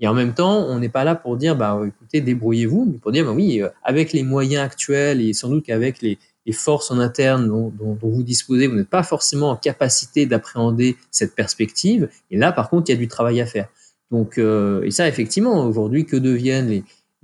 et 0.01 0.09
en 0.09 0.15
même 0.15 0.35
temps 0.35 0.65
on 0.67 0.79
n'est 0.79 0.89
pas 0.89 1.05
là 1.05 1.15
pour 1.15 1.37
dire 1.37 1.57
bah 1.57 1.81
écoutez 1.87 2.21
débrouillez-vous 2.21 2.89
mais 2.93 2.99
pour 2.99 3.13
dire 3.13 3.25
bah 3.25 3.33
oui 3.33 3.63
euh, 3.63 3.69
avec 3.83 4.13
les 4.13 4.23
moyens 4.23 4.65
actuels 4.65 5.21
et 5.21 5.33
sans 5.33 5.49
doute 5.49 5.65
qu'avec 5.65 6.01
les, 6.03 6.19
forces 6.53 6.93
en 6.93 7.01
interne 7.01 7.49
dont, 7.49 7.99
vous 8.01 8.23
disposez 8.23 8.69
vous 8.69 8.77
n'êtes 8.77 8.89
pas 8.89 9.03
forcément 9.03 9.51
en 9.51 9.57
capacité 9.57 10.27
d'appréhender 10.27 10.97
cette 11.11 11.35
perspective 11.35 12.09
et 12.31 12.37
là 12.37 12.53
par 12.53 12.71
contre 12.71 12.89
il 12.89 12.93
y 12.93 12.97
a 12.97 12.99
du 12.99 13.09
travail 13.09 13.41
à 13.41 13.47
faire. 13.47 13.67
Donc 14.13 14.39
euh, 14.39 14.85
et 14.85 14.93
ça 14.93 15.09
effectivement 15.09 15.67
aujourd'hui 15.67 16.07
que 16.07 16.17
deviennent 16.17 16.69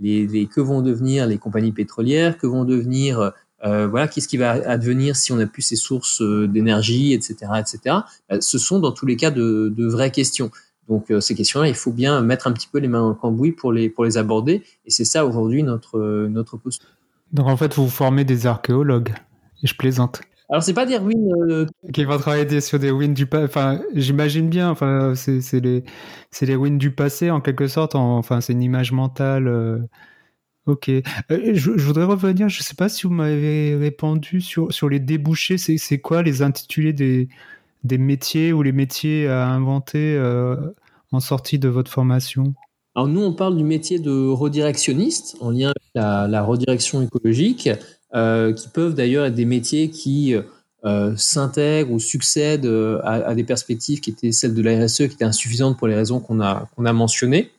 les, 0.00 0.26
les, 0.26 0.46
que 0.46 0.60
vont 0.60 0.82
devenir 0.82 1.28
les 1.28 1.38
compagnies 1.38 1.70
pétrolières 1.70 2.36
que 2.36 2.48
vont 2.48 2.64
devenir 2.64 3.32
euh, 3.64 3.86
voilà, 3.86 4.08
qu'est-ce 4.08 4.28
qui 4.28 4.36
va 4.36 4.50
advenir 4.50 5.14
si 5.16 5.32
on 5.32 5.36
n'a 5.36 5.46
plus 5.46 5.62
ces 5.62 5.76
sources 5.76 6.20
euh, 6.20 6.48
d'énergie, 6.48 7.12
etc., 7.12 7.36
etc. 7.58 7.96
Bah, 8.28 8.40
ce 8.40 8.58
sont 8.58 8.80
dans 8.80 8.92
tous 8.92 9.06
les 9.06 9.16
cas 9.16 9.30
de, 9.30 9.72
de 9.74 9.86
vraies 9.86 10.10
questions. 10.10 10.50
Donc 10.88 11.10
euh, 11.10 11.20
ces 11.20 11.34
questions-là, 11.34 11.68
il 11.68 11.74
faut 11.74 11.92
bien 11.92 12.20
mettre 12.22 12.48
un 12.48 12.52
petit 12.52 12.68
peu 12.70 12.78
les 12.78 12.88
mains 12.88 13.00
dans 13.00 13.10
le 13.10 13.14
cambouis 13.14 13.52
pour 13.52 13.72
les 13.72 13.88
pour 13.88 14.04
les 14.04 14.18
aborder. 14.18 14.62
Et 14.84 14.90
c'est 14.90 15.04
ça 15.04 15.24
aujourd'hui 15.24 15.62
notre 15.62 16.26
notre 16.28 16.56
posture. 16.56 16.88
Donc 17.32 17.46
en 17.46 17.56
fait, 17.56 17.74
vous 17.74 17.88
formez 17.88 18.24
des 18.24 18.46
archéologues. 18.46 19.14
Et 19.62 19.68
je 19.68 19.76
plaisante. 19.76 20.22
Alors 20.50 20.62
c'est 20.62 20.74
pas 20.74 20.84
des 20.84 20.98
ruines 20.98 21.32
euh... 21.48 21.66
qui 21.94 22.04
vont 22.04 22.18
travailler 22.18 22.60
sur 22.60 22.80
des 22.80 22.90
ruines 22.90 23.14
du 23.14 23.26
passé. 23.26 23.44
Enfin, 23.44 23.80
j'imagine 23.94 24.48
bien. 24.48 24.70
Enfin, 24.70 25.14
c'est 25.14 25.60
les 25.60 25.84
c'est 26.32 26.46
les 26.46 26.56
ruines 26.56 26.78
du 26.78 26.90
passé 26.90 27.30
en 27.30 27.40
quelque 27.40 27.68
sorte. 27.68 27.94
enfin, 27.94 28.40
c'est 28.40 28.52
une 28.52 28.62
image 28.62 28.90
mentale 28.90 29.46
Ok. 30.66 30.88
Euh, 30.88 31.02
je, 31.54 31.70
voudrais 31.70 32.04
revenir, 32.04 32.48
je 32.48 32.60
ne 32.60 32.62
sais 32.62 32.74
pas 32.74 32.88
si 32.88 33.06
vous 33.06 33.12
m'avez 33.12 33.74
répondu 33.74 34.40
sur, 34.40 34.72
sur 34.72 34.88
les 34.88 35.00
débouchés. 35.00 35.58
C'est 35.58 35.98
quoi 35.98 36.22
les 36.22 36.42
intitulés 36.42 36.92
des, 36.92 37.28
des 37.82 37.98
métiers 37.98 38.52
ou 38.52 38.62
les 38.62 38.72
métiers 38.72 39.26
à 39.26 39.48
inventer 39.48 40.14
euh, 40.16 40.56
en 41.10 41.18
sortie 41.18 41.58
de 41.58 41.68
votre 41.68 41.90
formation? 41.90 42.54
Alors 42.94 43.08
nous, 43.08 43.22
on 43.22 43.32
parle 43.32 43.56
du 43.56 43.64
métier 43.64 43.98
de 43.98 44.28
redirectionniste 44.28 45.36
en 45.40 45.50
lien 45.50 45.70
avec 45.70 46.30
la, 46.30 46.42
redirection 46.42 47.02
écologique, 47.02 47.68
euh, 48.14 48.52
qui 48.52 48.68
peuvent 48.68 48.94
d'ailleurs 48.94 49.24
être 49.24 49.34
des 49.34 49.46
métiers 49.46 49.90
qui 49.90 50.34
s'intègrent 51.16 51.92
ou 51.92 51.98
succèdent 51.98 52.70
à, 53.02 53.34
des 53.34 53.44
perspectives 53.44 54.00
qui 54.00 54.10
étaient 54.10 54.32
celles 54.32 54.54
de 54.54 54.62
la 54.62 54.84
RSE, 54.84 54.96
qui 54.96 55.04
étaient 55.14 55.24
insuffisantes 55.24 55.76
pour 55.76 55.88
les 55.88 55.94
raisons 55.94 56.20
qu'on 56.20 56.40
a, 56.40 56.68
qu'on 56.76 56.84
a 56.84 56.92
mentionnées. 56.92 57.50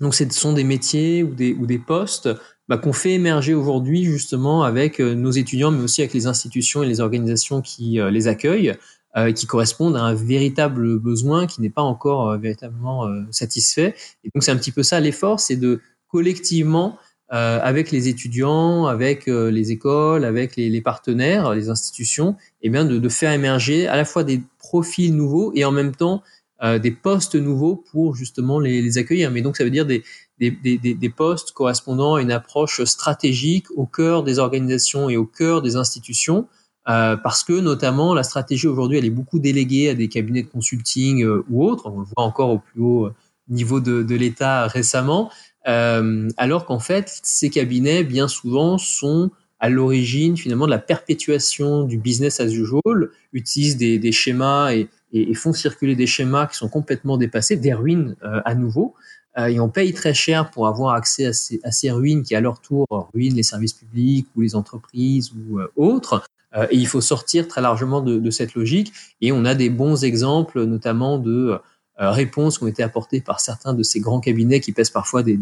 Donc, 0.00 0.14
ce 0.14 0.28
sont 0.30 0.52
des 0.52 0.64
métiers 0.64 1.22
ou 1.22 1.34
des, 1.34 1.54
ou 1.54 1.66
des 1.66 1.78
postes 1.78 2.28
bah, 2.68 2.76
qu'on 2.76 2.92
fait 2.92 3.12
émerger 3.12 3.54
aujourd'hui 3.54 4.04
justement 4.04 4.62
avec 4.62 5.00
euh, 5.00 5.14
nos 5.14 5.30
étudiants, 5.30 5.70
mais 5.70 5.82
aussi 5.82 6.02
avec 6.02 6.12
les 6.12 6.26
institutions 6.26 6.82
et 6.82 6.86
les 6.86 7.00
organisations 7.00 7.62
qui 7.62 7.98
euh, 7.98 8.10
les 8.10 8.28
accueillent, 8.28 8.74
euh, 9.16 9.32
qui 9.32 9.46
correspondent 9.46 9.96
à 9.96 10.02
un 10.02 10.14
véritable 10.14 10.98
besoin 10.98 11.46
qui 11.46 11.62
n'est 11.62 11.70
pas 11.70 11.82
encore 11.82 12.36
véritablement 12.36 13.08
satisfait. 13.30 13.94
Et 14.22 14.30
donc, 14.34 14.42
c'est 14.42 14.50
un 14.50 14.56
petit 14.56 14.72
peu 14.72 14.82
ça 14.82 15.00
l'effort, 15.00 15.40
c'est 15.40 15.56
de 15.56 15.80
collectivement, 16.08 16.98
avec 17.30 17.90
les 17.90 18.08
étudiants, 18.08 18.86
avec 18.86 19.26
les 19.26 19.70
écoles, 19.70 20.24
avec 20.24 20.56
les, 20.56 20.70
les, 20.70 20.80
partenaires, 20.80 21.52
les 21.52 21.68
institutions, 21.68 22.36
et 22.62 22.68
eh 22.68 22.70
bien 22.70 22.86
de, 22.86 22.98
de 22.98 23.08
faire 23.10 23.32
émerger 23.32 23.86
à 23.86 23.96
la 23.96 24.06
fois 24.06 24.24
des 24.24 24.40
profils 24.58 25.14
nouveaux 25.14 25.52
et 25.54 25.66
en 25.66 25.70
même 25.70 25.94
temps 25.94 26.22
euh, 26.62 26.78
des 26.78 26.90
postes 26.90 27.36
nouveaux 27.36 27.76
pour 27.76 28.16
justement 28.16 28.58
les, 28.58 28.82
les, 28.82 28.98
accueillir. 28.98 29.30
Mais 29.30 29.42
donc 29.42 29.56
ça 29.56 29.64
veut 29.64 29.70
dire 29.70 29.86
des, 29.86 30.02
des, 30.38 30.50
des, 30.50 30.78
des, 30.78 31.08
postes 31.10 31.52
correspondant 31.52 32.16
à 32.16 32.22
une 32.22 32.32
approche 32.32 32.82
stratégique 32.84 33.66
au 33.76 33.86
cœur 33.86 34.24
des 34.24 34.38
organisations 34.38 35.08
et 35.08 35.16
au 35.16 35.24
cœur 35.24 35.62
des 35.62 35.76
institutions. 35.76 36.48
Euh, 36.88 37.16
parce 37.16 37.44
que 37.44 37.52
notamment 37.52 38.14
la 38.14 38.22
stratégie 38.22 38.66
aujourd'hui 38.66 38.96
elle 38.96 39.04
est 39.04 39.10
beaucoup 39.10 39.38
déléguée 39.38 39.90
à 39.90 39.94
des 39.94 40.08
cabinets 40.08 40.42
de 40.42 40.48
consulting 40.48 41.22
euh, 41.22 41.44
ou 41.50 41.66
autres, 41.66 41.86
on 41.86 41.98
le 41.98 42.06
voit 42.06 42.24
encore 42.24 42.48
au 42.48 42.58
plus 42.58 42.80
haut 42.80 43.10
niveau 43.48 43.80
de, 43.80 44.02
de 44.02 44.14
l'État 44.14 44.66
récemment, 44.68 45.30
euh, 45.66 46.28
alors 46.38 46.64
qu'en 46.64 46.78
fait 46.78 47.20
ces 47.22 47.50
cabinets 47.50 48.04
bien 48.04 48.26
souvent 48.26 48.78
sont 48.78 49.30
à 49.60 49.68
l'origine 49.68 50.36
finalement 50.36 50.66
de 50.66 50.70
la 50.70 50.78
perpétuation 50.78 51.84
du 51.84 51.98
business 51.98 52.40
as 52.40 52.52
usual, 52.52 53.10
utilisent 53.32 53.76
des, 53.76 53.98
des 53.98 54.12
schémas 54.12 54.72
et, 54.72 54.88
et, 55.12 55.34
font 55.34 55.52
circuler 55.52 55.96
des 55.96 56.06
schémas 56.06 56.46
qui 56.46 56.56
sont 56.56 56.68
complètement 56.68 57.16
dépassés, 57.16 57.56
des 57.56 57.74
ruines 57.74 58.16
euh, 58.22 58.40
à 58.44 58.54
nouveau. 58.54 58.94
Euh, 59.36 59.46
et 59.46 59.60
on 59.60 59.68
paye 59.68 59.92
très 59.92 60.14
cher 60.14 60.50
pour 60.50 60.68
avoir 60.68 60.94
accès 60.94 61.26
à 61.26 61.32
ces, 61.32 61.60
à 61.64 61.72
ces, 61.72 61.90
ruines 61.90 62.22
qui, 62.22 62.34
à 62.34 62.40
leur 62.40 62.60
tour, 62.60 62.86
ruinent 63.12 63.34
les 63.34 63.42
services 63.42 63.74
publics 63.74 64.26
ou 64.36 64.42
les 64.42 64.54
entreprises 64.54 65.32
ou 65.32 65.58
euh, 65.58 65.68
autres. 65.76 66.24
et 66.70 66.76
il 66.76 66.86
faut 66.86 67.02
sortir 67.02 67.46
très 67.46 67.60
largement 67.60 68.00
de, 68.00 68.18
de, 68.18 68.30
cette 68.30 68.54
logique. 68.54 68.92
Et 69.20 69.32
on 69.32 69.44
a 69.44 69.54
des 69.54 69.70
bons 69.70 70.04
exemples, 70.04 70.64
notamment 70.64 71.18
de 71.18 71.58
réponses 71.98 72.58
qui 72.58 72.64
ont 72.64 72.68
été 72.68 72.82
apportées 72.82 73.20
par 73.20 73.40
certains 73.40 73.74
de 73.74 73.82
ces 73.82 74.00
grands 74.00 74.20
cabinets 74.20 74.60
qui 74.60 74.72
pèsent 74.72 74.90
parfois 74.90 75.22
des, 75.22 75.36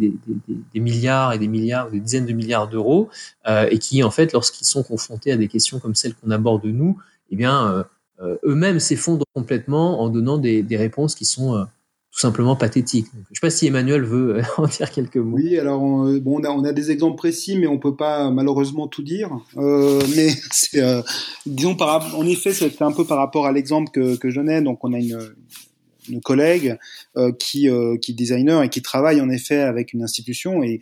milliards 0.74 1.32
et 1.32 1.38
des 1.38 1.48
milliards, 1.48 1.90
des 1.90 2.00
dizaines 2.00 2.26
de 2.26 2.32
milliards 2.32 2.68
d'euros, 2.68 3.10
et 3.46 3.78
qui, 3.78 4.02
en 4.02 4.10
fait, 4.10 4.32
lorsqu'ils 4.32 4.66
sont 4.66 4.82
confrontés 4.82 5.32
à 5.32 5.36
des 5.36 5.48
questions 5.48 5.78
comme 5.78 5.94
celles 5.94 6.14
qu'on 6.14 6.30
aborde 6.30 6.64
nous, 6.64 6.96
eh 7.30 7.36
bien, 7.36 7.84
euh, 8.22 8.36
eux-mêmes 8.44 8.80
s'effondrent 8.80 9.26
complètement 9.34 10.00
en 10.00 10.08
donnant 10.08 10.38
des, 10.38 10.64
réponses 10.70 11.14
qui 11.14 11.26
sont 11.26 11.54
euh, 11.54 11.64
tout 12.16 12.20
simplement 12.20 12.56
pathétiques. 12.56 13.08
je 13.12 13.18
ne 13.18 13.34
sais 13.34 13.40
pas 13.42 13.50
si 13.50 13.66
Emmanuel 13.66 14.02
veut 14.02 14.36
euh, 14.36 14.42
en 14.56 14.66
dire 14.66 14.90
quelques 14.90 15.18
mots. 15.18 15.36
Oui, 15.36 15.58
alors 15.58 15.82
on, 15.82 16.16
bon, 16.16 16.40
on, 16.42 16.64
a, 16.64 16.72
des 16.72 16.90
exemples 16.90 17.16
précis, 17.16 17.58
mais 17.58 17.66
on 17.66 17.78
peut 17.78 17.94
pas 17.94 18.30
malheureusement 18.30 18.88
tout 18.88 19.02
dire. 19.02 19.38
Euh, 19.58 20.00
mais 20.16 20.30
euh, 20.76 21.02
disons, 21.44 21.76
par, 21.76 22.18
en 22.18 22.26
effet, 22.26 22.54
c'est 22.54 22.80
un 22.80 22.92
peu 22.92 23.04
par 23.04 23.18
rapport 23.18 23.44
à 23.44 23.52
l'exemple 23.52 23.90
que, 23.90 24.16
que 24.16 24.30
je 24.30 24.40
donnais. 24.40 24.62
Donc, 24.62 24.82
on 24.82 24.94
a 24.94 24.98
une, 24.98 25.18
une 26.08 26.20
collègue 26.20 26.78
euh, 27.16 27.32
qui, 27.32 27.68
euh, 27.68 27.96
qui 27.98 28.14
designer 28.14 28.62
et 28.62 28.68
qui 28.68 28.82
travaille 28.82 29.20
en 29.20 29.30
effet 29.30 29.60
avec 29.60 29.92
une 29.92 30.02
institution 30.02 30.62
et, 30.62 30.80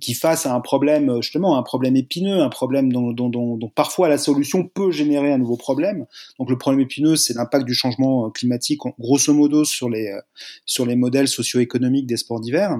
qui 0.00 0.14
face 0.14 0.44
à 0.44 0.54
un 0.54 0.60
problème 0.60 1.22
justement 1.22 1.56
un 1.56 1.62
problème 1.62 1.96
épineux, 1.96 2.40
un 2.40 2.50
problème 2.50 2.92
dont, 2.92 3.12
dont, 3.12 3.30
dont, 3.30 3.56
dont, 3.56 3.68
parfois 3.68 4.08
la 4.08 4.18
solution 4.18 4.66
peut 4.66 4.90
générer 4.90 5.32
un 5.32 5.38
nouveau 5.38 5.56
problème. 5.56 6.04
Donc 6.38 6.50
le 6.50 6.58
problème 6.58 6.80
épineux, 6.80 7.16
c'est 7.16 7.34
l'impact 7.34 7.64
du 7.64 7.74
changement 7.74 8.30
climatique, 8.30 8.80
grosso 8.98 9.32
modo 9.32 9.64
sur 9.64 9.88
les 9.88 10.14
sur 10.66 10.84
les 10.84 10.94
modèles 10.94 11.26
socio-économiques 11.26 12.06
des 12.06 12.18
sports 12.18 12.40
d'hiver. 12.40 12.78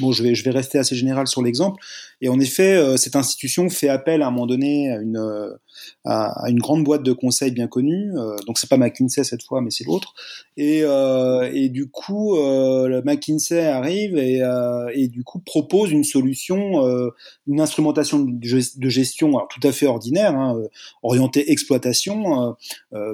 Bon, 0.00 0.10
je 0.10 0.22
vais, 0.22 0.34
je 0.34 0.42
vais 0.44 0.50
rester 0.50 0.78
assez 0.78 0.96
général 0.96 1.26
sur 1.26 1.42
l'exemple. 1.42 1.82
Et 2.20 2.28
en 2.28 2.40
effet, 2.40 2.76
euh, 2.76 2.96
cette 2.96 3.16
institution 3.16 3.68
fait 3.68 3.88
appel 3.88 4.22
à 4.22 4.28
un 4.28 4.30
moment 4.30 4.46
donné 4.46 4.90
à 4.90 4.96
une, 4.96 5.18
euh, 6.06 6.10
à, 6.10 6.50
une 6.50 6.58
grande 6.58 6.84
boîte 6.84 7.02
de 7.02 7.12
conseil 7.12 7.50
bien 7.50 7.68
connue. 7.68 8.12
Euh, 8.16 8.36
donc 8.46 8.58
c'est 8.58 8.68
pas 8.68 8.76
McKinsey 8.76 9.24
cette 9.24 9.42
fois, 9.42 9.60
mais 9.60 9.70
c'est 9.70 9.84
l'autre. 9.84 10.14
Et, 10.56 10.80
euh, 10.82 11.50
et 11.52 11.68
du 11.68 11.88
coup, 11.88 12.36
le 12.36 13.00
McKinsey 13.02 13.66
arrive 13.66 14.16
et, 14.16 14.42
et 14.94 15.08
du 15.08 15.24
coup 15.24 15.38
propose 15.38 15.90
une 15.90 16.04
solution, 16.04 16.82
une 17.46 17.60
instrumentation 17.60 18.20
de 18.20 18.88
gestion 18.88 19.28
alors, 19.36 19.48
tout 19.48 19.66
à 19.66 19.72
fait 19.72 19.86
ordinaire, 19.86 20.34
hein, 20.34 20.60
orientée 21.02 21.50
exploitation, 21.50 22.56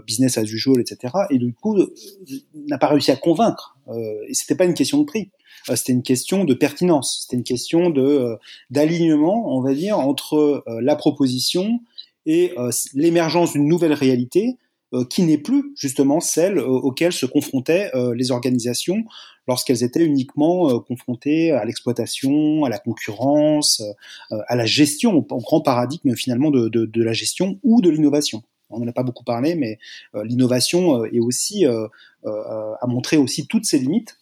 business 0.07 0.39
as 0.39 0.45
usual, 0.45 0.81
etc. 0.81 1.15
Et 1.31 1.39
du 1.39 1.53
coup, 1.53 1.79
n'a 2.67 2.79
pas 2.79 2.89
réussi 2.89 3.11
à 3.11 3.17
convaincre. 3.17 3.77
et 4.29 4.35
c'était 4.35 4.55
pas 4.55 4.65
une 4.65 4.75
question 4.75 4.99
de 4.99 5.05
prix. 5.05 5.31
Euh, 5.69 5.77
c'était 5.77 5.93
une 5.93 6.03
question 6.03 6.45
de 6.45 6.55
pertinence, 6.55 7.21
c'était 7.23 7.37
une 7.37 7.45
question 7.45 7.91
de 7.91 8.03
euh, 8.03 8.37
d'alignement, 8.71 9.57
on 9.57 9.61
va 9.61 9.75
dire, 9.75 9.99
entre 9.99 10.63
euh, 10.67 10.81
la 10.81 10.97
proposition 10.97 11.81
et 12.29 12.55
l'émergence 12.95 13.55
d'une 13.55 13.67
nouvelle 13.67 13.95
réalité 13.95 14.57
qui 15.11 15.23
n'est 15.23 15.39
plus 15.39 15.73
justement 15.77 16.21
celle 16.21 16.59
auxquelles 16.61 17.13
se 17.13 17.27
confrontaient 17.27 17.91
les 18.15 18.31
organisations 18.31 19.05
lorsqu'elles 19.47 19.83
étaient 19.83 20.05
uniquement 20.05 20.79
confrontées 20.81 21.53
à 21.53 21.65
l'exploitation, 21.65 22.65
à 22.65 22.69
la 22.69 22.79
concurrence, 22.79 23.83
à 24.31 24.57
la 24.57 24.67
gestion, 24.67 25.15
au, 25.15 25.23
grand 25.23 25.63
paradigme 25.63 26.15
finalement 26.15 26.51
de 26.51 27.03
la 27.03 27.13
gestion 27.15 27.59
ou 27.63 27.81
de 27.81 27.89
l'innovation. 27.89 28.43
On 28.71 28.81
n'en 28.81 28.89
a 28.89 28.93
pas 28.93 29.03
beaucoup 29.03 29.25
parlé, 29.25 29.55
mais 29.55 29.79
l'innovation 30.25 31.05
est 31.07 31.21
aussi 31.21 31.65
a 31.65 32.87
montré 32.87 33.17
aussi 33.17 33.47
toutes 33.47 33.65
ses 33.65 33.79
limites 33.79 34.19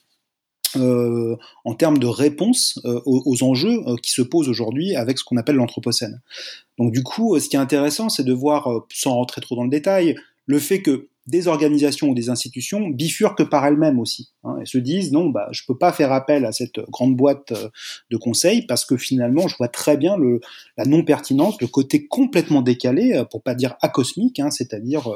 euh, 0.77 1.37
en 1.65 1.75
termes 1.75 1.99
de 1.99 2.07
réponse 2.07 2.81
euh, 2.85 3.01
aux, 3.05 3.43
enjeux 3.43 3.83
euh, 3.87 3.97
qui 4.03 4.11
se 4.11 4.23
posent 4.23 4.49
aujourd'hui 4.49 4.97
avec 4.97 5.19
ce 5.19 5.25
qu'on 5.25 5.37
appelle 5.37 5.57
l'anthropocène. 5.57 6.21
Donc 6.79 6.93
du 6.93 7.03
coup, 7.03 7.39
ce 7.39 7.49
qui 7.49 7.57
est 7.57 7.61
intéressant, 7.61 8.09
c'est 8.09 8.25
de 8.25 8.33
voir, 8.33 8.69
sans 8.93 9.15
rentrer 9.15 9.41
trop 9.41 9.57
dans 9.57 9.65
le 9.65 9.71
détail, 9.71 10.17
le 10.47 10.59
fait 10.59 10.83
que 10.83 11.09
des 11.27 11.49
organisations 11.49 12.09
ou 12.09 12.15
des 12.15 12.31
institutions 12.31 12.89
bifurquent 12.89 13.49
par 13.49 13.67
elles-mêmes 13.67 13.99
aussi 13.99 14.33
hein, 14.45 14.59
et 14.63 14.67
se 14.67 14.79
disent 14.79 15.11
non 15.11 15.29
bah 15.29 15.49
je 15.51 15.63
peux 15.67 15.77
pas 15.77 15.93
faire 15.93 16.13
appel 16.13 16.45
à 16.45 16.53
cette 16.53 16.79
grande 16.91 17.17
boîte 17.17 17.53
euh, 17.53 17.69
de 18.11 18.17
conseils 18.17 18.63
parce 18.63 18.85
que 18.85 18.97
finalement 18.97 19.49
je 19.49 19.57
vois 19.57 19.69
très 19.69 19.97
bien 19.97 20.17
le 20.17 20.41
la 20.77 20.85
non 20.85 21.05
pertinence 21.05 21.61
le 21.61 21.67
côté 21.67 22.07
complètement 22.07 22.63
décalé 22.63 23.15
euh, 23.15 23.25
pour 23.25 23.43
pas 23.43 23.55
dire 23.55 23.75
acosmique 23.83 24.39
hein, 24.39 24.51
c'est-à-dire 24.51 25.09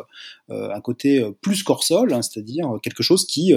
euh, 0.50 0.70
un 0.74 0.80
côté 0.80 1.24
plus 1.40 1.62
corsol 1.62 2.12
hein, 2.12 2.22
c'est-à-dire 2.22 2.68
quelque 2.82 3.02
chose 3.02 3.26
qui 3.26 3.52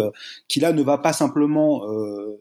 qui 0.47 0.59
là 0.59 0.73
ne 0.73 0.83
va 0.83 0.97
pas 0.97 1.13
simplement 1.13 1.81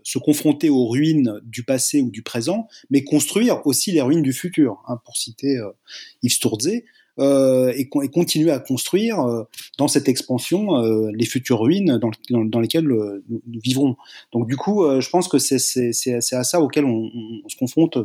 se 0.02 0.18
confronter 0.18 0.68
aux 0.68 0.88
ruines 0.88 1.40
du 1.44 1.64
passé 1.64 2.00
ou 2.02 2.10
du 2.10 2.22
présent 2.22 2.68
mais 2.90 3.02
construire 3.02 3.66
aussi 3.66 3.92
les 3.92 4.02
ruines 4.02 4.22
du 4.22 4.32
futur 4.32 4.82
hein, 4.86 4.98
pour 5.04 5.16
citer 5.16 5.58
Yves 6.22 6.32
Sturze 6.32 6.82
euh, 7.18 7.72
et, 7.76 7.88
continuer 7.88 8.50
à 8.50 8.58
construire 8.58 9.20
euh, 9.20 9.42
dans 9.76 9.86
cette 9.86 10.08
expansion 10.08 10.76
euh, 10.76 11.10
les 11.12 11.26
futures 11.26 11.60
ruines 11.60 12.00
dans, 12.30 12.60
lesquelles 12.60 12.86
nous, 12.86 13.60
vivrons. 13.62 13.96
Donc 14.32 14.48
du 14.48 14.56
coup, 14.56 14.84
je 14.98 15.10
pense 15.10 15.28
que 15.28 15.36
c'est 15.38 16.34
à 16.34 16.44
ça 16.44 16.60
auquel 16.60 16.86
on, 16.86 17.10
se 17.48 17.56
confronte 17.56 17.98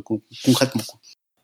concrètement. 0.44 0.82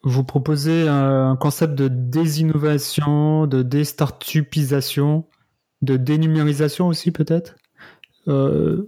Vous 0.02 0.24
proposez 0.24 0.86
un 0.86 1.36
concept 1.36 1.74
de 1.74 1.88
désinnovation, 1.88 3.46
de 3.46 3.62
déstartupisation, 3.62 5.24
de 5.80 5.96
dénumérisation 5.96 6.88
aussi 6.88 7.10
peut-être? 7.12 7.56
Vous 8.26 8.84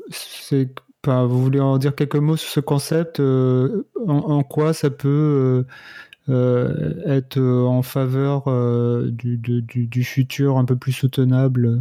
voulez 1.42 1.60
en 1.60 1.78
dire 1.78 1.94
quelques 1.94 2.16
mots 2.16 2.36
sur 2.36 2.50
ce 2.50 2.60
concept? 2.60 3.20
En, 3.20 4.42
quoi 4.42 4.74
ça 4.74 4.90
peut 4.90 5.64
être 6.28 7.38
euh, 7.38 7.64
en 7.64 7.82
faveur 7.82 8.44
euh, 8.48 9.10
du, 9.10 9.38
du, 9.38 10.04
futur 10.04 10.58
un 10.58 10.64
peu 10.64 10.76
plus 10.76 10.92
soutenable 10.92 11.80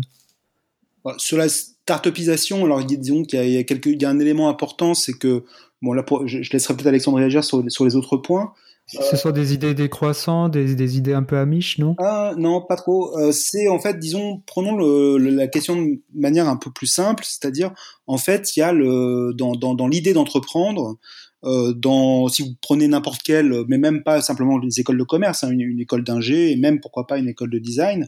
bah, 1.04 1.16
Sur 1.18 1.38
la 1.38 1.50
startupisation, 1.50 2.64
alors 2.66 2.84
disons 2.84 3.24
qu'il 3.24 3.40
y, 3.40 3.58
a, 3.58 3.64
y 3.64 4.06
a 4.06 4.10
un 4.10 4.20
élément 4.20 4.50
important, 4.50 4.94
c'est 4.94 5.14
que 5.14 5.44
bon 5.82 5.94
là, 5.94 6.06
je, 6.26 6.42
je 6.42 6.52
laisserai 6.52 6.76
peut-être 6.76 6.88
Alexandre 6.88 7.18
réagir 7.18 7.44
sur, 7.44 7.64
sur 7.70 7.86
les 7.86 7.96
autres 7.96 8.18
points. 8.18 8.54
Ce 8.88 9.18
sont 9.18 9.32
des 9.32 9.54
idées 9.54 9.74
décroissantes, 9.74 10.52
des, 10.52 10.76
des 10.76 10.98
idées 10.98 11.14
un 11.14 11.24
peu 11.24 11.38
amiches, 11.38 11.80
non? 11.80 11.96
Ah, 11.98 12.34
Non, 12.38 12.62
pas 12.62 12.76
trop. 12.76 13.18
Euh, 13.18 13.32
c'est 13.32 13.68
en 13.68 13.80
fait, 13.80 13.98
disons, 13.98 14.44
prenons 14.46 14.76
le, 14.76 15.18
la 15.18 15.48
question 15.48 15.82
de 15.82 16.00
manière 16.14 16.48
un 16.48 16.58
peu 16.58 16.72
plus 16.72 16.88
simple, 16.88 17.24
c'est-à-dire, 17.26 17.72
en 18.06 18.18
fait, 18.18 18.56
il 18.56 18.60
y 18.60 18.64
a 18.64 18.72
le 18.72 19.34
dans, 19.36 19.54
dans, 19.54 19.74
dans 19.74 19.88
l'idée 19.88 20.14
d'entreprendre, 20.14 20.98
euh, 21.46 21.74
dans, 21.74 22.28
si 22.28 22.42
vous 22.42 22.56
prenez 22.62 22.88
n'importe 22.88 23.22
quelle, 23.22 23.66
mais 23.68 23.78
même 23.78 24.04
pas 24.04 24.22
simplement 24.22 24.58
les 24.58 24.80
écoles 24.80 24.98
de 24.98 25.04
commerce, 25.04 25.44
hein, 25.44 25.52
une, 25.52 25.80
école 25.80 26.04
d'ingé, 26.04 26.52
et 26.52 26.56
même 26.56 26.80
pourquoi 26.80 27.06
pas 27.06 27.18
une 27.18 27.30
école 27.30 27.52
de 27.52 27.60
design, 27.60 28.08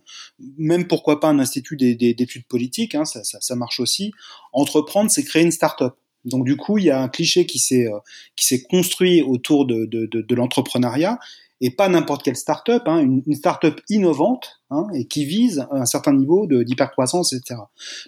même 0.58 0.88
pourquoi 0.88 1.20
pas 1.20 1.28
un 1.28 1.40
institut 1.40 1.78
d'études 1.78 2.48
politiques, 2.48 2.96
hein, 2.96 3.06
ça, 3.06 3.24
ça, 3.24 3.40
ça, 3.42 3.56
marche 3.56 3.80
aussi. 3.80 4.12
Entreprendre, 4.54 5.12
c'est 5.12 5.24
créer 5.24 5.44
une 5.44 5.52
start-up. 5.52 5.96
Donc 6.26 6.46
du 6.46 6.58
coup, 6.58 6.78
il 6.78 6.86
y 6.86 6.92
a 6.92 7.02
un 7.02 7.10
cliché 7.10 7.46
qui 7.46 7.60
s'est 7.60 7.88
euh, 7.88 8.00
qui 8.36 8.46
s'est 8.46 8.64
construit 8.64 9.22
autour 9.22 9.66
de, 9.66 9.86
de, 9.86 10.06
de, 10.06 10.22
de 10.22 10.36
l'entrepreneuriat 10.36 11.20
et 11.60 11.72
pas 11.72 11.90
n'importe 11.90 12.24
quelle 12.24 12.36
start-up, 12.36 12.84
hein, 12.86 13.00
une, 13.00 13.24
une 13.26 13.36
start-up 13.36 13.82
innovante 13.90 14.62
hein, 14.70 14.86
et 14.94 15.06
qui 15.06 15.26
vise 15.26 15.66
un 15.72 15.86
certain 15.86 16.14
niveau 16.14 16.46
d'hypercroissance, 16.46 17.34
etc. 17.34 17.62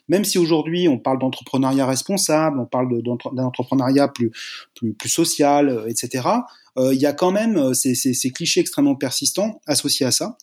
Même 0.07 0.23
si 0.23 0.37
aujourd'hui 0.37 0.87
on 0.87 0.99
parle 0.99 1.19
d'entrepreneuriat 1.19 1.87
responsable, 1.87 2.59
on 2.59 2.65
parle 2.65 3.01
d'un 3.01 3.43
entrepreneuriat 3.43 4.07
plus, 4.09 4.31
plus, 4.75 4.93
plus 4.93 5.09
social, 5.09 5.69
euh, 5.69 5.87
etc., 5.87 6.27
euh, 6.77 6.93
il 6.93 7.01
y 7.01 7.07
a 7.07 7.13
quand 7.13 7.31
même 7.31 7.57
euh, 7.57 7.73
ces, 7.73 7.95
ces, 7.95 8.13
ces, 8.13 8.29
clichés 8.31 8.59
extrêmement 8.59 8.95
persistants 8.95 9.59
associés 9.65 10.05
à 10.05 10.11
ça. 10.11 10.37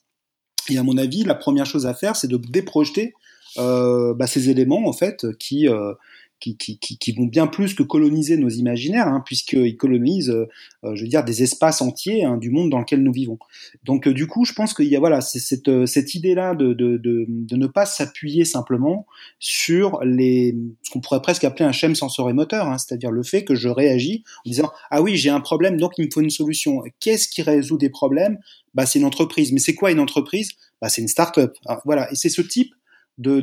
Et 0.68 0.76
à 0.76 0.82
mon 0.82 0.98
avis, 0.98 1.22
la 1.22 1.36
première 1.36 1.66
chose 1.66 1.86
à 1.86 1.94
faire, 1.94 2.16
c'est 2.16 2.28
de 2.28 2.36
déprojeter 2.36 3.14
euh, 3.58 4.12
bah, 4.14 4.26
ces 4.26 4.50
éléments 4.50 4.86
en 4.86 4.92
fait 4.92 5.26
qui 5.38 5.68
euh, 5.68 5.94
qui, 6.40 6.56
qui, 6.56 6.78
qui, 6.78 7.12
vont 7.12 7.24
bien 7.24 7.46
plus 7.46 7.74
que 7.74 7.82
coloniser 7.82 8.36
nos 8.36 8.48
imaginaires, 8.48 9.08
hein, 9.08 9.22
puisqu'ils 9.24 9.76
colonisent, 9.76 10.30
euh, 10.30 10.94
je 10.94 11.02
veux 11.02 11.08
dire, 11.08 11.24
des 11.24 11.42
espaces 11.42 11.80
entiers 11.80 12.24
hein, 12.24 12.36
du 12.36 12.50
monde 12.50 12.70
dans 12.70 12.78
lequel 12.78 13.02
nous 13.02 13.12
vivons. 13.12 13.38
Donc, 13.84 14.06
euh, 14.06 14.12
du 14.12 14.26
coup, 14.26 14.44
je 14.44 14.52
pense 14.52 14.74
qu'il 14.74 14.86
y 14.86 14.96
a 14.96 15.00
voilà, 15.00 15.20
cette, 15.20 15.68
euh, 15.68 15.86
cette 15.86 16.14
idée-là 16.14 16.54
de, 16.54 16.74
de, 16.74 16.98
de, 16.98 17.24
de, 17.28 17.56
ne 17.56 17.66
pas 17.66 17.86
s'appuyer 17.86 18.44
simplement 18.44 19.06
sur 19.38 20.00
les, 20.04 20.56
ce 20.82 20.90
qu'on 20.90 21.00
pourrait 21.00 21.22
presque 21.22 21.44
appeler 21.44 21.64
un 21.64 21.72
schème 21.72 21.94
sensorimoteur, 21.94 22.66
hein, 22.68 22.78
c'est-à-dire 22.78 23.10
le 23.10 23.22
fait 23.22 23.44
que 23.44 23.54
je 23.54 23.68
réagis 23.68 24.22
en 24.44 24.50
disant 24.50 24.70
ah 24.90 25.02
oui, 25.02 25.16
j'ai 25.16 25.30
un 25.30 25.40
problème, 25.40 25.78
donc 25.78 25.92
il 25.98 26.04
me 26.04 26.10
faut 26.12 26.20
une 26.20 26.30
solution. 26.30 26.82
Qu'est-ce 27.00 27.28
qui 27.28 27.42
résout 27.42 27.78
des 27.78 27.90
problèmes? 27.90 28.38
Bah, 28.74 28.84
c'est 28.84 28.98
une 28.98 29.06
entreprise. 29.06 29.52
Mais 29.52 29.58
c'est 29.58 29.74
quoi 29.74 29.90
une 29.90 30.00
entreprise? 30.00 30.50
Bah, 30.82 30.90
c'est 30.90 31.00
une 31.00 31.08
start-up. 31.08 31.56
Voilà, 31.84 32.10
et 32.12 32.14
c'est 32.14 32.28
ce 32.28 32.42
type 32.42 32.74
de 33.18 33.40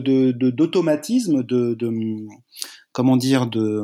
d'automatisme, 0.52 1.44
de, 1.44 1.74
de, 1.74 1.92
comment 2.94 3.18
dire, 3.18 3.48
de, 3.48 3.84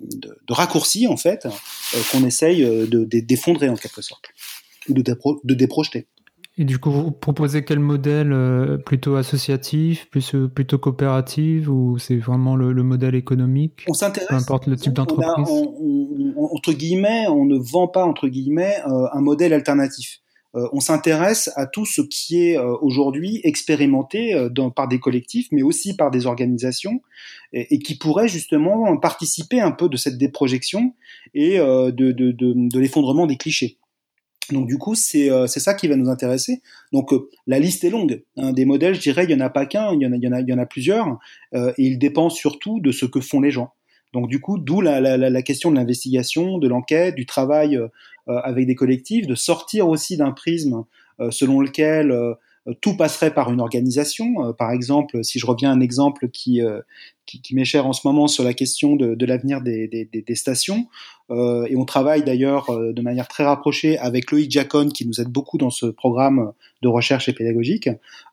de, 0.00 0.36
de 0.46 0.52
raccourcis 0.52 1.06
en 1.06 1.16
fait, 1.16 1.46
euh, 1.46 1.98
qu'on 2.12 2.24
essaye 2.26 2.62
euh, 2.62 2.86
de 2.86 3.04
d'effondrer 3.04 3.70
en 3.70 3.76
quelque 3.76 4.02
sorte, 4.02 4.24
ou 4.88 4.92
de, 4.92 5.02
de 5.02 5.54
déprojeter. 5.54 6.06
Et 6.58 6.64
du 6.64 6.78
coup, 6.78 6.90
vous 6.90 7.10
proposez 7.10 7.64
quel 7.64 7.78
modèle 7.78 8.32
euh, 8.32 8.76
plutôt 8.76 9.16
associatif, 9.16 10.10
plus, 10.10 10.34
plutôt 10.54 10.78
coopératif, 10.78 11.68
ou 11.68 11.96
c'est 11.98 12.16
vraiment 12.16 12.54
le, 12.56 12.72
le, 12.72 12.82
modèle 12.82 13.14
économique? 13.14 13.84
On 13.88 13.94
s'intéresse. 13.94 14.28
Peu 14.28 14.34
importe 14.34 14.66
le 14.66 14.76
type 14.76 14.92
d'entreprise. 14.92 15.48
Entre 16.36 16.72
guillemets, 16.72 17.28
on 17.28 17.46
ne 17.46 17.56
vend 17.56 17.88
pas 17.88 18.04
entre 18.04 18.28
guillemets 18.28 18.76
un 18.84 19.20
modèle 19.20 19.54
alternatif. 19.54 20.20
Euh, 20.56 20.68
on 20.72 20.80
s'intéresse 20.80 21.50
à 21.54 21.66
tout 21.66 21.86
ce 21.86 22.00
qui 22.00 22.42
est 22.42 22.58
euh, 22.58 22.76
aujourd'hui 22.80 23.40
expérimenté 23.44 24.34
euh, 24.34 24.48
par 24.74 24.88
des 24.88 24.98
collectifs, 24.98 25.48
mais 25.52 25.62
aussi 25.62 25.94
par 25.94 26.10
des 26.10 26.26
organisations, 26.26 27.02
et, 27.52 27.78
qui 27.78 27.96
pourraient 27.96 28.28
justement 28.28 28.96
participer 28.96 29.60
un 29.60 29.70
peu 29.70 29.88
de 29.88 29.96
cette 29.96 30.18
déprojection 30.18 30.94
et 31.34 31.58
de, 31.58 32.78
l'effondrement 32.78 33.26
des 33.26 33.36
clichés. 33.36 33.78
Donc 34.52 34.66
du 34.66 34.78
coup, 34.78 34.94
c'est 34.94 35.46
ça 35.46 35.74
qui 35.74 35.88
va 35.88 35.96
nous 35.96 36.08
intéresser. 36.08 36.62
Donc 36.92 37.12
la 37.46 37.58
liste 37.58 37.84
est 37.84 37.90
longue. 37.90 38.22
Hein, 38.36 38.52
des 38.52 38.64
modèles, 38.64 38.94
je 38.94 39.00
dirais, 39.00 39.24
il 39.24 39.30
y 39.30 39.34
en 39.34 39.40
a 39.40 39.50
pas 39.50 39.66
qu'un, 39.66 39.92
il 39.92 40.02
il 40.02 40.14
il 40.14 40.48
y 40.48 40.52
en 40.52 40.58
a 40.58 40.66
plusieurs, 40.66 41.18
et 41.54 41.72
il 41.78 41.98
dépend 41.98 42.30
surtout 42.30 42.80
de 42.80 42.92
ce 42.92 43.04
que 43.04 43.20
font 43.20 43.40
les 43.40 43.50
gens. 43.50 43.72
Donc 44.12 44.28
du 44.28 44.40
coup, 44.40 44.58
d'où 44.58 44.80
la, 44.80 45.00
la, 45.00 45.16
la, 45.16 45.42
question 45.42 45.70
de 45.70 45.76
l'investigation, 45.76 46.58
de 46.58 46.68
l'enquête, 46.68 47.14
du 47.14 47.26
travail 47.26 47.76
euh, 47.76 47.88
avec 48.38 48.66
des 48.66 48.74
collectifs, 48.74 49.26
de 49.26 49.34
sortir 49.34 49.88
aussi 49.88 50.16
d'un 50.16 50.32
prisme 50.32 50.84
euh, 51.20 51.30
selon 51.30 51.60
lequel 51.60 52.10
euh, 52.10 52.34
tout 52.80 52.96
passerait 52.96 53.32
par 53.32 53.50
une 53.50 53.60
organisation. 53.60 54.52
par 54.52 54.70
exemple, 54.70 55.24
si 55.24 55.38
je 55.38 55.46
reviens 55.46 55.70
à 55.70 55.74
un 55.74 55.80
exemple 55.80 56.28
qui, 56.28 56.60
qui, 57.24 57.40
qui 57.40 57.54
m'est 57.54 57.64
cher 57.64 57.86
en 57.86 57.94
ce 57.94 58.06
moment 58.06 58.28
sur 58.28 58.44
la 58.44 58.52
question 58.52 58.96
de, 58.96 59.14
de 59.14 59.26
l'avenir 59.26 59.62
des, 59.62 59.88
des, 59.88 60.04
des, 60.04 60.34
stations, 60.34 60.86
euh, 61.30 61.66
et 61.66 61.76
on 61.76 61.84
travaille 61.84 62.24
d'ailleurs 62.24 62.70
euh, 62.70 62.92
de 62.92 63.02
manière 63.02 63.28
très 63.28 63.44
rapprochée 63.44 63.98
avec 63.98 64.30
Loïc 64.30 64.50
Jacon 64.50 64.88
qui 64.88 65.06
nous 65.06 65.20
aide 65.20 65.28
beaucoup 65.28 65.58
dans 65.58 65.70
ce 65.70 65.86
programme 65.86 66.52
de 66.82 66.88
recherche 66.88 67.28
et 67.28 67.32
pédagogique. 67.32 67.88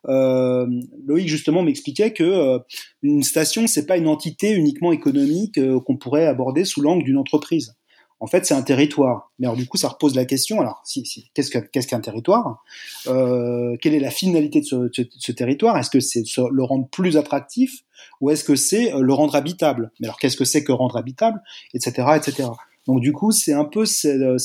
Euh, 0.08 0.66
Loïc 1.06 1.28
justement 1.28 1.62
m'expliquait 1.62 2.12
que 2.12 2.24
euh, 2.24 2.58
une 3.02 3.22
station 3.22 3.66
c'est 3.66 3.86
pas 3.86 3.96
une 3.96 4.08
entité 4.08 4.50
uniquement 4.52 4.90
économique 4.90 5.58
euh, 5.58 5.78
qu'on 5.80 5.96
pourrait 5.96 6.26
aborder 6.26 6.64
sous 6.64 6.80
l'angle 6.80 7.04
d'une 7.04 7.18
entreprise. 7.18 7.76
En 8.20 8.26
fait, 8.26 8.44
c'est 8.44 8.54
un 8.54 8.62
territoire. 8.62 9.32
Mais 9.38 9.46
alors, 9.46 9.56
du 9.56 9.66
coup, 9.66 9.76
ça 9.76 9.88
repose 9.88 10.14
la 10.16 10.24
question. 10.24 10.60
Alors, 10.60 10.82
si, 10.84 11.06
si, 11.06 11.30
qu'est-ce 11.34 11.86
qu'un 11.86 12.00
territoire? 12.00 12.64
Euh, 13.06 13.76
Quelle 13.80 13.94
est 13.94 14.00
la 14.00 14.10
finalité 14.10 14.60
de 14.60 14.64
ce, 14.64 14.76
de 14.76 15.08
ce 15.18 15.32
territoire? 15.32 15.78
Est-ce 15.78 15.90
que 15.90 16.00
c'est 16.00 16.24
le 16.50 16.64
rendre 16.64 16.88
plus 16.88 17.16
attractif? 17.16 17.84
Ou 18.20 18.30
est-ce 18.30 18.44
que 18.44 18.56
c'est 18.56 18.92
le 18.98 19.12
rendre 19.12 19.36
habitable? 19.36 19.92
Mais 20.00 20.08
alors, 20.08 20.18
qu'est-ce 20.18 20.36
que 20.36 20.44
c'est 20.44 20.64
que 20.64 20.72
rendre 20.72 20.96
habitable? 20.96 21.40
Etc. 21.74 22.06
Etc. 22.16 22.48
Donc 22.88 23.00
du 23.00 23.12
coup, 23.12 23.30
c'est 23.32 23.52
un 23.52 23.66
peu 23.66 23.84
c'est, 23.84 24.16
euh, 24.16 24.38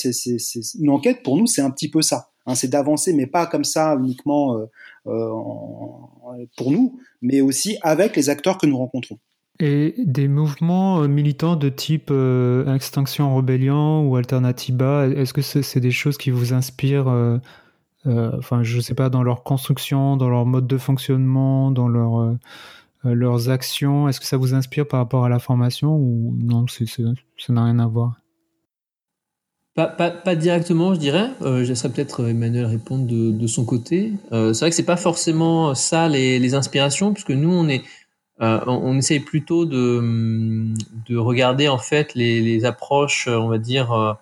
une 0.80 0.90
enquête 0.90 1.24
pour 1.24 1.38
nous, 1.38 1.48
c'est 1.48 1.62
un 1.62 1.72
petit 1.72 1.90
peu 1.90 2.02
ça. 2.02 2.30
Hein, 2.46 2.56
c'est 2.56 2.68
d'avancer, 2.68 3.14
mais 3.14 3.26
pas 3.26 3.48
comme 3.48 3.64
ça 3.64 3.96
uniquement 3.98 4.58
euh, 4.58 4.66
euh, 5.08 6.46
pour 6.58 6.72
nous, 6.72 7.00
mais 7.22 7.40
aussi 7.40 7.78
avec 7.82 8.18
les 8.18 8.30
acteurs 8.30 8.58
que 8.58 8.66
nous 8.66 8.78
rencontrons. 8.78 9.18
Et 9.60 9.94
des 9.98 10.28
mouvements 10.28 11.08
militants 11.08 11.56
de 11.56 11.70
type 11.70 12.12
Extinction 12.68 13.36
Rebellion 13.36 14.08
ou 14.08 14.16
Alternatiba, 14.16 15.08
est-ce 15.08 15.34
que 15.34 15.42
c'est, 15.42 15.80
des 15.80 15.92
choses 15.92 16.18
qui 16.18 16.32
vous 16.32 16.54
inspirent 16.54 17.40
Enfin, 18.06 18.64
je 18.64 18.78
ne 18.78 18.82
sais 18.82 18.96
pas, 18.96 19.10
dans 19.10 19.22
leur 19.22 19.44
construction, 19.44 20.18
dans 20.18 20.30
leur 20.30 20.46
mode 20.46 20.66
de 20.66 20.78
fonctionnement, 20.78 21.72
dans 21.72 21.88
leur 21.88 22.36
leurs 23.04 23.50
actions 23.50 24.08
Est-ce 24.08 24.20
que 24.20 24.26
ça 24.26 24.38
vous 24.38 24.54
inspire 24.54 24.88
par 24.88 25.00
rapport 25.00 25.26
à 25.26 25.30
la 25.30 25.40
formation 25.40 25.96
ou 25.96 26.36
non, 26.40 26.66
ça 26.68 27.54
n'a 27.54 27.66
rien 27.66 27.80
à 27.80 27.88
voir? 27.88 28.16
Pas, 29.76 30.36
directement, 30.36 30.94
je 30.94 31.00
dirais. 31.00 31.32
Euh, 31.42 31.64
je 31.64 31.70
laisserai 31.70 31.90
peut-être 31.90 32.30
Emmanuel 32.30 32.66
répondre 32.66 33.08
de, 33.08 33.48
son 33.48 33.66
côté. 33.66 34.14
Euh, 34.32 34.54
c'est 34.54 34.60
vrai 34.60 34.70
que 34.70 34.76
c'est 34.76 34.84
pas 34.84 34.98
forcément 34.98 35.74
ça 35.74 36.08
les, 36.08 36.54
inspirations, 36.54 37.12
puisque 37.12 37.32
nous 37.32 37.52
on 37.52 37.68
est, 37.68 37.82
euh, 38.42 38.60
on, 38.66 38.98
essaye 38.98 39.20
plutôt 39.20 39.66
de, 39.66 40.74
de 41.08 41.18
regarder 41.18 41.68
en 41.68 41.78
fait 41.78 42.16
les, 42.16 42.42
les 42.42 42.66
approches, 42.66 43.28
on 43.28 43.48
va 43.48 43.60
dire 43.60 43.92
euh, 43.92 44.14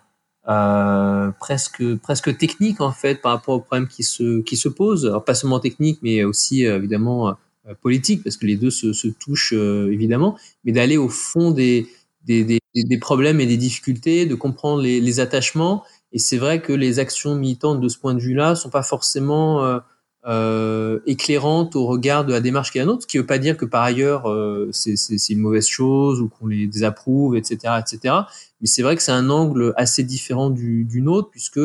euh, 0.50 1.32
presque 1.40 1.96
presque 1.98 2.38
techniques 2.38 2.82
en 2.82 2.92
fait 2.92 3.22
par 3.22 3.32
rapport 3.32 3.56
aux 3.56 3.62
problèmes 3.62 3.88
qui 3.88 4.04
se 4.04 4.42
qui 4.42 4.58
se 4.58 4.70
posent. 4.70 5.06
Alors 5.06 5.24
pas 5.24 5.34
seulement 5.36 5.60
techniques, 5.60 6.00
mais 6.02 6.24
aussi 6.24 6.64
évidemment 6.64 7.36
politiques, 7.82 8.24
parce 8.24 8.38
que 8.38 8.46
les 8.46 8.58
deux 8.58 8.72
se, 8.72 8.92
se 8.92 9.08
touchent 9.08 9.54
évidemment, 9.54 10.38
mais 10.66 10.72
d'aller 10.72 10.98
au 10.98 11.10
fond 11.10 11.52
des 11.52 11.88
des, 12.26 12.44
des, 12.44 12.60
des, 12.76 12.98
problèmes 13.00 13.40
et 13.40 13.46
des 13.46 13.58
difficultés, 13.58 14.26
de 14.26 14.36
comprendre 14.36 14.82
les, 14.82 15.02
les 15.02 15.20
attachements. 15.20 15.84
Et 16.12 16.20
c'est 16.20 16.38
vrai 16.38 16.62
que 16.62 16.74
les 16.74 17.00
actions 17.00 17.36
militantes 17.36 17.82
de 17.82 17.90
ce 17.90 17.98
point 17.98 18.14
de 18.14 18.20
vue-là 18.20 18.56
sont 18.56 18.70
pas 18.70 18.84
forcément 18.84 19.64
euh, 19.64 19.80
euh, 20.28 21.00
éclairantes 21.08 21.76
au 21.76 21.86
regard 21.86 22.26
de 22.26 22.32
la 22.32 22.42
démarche 22.42 22.72
qui 22.72 22.78
est 22.78 22.82
la 22.82 22.86
nôtre, 22.86 23.04
ce 23.04 23.08
qui 23.08 23.18
ne 23.18 23.22
veut 23.24 23.28
pas 23.28 23.40
dire 23.40 23.58
que 23.58 23.66
par 23.66 23.82
ailleurs 23.82 24.30
euh, 24.30 24.70
c'est 24.72 25.30
une 25.30 25.40
mauvaise 25.40 25.68
chose 25.68 26.22
ou 26.22 26.30
qu'on 26.30 26.48
les 26.48 26.68
désapprouve, 26.68 27.36
etc., 27.36 27.74
etc. 27.80 28.16
Mais 28.62 28.68
c'est 28.68 28.84
vrai 28.84 28.96
que 28.96 29.02
c'est 29.02 29.12
un 29.12 29.30
angle 29.30 29.74
assez 29.78 30.04
différent 30.04 30.50
du, 30.50 30.84
du 30.84 31.02
nôtre 31.02 31.30
puisque 31.32 31.60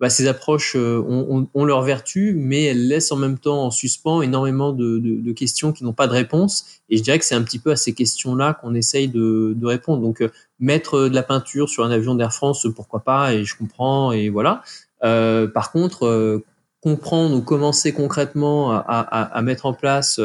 bah, 0.00 0.10
ces 0.10 0.26
approches 0.26 0.74
euh, 0.76 1.02
ont, 1.08 1.48
ont, 1.54 1.64
leur 1.64 1.82
vertu, 1.82 2.34
mais 2.36 2.64
elles 2.64 2.88
laissent 2.88 3.12
en 3.12 3.16
même 3.16 3.38
temps 3.38 3.64
en 3.64 3.70
suspens 3.70 4.22
énormément 4.22 4.72
de, 4.72 4.98
de, 4.98 5.20
de 5.20 5.32
questions 5.32 5.72
qui 5.72 5.84
n'ont 5.84 5.92
pas 5.92 6.08
de 6.08 6.12
réponse. 6.12 6.66
Et 6.90 6.96
je 6.96 7.02
dirais 7.02 7.18
que 7.18 7.24
c'est 7.24 7.36
un 7.36 7.42
petit 7.42 7.60
peu 7.60 7.70
à 7.70 7.76
ces 7.76 7.94
questions-là 7.94 8.54
qu'on 8.54 8.74
essaye 8.74 9.08
de, 9.08 9.54
de, 9.56 9.66
répondre. 9.66 10.02
Donc, 10.02 10.20
euh, 10.20 10.30
mettre 10.58 11.08
de 11.08 11.14
la 11.14 11.22
peinture 11.22 11.68
sur 11.68 11.84
un 11.84 11.90
avion 11.90 12.16
d'Air 12.16 12.32
France, 12.32 12.66
pourquoi 12.74 13.00
pas, 13.00 13.34
et 13.34 13.44
je 13.44 13.56
comprends, 13.56 14.10
et 14.12 14.28
voilà. 14.28 14.62
Euh, 15.04 15.46
par 15.46 15.70
contre, 15.70 16.06
euh, 16.06 16.44
comprendre 16.84 17.34
ou 17.34 17.40
commencer 17.40 17.94
concrètement 17.94 18.70
à, 18.72 19.40
mettre 19.42 19.64
en 19.64 19.72
place 19.72 20.20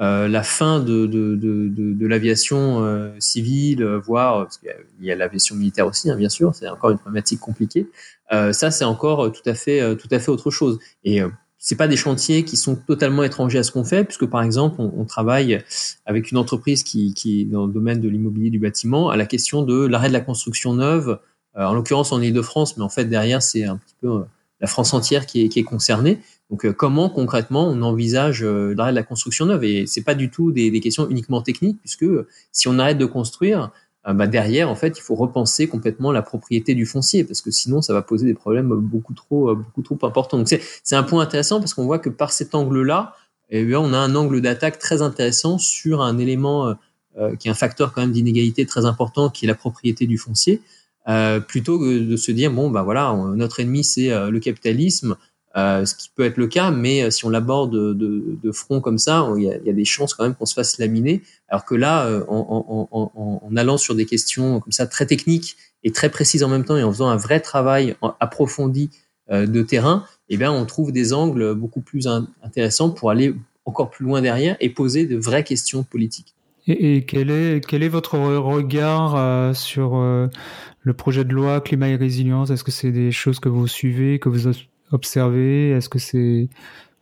euh, 0.00 0.26
la 0.26 0.42
fin 0.42 0.80
de, 0.80 2.04
l'aviation 2.04 2.82
euh, 2.82 3.12
civile, 3.20 3.84
voire 3.84 4.42
parce 4.42 4.58
qu'il 4.58 4.72
y 5.02 5.12
a 5.12 5.14
l'aviation 5.14 5.54
militaire 5.54 5.86
aussi, 5.86 6.10
hein, 6.10 6.16
bien 6.16 6.28
sûr, 6.28 6.52
c'est 6.52 6.68
encore 6.68 6.90
une 6.90 6.98
problématique 6.98 7.38
compliquée. 7.38 7.88
Euh, 8.32 8.52
ça, 8.52 8.72
c'est 8.72 8.84
encore 8.84 9.30
tout 9.30 9.48
à 9.48 9.54
fait, 9.54 9.96
tout 9.96 10.08
à 10.10 10.18
fait 10.18 10.32
autre 10.32 10.50
chose. 10.50 10.80
Et 11.04 11.20
c'est 11.58 11.76
pas 11.76 11.86
des 11.86 11.96
chantiers 11.96 12.44
qui 12.44 12.56
sont 12.56 12.74
totalement 12.74 13.22
étrangers 13.22 13.60
à 13.60 13.62
ce 13.62 13.70
qu'on 13.70 13.84
fait, 13.84 14.02
puisque 14.02 14.26
par 14.26 14.42
exemple, 14.42 14.80
on, 14.80 15.04
travaille 15.04 15.62
avec 16.06 16.32
une 16.32 16.38
entreprise 16.38 16.82
qui, 16.82 17.14
est 17.24 17.44
dans 17.44 17.66
le 17.66 17.72
domaine 17.72 18.00
de 18.00 18.08
l'immobilier 18.08 18.50
du 18.50 18.58
bâtiment 18.58 19.10
à 19.10 19.16
la 19.16 19.26
question 19.26 19.62
de 19.62 19.86
l'arrêt 19.86 20.08
de 20.08 20.12
la 20.12 20.22
construction 20.22 20.74
neuve, 20.74 21.20
en 21.54 21.72
l'occurrence 21.72 22.10
en 22.10 22.20
Ile-de-France, 22.20 22.76
mais 22.76 22.82
en 22.82 22.88
fait 22.88 23.04
derrière 23.04 23.42
c'est 23.42 23.64
un 23.64 23.76
petit 23.76 23.94
peu 24.00 24.24
la 24.60 24.66
France 24.66 24.92
entière 24.94 25.26
qui 25.26 25.44
est, 25.44 25.48
qui 25.48 25.58
est 25.58 25.64
concernée. 25.64 26.18
Donc, 26.50 26.64
euh, 26.64 26.72
comment 26.72 27.08
concrètement 27.08 27.68
on 27.68 27.82
envisage 27.82 28.42
euh, 28.42 28.74
l'arrêt 28.76 28.92
de 28.92 28.96
la 28.96 29.02
construction 29.02 29.46
neuve? 29.46 29.64
Et 29.64 29.86
c'est 29.86 30.02
pas 30.02 30.14
du 30.14 30.30
tout 30.30 30.52
des, 30.52 30.70
des, 30.70 30.80
questions 30.80 31.08
uniquement 31.08 31.42
techniques, 31.42 31.78
puisque 31.80 32.06
si 32.52 32.68
on 32.68 32.78
arrête 32.78 32.98
de 32.98 33.06
construire, 33.06 33.70
bah 34.14 34.26
derrière, 34.26 34.70
en 34.70 34.74
fait, 34.74 34.96
il 34.96 35.02
faut 35.02 35.14
repenser 35.14 35.68
complètement 35.68 36.10
la 36.10 36.22
propriété 36.22 36.74
du 36.74 36.86
foncier 36.86 37.22
parce 37.22 37.42
que 37.42 37.50
sinon, 37.50 37.82
ça 37.82 37.92
va 37.92 38.00
poser 38.00 38.26
des 38.26 38.32
problèmes 38.32 38.68
beaucoup 38.68 39.12
trop, 39.12 39.54
beaucoup 39.54 39.82
trop 39.82 39.98
importants. 40.06 40.38
Donc, 40.38 40.48
c'est 40.48 40.96
un 40.96 41.02
point 41.02 41.22
intéressant 41.22 41.60
parce 41.60 41.74
qu'on 41.74 41.84
voit 41.84 41.98
que 41.98 42.08
par 42.08 42.32
cet 42.32 42.54
angle-là, 42.54 43.14
eh 43.50 43.62
bien, 43.62 43.78
on 43.78 43.92
a 43.92 43.98
un 43.98 44.14
angle 44.14 44.40
d'attaque 44.40 44.78
très 44.78 45.02
intéressant 45.02 45.58
sur 45.58 46.00
un 46.00 46.16
élément 46.16 46.74
euh, 47.18 47.34
qui 47.34 47.48
est 47.48 47.50
un 47.50 47.54
facteur 47.54 47.92
quand 47.92 48.02
même 48.02 48.12
d'inégalité 48.12 48.64
très 48.66 48.84
important, 48.84 49.30
qui 49.30 49.44
est 49.44 49.48
la 49.48 49.56
propriété 49.56 50.06
du 50.06 50.16
foncier, 50.16 50.62
euh, 51.10 51.40
plutôt 51.40 51.78
que 51.78 51.98
de 51.98 52.16
se 52.16 52.32
dire 52.32 52.50
bon 52.50 52.70
bah 52.70 52.82
voilà, 52.82 53.14
notre 53.34 53.60
ennemi 53.60 53.84
c'est 53.84 54.08
le 54.08 54.38
capitalisme. 54.38 55.16
Euh, 55.56 55.84
ce 55.84 55.96
qui 55.96 56.08
peut 56.14 56.24
être 56.24 56.36
le 56.36 56.46
cas, 56.46 56.70
mais 56.70 57.10
si 57.10 57.24
on 57.24 57.28
l'aborde 57.28 57.72
de, 57.74 58.52
front 58.52 58.80
comme 58.80 58.98
ça, 58.98 59.28
il 59.36 59.42
y, 59.42 59.50
a, 59.50 59.72
des 59.72 59.84
chances 59.84 60.14
quand 60.14 60.22
même 60.22 60.36
qu'on 60.36 60.46
se 60.46 60.54
fasse 60.54 60.78
laminer. 60.78 61.22
Alors 61.48 61.64
que 61.64 61.74
là, 61.74 62.08
en, 62.28 63.56
allant 63.56 63.76
sur 63.76 63.96
des 63.96 64.06
questions 64.06 64.60
comme 64.60 64.70
ça 64.70 64.86
très 64.86 65.06
techniques 65.06 65.56
et 65.82 65.90
très 65.90 66.08
précises 66.08 66.44
en 66.44 66.48
même 66.48 66.64
temps, 66.64 66.76
et 66.76 66.84
en 66.84 66.92
faisant 66.92 67.08
un 67.08 67.16
vrai 67.16 67.40
travail 67.40 67.96
approfondi 68.20 68.90
de 69.28 69.62
terrain, 69.62 70.04
eh 70.28 70.36
bien, 70.36 70.52
on 70.52 70.64
trouve 70.66 70.92
des 70.92 71.12
angles 71.12 71.56
beaucoup 71.56 71.80
plus 71.80 72.06
intéressants 72.44 72.90
pour 72.90 73.10
aller 73.10 73.34
encore 73.64 73.90
plus 73.90 74.04
loin 74.04 74.22
derrière 74.22 74.56
et 74.60 74.70
poser 74.70 75.06
de 75.06 75.16
vraies 75.16 75.44
questions 75.44 75.82
politiques. 75.82 76.34
Et, 76.70 77.04
quel, 77.04 77.30
est, 77.30 77.88
votre 77.88 78.18
regard 78.18 79.54
sur 79.56 79.96
le 79.96 80.92
projet 80.94 81.24
de 81.24 81.32
loi 81.32 81.60
climat 81.60 81.88
et 81.88 81.96
résilience? 81.96 82.50
Est-ce 82.50 82.64
que 82.64 82.70
c'est 82.70 82.92
des 82.92 83.10
choses 83.10 83.40
que 83.40 83.48
vous 83.48 83.66
suivez, 83.66 84.18
que 84.18 84.28
vous 84.28 84.46
observez? 84.92 85.70
Est-ce 85.70 85.88
que 85.88 85.98
c'est, 85.98 86.48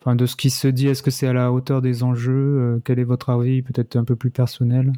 enfin, 0.00 0.16
de 0.16 0.26
ce 0.26 0.36
qui 0.36 0.50
se 0.50 0.68
dit, 0.68 0.88
est-ce 0.88 1.02
que 1.02 1.10
c'est 1.10 1.26
à 1.26 1.32
la 1.32 1.52
hauteur 1.52 1.82
des 1.82 2.02
enjeux? 2.02 2.32
Euh, 2.32 2.80
Quel 2.84 2.98
est 2.98 3.04
votre 3.04 3.30
avis, 3.30 3.62
peut-être 3.62 3.96
un 3.96 4.04
peu 4.04 4.16
plus 4.16 4.30
personnel? 4.30 4.92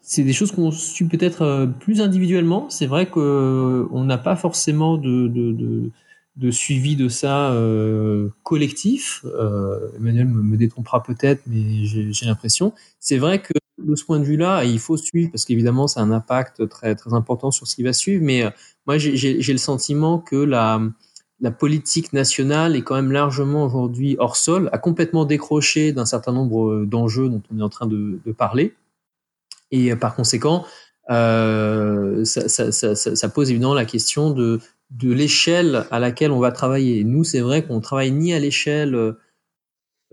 C'est 0.00 0.22
des 0.22 0.32
choses 0.32 0.52
qu'on 0.52 0.70
suit 0.70 1.06
peut-être 1.06 1.42
euh, 1.42 1.66
plus 1.66 2.00
individuellement. 2.00 2.70
C'est 2.70 2.86
vrai 2.86 3.06
qu'on 3.06 3.20
euh, 3.20 4.04
n'a 4.04 4.18
pas 4.18 4.36
forcément 4.36 4.96
de, 4.96 5.90
suivi 6.50 6.94
de 6.94 7.08
ça 7.08 7.50
euh, 7.50 8.28
collectif. 8.44 9.24
Euh, 9.24 9.90
Emmanuel 9.96 10.28
me 10.28 10.56
détrompera 10.56 11.02
peut-être, 11.02 11.42
mais 11.46 11.84
j'ai 11.84 12.26
l'impression. 12.26 12.72
C'est 13.00 13.18
vrai 13.18 13.42
que 13.42 13.52
de 13.86 13.96
ce 13.96 14.04
point 14.04 14.18
de 14.18 14.24
vue-là, 14.24 14.64
il 14.64 14.78
faut 14.78 14.96
suivre 14.96 15.30
parce 15.30 15.44
qu'évidemment, 15.44 15.86
ça 15.86 16.00
a 16.00 16.02
un 16.02 16.10
impact 16.10 16.68
très 16.68 16.94
très 16.94 17.14
important 17.14 17.50
sur 17.50 17.66
ce 17.66 17.76
qui 17.76 17.82
va 17.82 17.92
suivre. 17.92 18.22
Mais 18.24 18.44
moi, 18.86 18.98
j'ai 18.98 19.52
le 19.52 19.58
sentiment 19.58 20.18
que 20.18 20.36
la 20.36 20.80
la 21.40 21.50
politique 21.50 22.12
nationale 22.12 22.76
est 22.76 22.82
quand 22.82 22.94
même 22.94 23.12
largement 23.12 23.64
aujourd'hui 23.64 24.16
hors 24.18 24.36
sol, 24.36 24.70
a 24.72 24.78
complètement 24.78 25.24
décroché 25.24 25.92
d'un 25.92 26.06
certain 26.06 26.32
nombre 26.32 26.70
euh, 26.70 26.86
d'enjeux 26.86 27.28
dont 27.28 27.42
on 27.52 27.58
est 27.58 27.62
en 27.62 27.68
train 27.68 27.86
de, 27.86 28.18
parler. 28.36 28.74
Et 29.70 29.92
euh, 29.92 29.96
par 29.96 30.14
conséquent, 30.14 30.64
euh, 31.10 32.24
ça, 32.24 32.72
ça, 32.72 33.28
pose 33.28 33.50
évidemment 33.50 33.74
la 33.74 33.84
question 33.84 34.30
de, 34.30 34.60
de 34.90 35.12
l'échelle 35.12 35.84
à 35.90 35.98
laquelle 35.98 36.30
on 36.30 36.40
va 36.40 36.52
travailler. 36.52 37.04
Nous, 37.04 37.22
c'est 37.22 37.40
vrai 37.40 37.64
qu'on 37.64 37.80
travaille 37.80 38.12
ni 38.12 38.32
à 38.32 38.38
l'échelle 38.38 39.14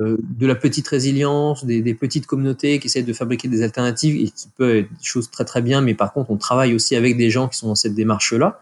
euh, 0.02 0.18
de 0.20 0.48
la 0.48 0.56
petite 0.56 0.88
résilience, 0.88 1.66
des, 1.66 1.84
des, 1.84 1.94
petites 1.94 2.26
communautés 2.26 2.80
qui 2.80 2.88
essaient 2.88 3.04
de 3.04 3.14
fabriquer 3.14 3.48
des 3.48 3.62
alternatives 3.62 4.16
et 4.16 4.32
qui 4.32 4.48
peut 4.58 4.78
être 4.78 4.90
des 4.90 5.04
choses 5.04 5.30
très 5.30 5.46
très 5.46 5.62
bien, 5.62 5.82
mais 5.82 5.94
par 5.94 6.14
contre 6.14 6.32
on 6.32 6.38
travaille 6.38 6.74
aussi 6.74 6.96
avec 6.96 7.16
des 7.16 7.30
gens 7.30 7.48
qui 7.48 7.60
sont 7.60 7.68
dans 7.68 7.76
cette 7.76 7.94
démarche-là. 7.94 8.60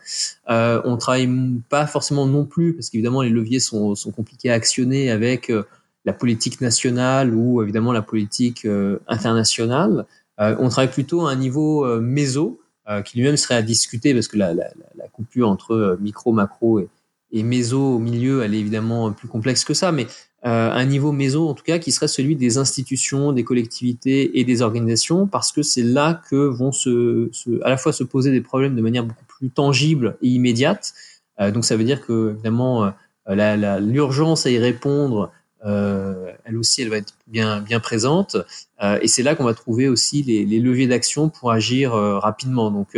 Euh, 0.49 0.81
on 0.83 0.97
travaille 0.97 1.29
pas 1.69 1.87
forcément 1.87 2.25
non 2.25 2.43
plus, 2.43 2.73
parce 2.73 2.89
qu'évidemment 2.89 3.21
les 3.21 3.29
leviers 3.29 3.61
sont, 3.61 3.95
sont, 3.95 4.11
compliqués 4.11 4.51
à 4.51 4.55
actionner 4.55 5.09
avec 5.09 5.49
euh, 5.49 5.63
la 6.03 6.11
politique 6.11 6.59
nationale 6.59 7.33
ou 7.33 7.63
évidemment 7.63 7.93
la 7.93 8.01
politique 8.01 8.65
euh, 8.65 8.99
internationale. 9.07 10.05
On 10.37 10.69
travaille 10.69 10.91
plutôt 10.91 11.27
à 11.27 11.31
un 11.31 11.35
niveau 11.35 11.85
méso, 12.01 12.59
qui 13.05 13.19
lui-même 13.19 13.37
serait 13.37 13.53
à 13.53 13.61
discuter, 13.61 14.15
parce 14.15 14.27
que 14.27 14.37
la, 14.37 14.55
la, 14.55 14.71
la 14.95 15.07
coupure 15.07 15.47
entre 15.47 15.99
micro, 16.01 16.31
macro 16.31 16.79
et, 16.79 16.89
et 17.31 17.43
méso 17.43 17.79
au 17.79 17.99
milieu, 17.99 18.41
elle 18.41 18.55
est 18.55 18.59
évidemment 18.59 19.11
plus 19.11 19.27
complexe 19.27 19.63
que 19.63 19.75
ça, 19.75 19.91
mais 19.91 20.07
euh, 20.43 20.71
un 20.71 20.85
niveau 20.85 21.11
maison 21.11 21.49
en 21.49 21.53
tout 21.53 21.63
cas 21.63 21.77
qui 21.77 21.91
serait 21.91 22.07
celui 22.07 22.35
des 22.35 22.57
institutions, 22.57 23.31
des 23.31 23.43
collectivités 23.43 24.39
et 24.39 24.43
des 24.43 24.63
organisations 24.63 25.27
parce 25.27 25.51
que 25.51 25.61
c'est 25.61 25.83
là 25.83 26.19
que 26.29 26.35
vont 26.35 26.71
se, 26.71 27.29
se, 27.31 27.63
à 27.63 27.69
la 27.69 27.77
fois 27.77 27.93
se 27.93 28.03
poser 28.03 28.31
des 28.31 28.41
problèmes 28.41 28.75
de 28.75 28.81
manière 28.81 29.03
beaucoup 29.03 29.25
plus 29.27 29.51
tangible 29.51 30.17
et 30.23 30.29
immédiate. 30.29 30.93
Euh, 31.39 31.51
donc 31.51 31.63
ça 31.63 31.75
veut 31.75 31.83
dire 31.83 32.03
que 32.03 32.31
évidemment 32.31 32.91
euh, 33.29 33.79
l'urgence 33.79 34.47
à 34.47 34.49
y 34.49 34.57
répondre, 34.57 35.31
euh, 35.63 36.31
elle 36.43 36.57
aussi, 36.57 36.81
elle 36.81 36.89
va 36.89 36.97
être 36.97 37.13
bien 37.27 37.61
bien 37.61 37.79
présente 37.79 38.35
euh, 38.81 38.97
et 38.99 39.07
c'est 39.07 39.21
là 39.21 39.35
qu'on 39.35 39.43
va 39.43 39.53
trouver 39.53 39.89
aussi 39.89 40.23
les, 40.23 40.43
les 40.43 40.59
leviers 40.59 40.87
d'action 40.87 41.29
pour 41.29 41.51
agir 41.51 41.91
rapidement. 41.91 42.71
Donc 42.71 42.97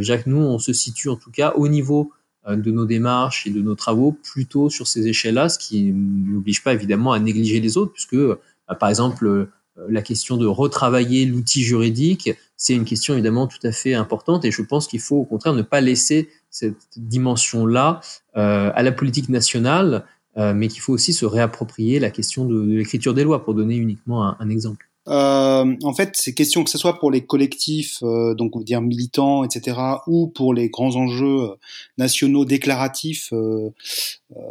Jacques, 0.00 0.26
nous 0.26 0.42
on 0.42 0.58
se 0.58 0.74
situe 0.74 1.08
en 1.08 1.16
tout 1.16 1.30
cas 1.30 1.54
au 1.56 1.66
niveau 1.66 2.12
euh, 2.12 2.17
de 2.46 2.70
nos 2.70 2.86
démarches 2.86 3.46
et 3.46 3.50
de 3.50 3.60
nos 3.60 3.74
travaux 3.74 4.12
plutôt 4.12 4.70
sur 4.70 4.86
ces 4.86 5.06
échelles-là, 5.06 5.48
ce 5.48 5.58
qui 5.58 5.92
n'oblige 5.92 6.62
pas 6.62 6.72
évidemment 6.72 7.12
à 7.12 7.18
négliger 7.18 7.60
les 7.60 7.76
autres, 7.76 7.92
puisque 7.92 8.14
euh, 8.14 8.38
par 8.78 8.88
exemple 8.88 9.50
euh, 9.78 9.86
la 9.88 10.02
question 10.02 10.36
de 10.36 10.46
retravailler 10.46 11.24
l'outil 11.26 11.62
juridique, 11.62 12.30
c'est 12.56 12.74
une 12.74 12.84
question 12.84 13.14
évidemment 13.14 13.46
tout 13.46 13.64
à 13.64 13.72
fait 13.72 13.94
importante 13.94 14.44
et 14.44 14.50
je 14.50 14.62
pense 14.62 14.86
qu'il 14.88 15.00
faut 15.00 15.16
au 15.16 15.24
contraire 15.24 15.54
ne 15.54 15.62
pas 15.62 15.80
laisser 15.80 16.28
cette 16.50 16.88
dimension-là 16.96 18.00
euh, 18.36 18.70
à 18.74 18.82
la 18.82 18.92
politique 18.92 19.28
nationale, 19.28 20.04
euh, 20.36 20.54
mais 20.54 20.68
qu'il 20.68 20.80
faut 20.80 20.92
aussi 20.92 21.12
se 21.12 21.26
réapproprier 21.26 22.00
la 22.00 22.10
question 22.10 22.44
de, 22.44 22.60
l'écriture 22.60 23.14
des 23.14 23.24
lois, 23.24 23.44
pour 23.44 23.54
donner 23.54 23.76
uniquement 23.76 24.26
un, 24.26 24.36
un 24.40 24.50
exemple. 24.50 24.87
Euh, 25.08 25.76
en 25.82 25.94
fait, 25.94 26.16
ces 26.16 26.34
questions, 26.34 26.64
que 26.64 26.70
ce 26.70 26.78
soit 26.78 26.98
pour 26.98 27.10
les 27.10 27.24
collectifs, 27.24 28.02
euh, 28.02 28.34
donc 28.34 28.56
on 28.56 28.58
va 28.58 28.64
dire 28.64 28.80
militants, 28.80 29.44
etc., 29.44 29.78
ou 30.06 30.28
pour 30.28 30.52
les 30.52 30.68
grands 30.68 30.96
enjeux 30.96 31.50
euh, 31.50 31.56
nationaux 31.96 32.44
déclaratifs, 32.44 33.32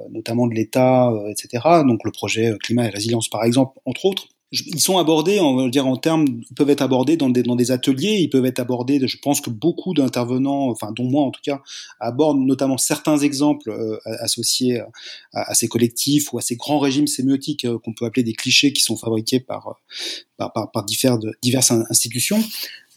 notamment 0.10 0.47
de 0.47 0.53
l'État, 0.53 1.14
etc., 1.30 1.64
donc 1.88 1.99
le 2.03 2.12
projet 2.12 2.55
climat 2.64 2.86
et 2.86 2.89
résilience 2.89 3.30
par 3.30 3.43
exemple, 3.43 3.80
entre 3.86 4.05
autres, 4.05 4.28
ils 4.52 4.80
sont 4.80 4.98
abordés, 4.98 5.41
on 5.41 5.56
va 5.56 5.70
dire 5.70 5.86
en 5.86 5.98
termes, 5.98 6.26
ils 6.28 6.56
peuvent 6.56 6.70
être 6.70 6.82
abordés 6.82 7.18
dans 7.18 7.30
des, 7.30 7.72
ateliers, 7.72 8.20
ils 8.20 8.30
peuvent 8.30 8.45
être 8.45 8.60
abordés. 8.60 9.06
Je 9.06 9.18
pense 9.22 9.41
que 9.41 9.50
beaucoup 9.50 9.93
d'intervenants, 9.93 10.70
enfin 10.70 10.93
dont 10.93 11.04
moi 11.04 11.24
en 11.24 11.32
tout 11.32 11.41
cas, 11.43 11.62
abordent 12.00 12.39
notamment 12.39 12.78
certains 12.78 13.18
exemples 13.18 13.70
euh, 13.70 13.98
associés 14.22 14.80
à, 15.34 15.52
à, 15.52 15.54
ces 15.54 15.68
collectifs 15.68 16.32
ou 16.32 16.38
à 16.38 16.41
ces 16.41 16.56
grands 16.56 16.80
régimes 16.80 17.08
sémiotiques 17.08 17.66
euh, 17.66 17.78
qu'on 17.80 17.93
peut 17.93 18.06
appeler 18.06 18.24
des 18.24 18.34
clichés 18.34 18.72
qui 18.72 18.82
sont 18.82 18.95
fabriqués 18.95 19.41
par 19.41 19.82
par, 20.38 20.54
par, 20.54 20.72
par 20.72 20.86
divers, 20.86 21.18
diverses 21.41 21.72
institutions 21.72 22.41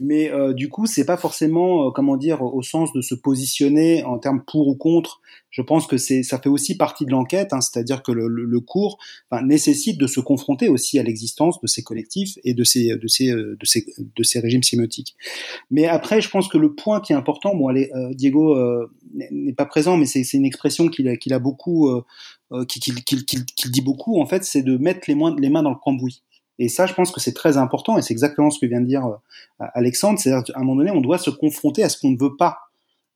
mais 0.01 0.31
euh, 0.31 0.53
du 0.55 0.69
coup 0.69 0.87
c'est 0.87 1.05
pas 1.05 1.17
forcément 1.17 1.87
euh, 1.87 1.91
comment 1.91 2.17
dire 2.17 2.43
au 2.43 2.63
sens 2.63 2.93
de 2.93 3.03
se 3.03 3.15
positionner 3.15 4.03
en 4.05 4.19
termes 4.19 4.43
pour 4.45 4.67
ou 4.67 4.75
contre. 4.75 5.21
Je 5.51 5.63
pense 5.63 5.87
que 5.87 5.97
c'est 5.97 6.23
ça 6.23 6.39
fait 6.39 6.49
aussi 6.49 6.77
partie 6.77 7.05
de 7.05 7.11
l'enquête 7.11 7.53
hein, 7.53 7.61
c'est-à-dire 7.61 8.03
que 8.03 8.13
le, 8.13 8.27
le, 8.29 8.45
le 8.45 8.61
cours 8.61 8.99
enfin, 9.31 9.45
nécessite 9.45 9.99
de 9.99 10.07
se 10.07 10.21
confronter 10.21 10.69
aussi 10.69 10.99
à 10.99 11.03
l'existence 11.03 11.61
de 11.61 11.67
ces 11.67 11.83
collectifs 11.83 12.39
et 12.45 12.55
de 12.55 12.65
ces 12.65 12.97
de 12.97 13.09
ces 13.09 13.31
euh, 13.31 13.57
de 13.61 13.67
ces 13.67 13.85
de 13.99 14.23
ces 14.23 14.41
régimes 14.41 14.63
sémiotiques. 14.63 15.17
Mais 15.71 15.87
après 15.87 16.21
je 16.21 16.31
pense 16.31 16.49
que 16.49 16.59
le 16.59 16.75
point 16.75 17.01
qui 17.01 17.13
est 17.13 17.17
important 17.17 17.55
bon 17.55 17.69
allez, 17.69 17.91
euh, 17.95 18.15
Diego 18.15 18.57
euh, 18.57 18.91
n'est 19.13 19.53
pas 19.53 19.67
présent 19.67 19.97
mais 19.97 20.07
c'est 20.07 20.23
une 20.33 20.47
expression 20.47 20.89
qu'il 20.89 21.09
a, 21.09 21.17
qu'il 21.17 21.35
a 21.35 21.39
beaucoup 21.39 21.89
euh, 22.53 22.65
qu'il 22.65 23.05
qu 23.05 23.17
qu 23.25 23.71
dit 23.71 23.83
beaucoup 23.83 24.21
en 24.21 24.27
fait 24.27 24.45
c'est 24.45 24.63
de 24.63 24.77
mettre 24.77 25.03
les, 25.09 25.15
mains 25.15 25.37
les 25.39 25.51
mains 25.51 25.63
dans 25.63 25.71
le 25.71 25.77
cambouis 25.77 26.23
et 26.59 26.69
ça, 26.69 26.87
je 26.87 26.95
pense 26.95 27.11
que 27.11 27.21
c'est 27.21 27.33
très 27.33 27.57
important, 27.57 27.97
et 27.97 28.03
c'est 28.03 28.13
exactement 28.13 28.51
ce 28.51 28.59
que 28.59 28.67
vient 28.67 28.81
de 28.81 28.87
dire 28.87 29.07
euh, 29.07 29.65
Alexandre. 29.75 30.19
C'est-à-dire 30.19 30.45
qu'à 30.45 30.59
un 30.59 30.63
moment 30.63 30.77
donné, 30.77 30.91
on 30.91 31.01
doit 31.01 31.19
se 31.19 31.31
confronter 31.31 31.83
à 31.83 31.89
ce 31.89 31.99
qu'on 31.99 32.11
ne 32.11 32.19
veut 32.19 32.37
pas, 32.37 32.59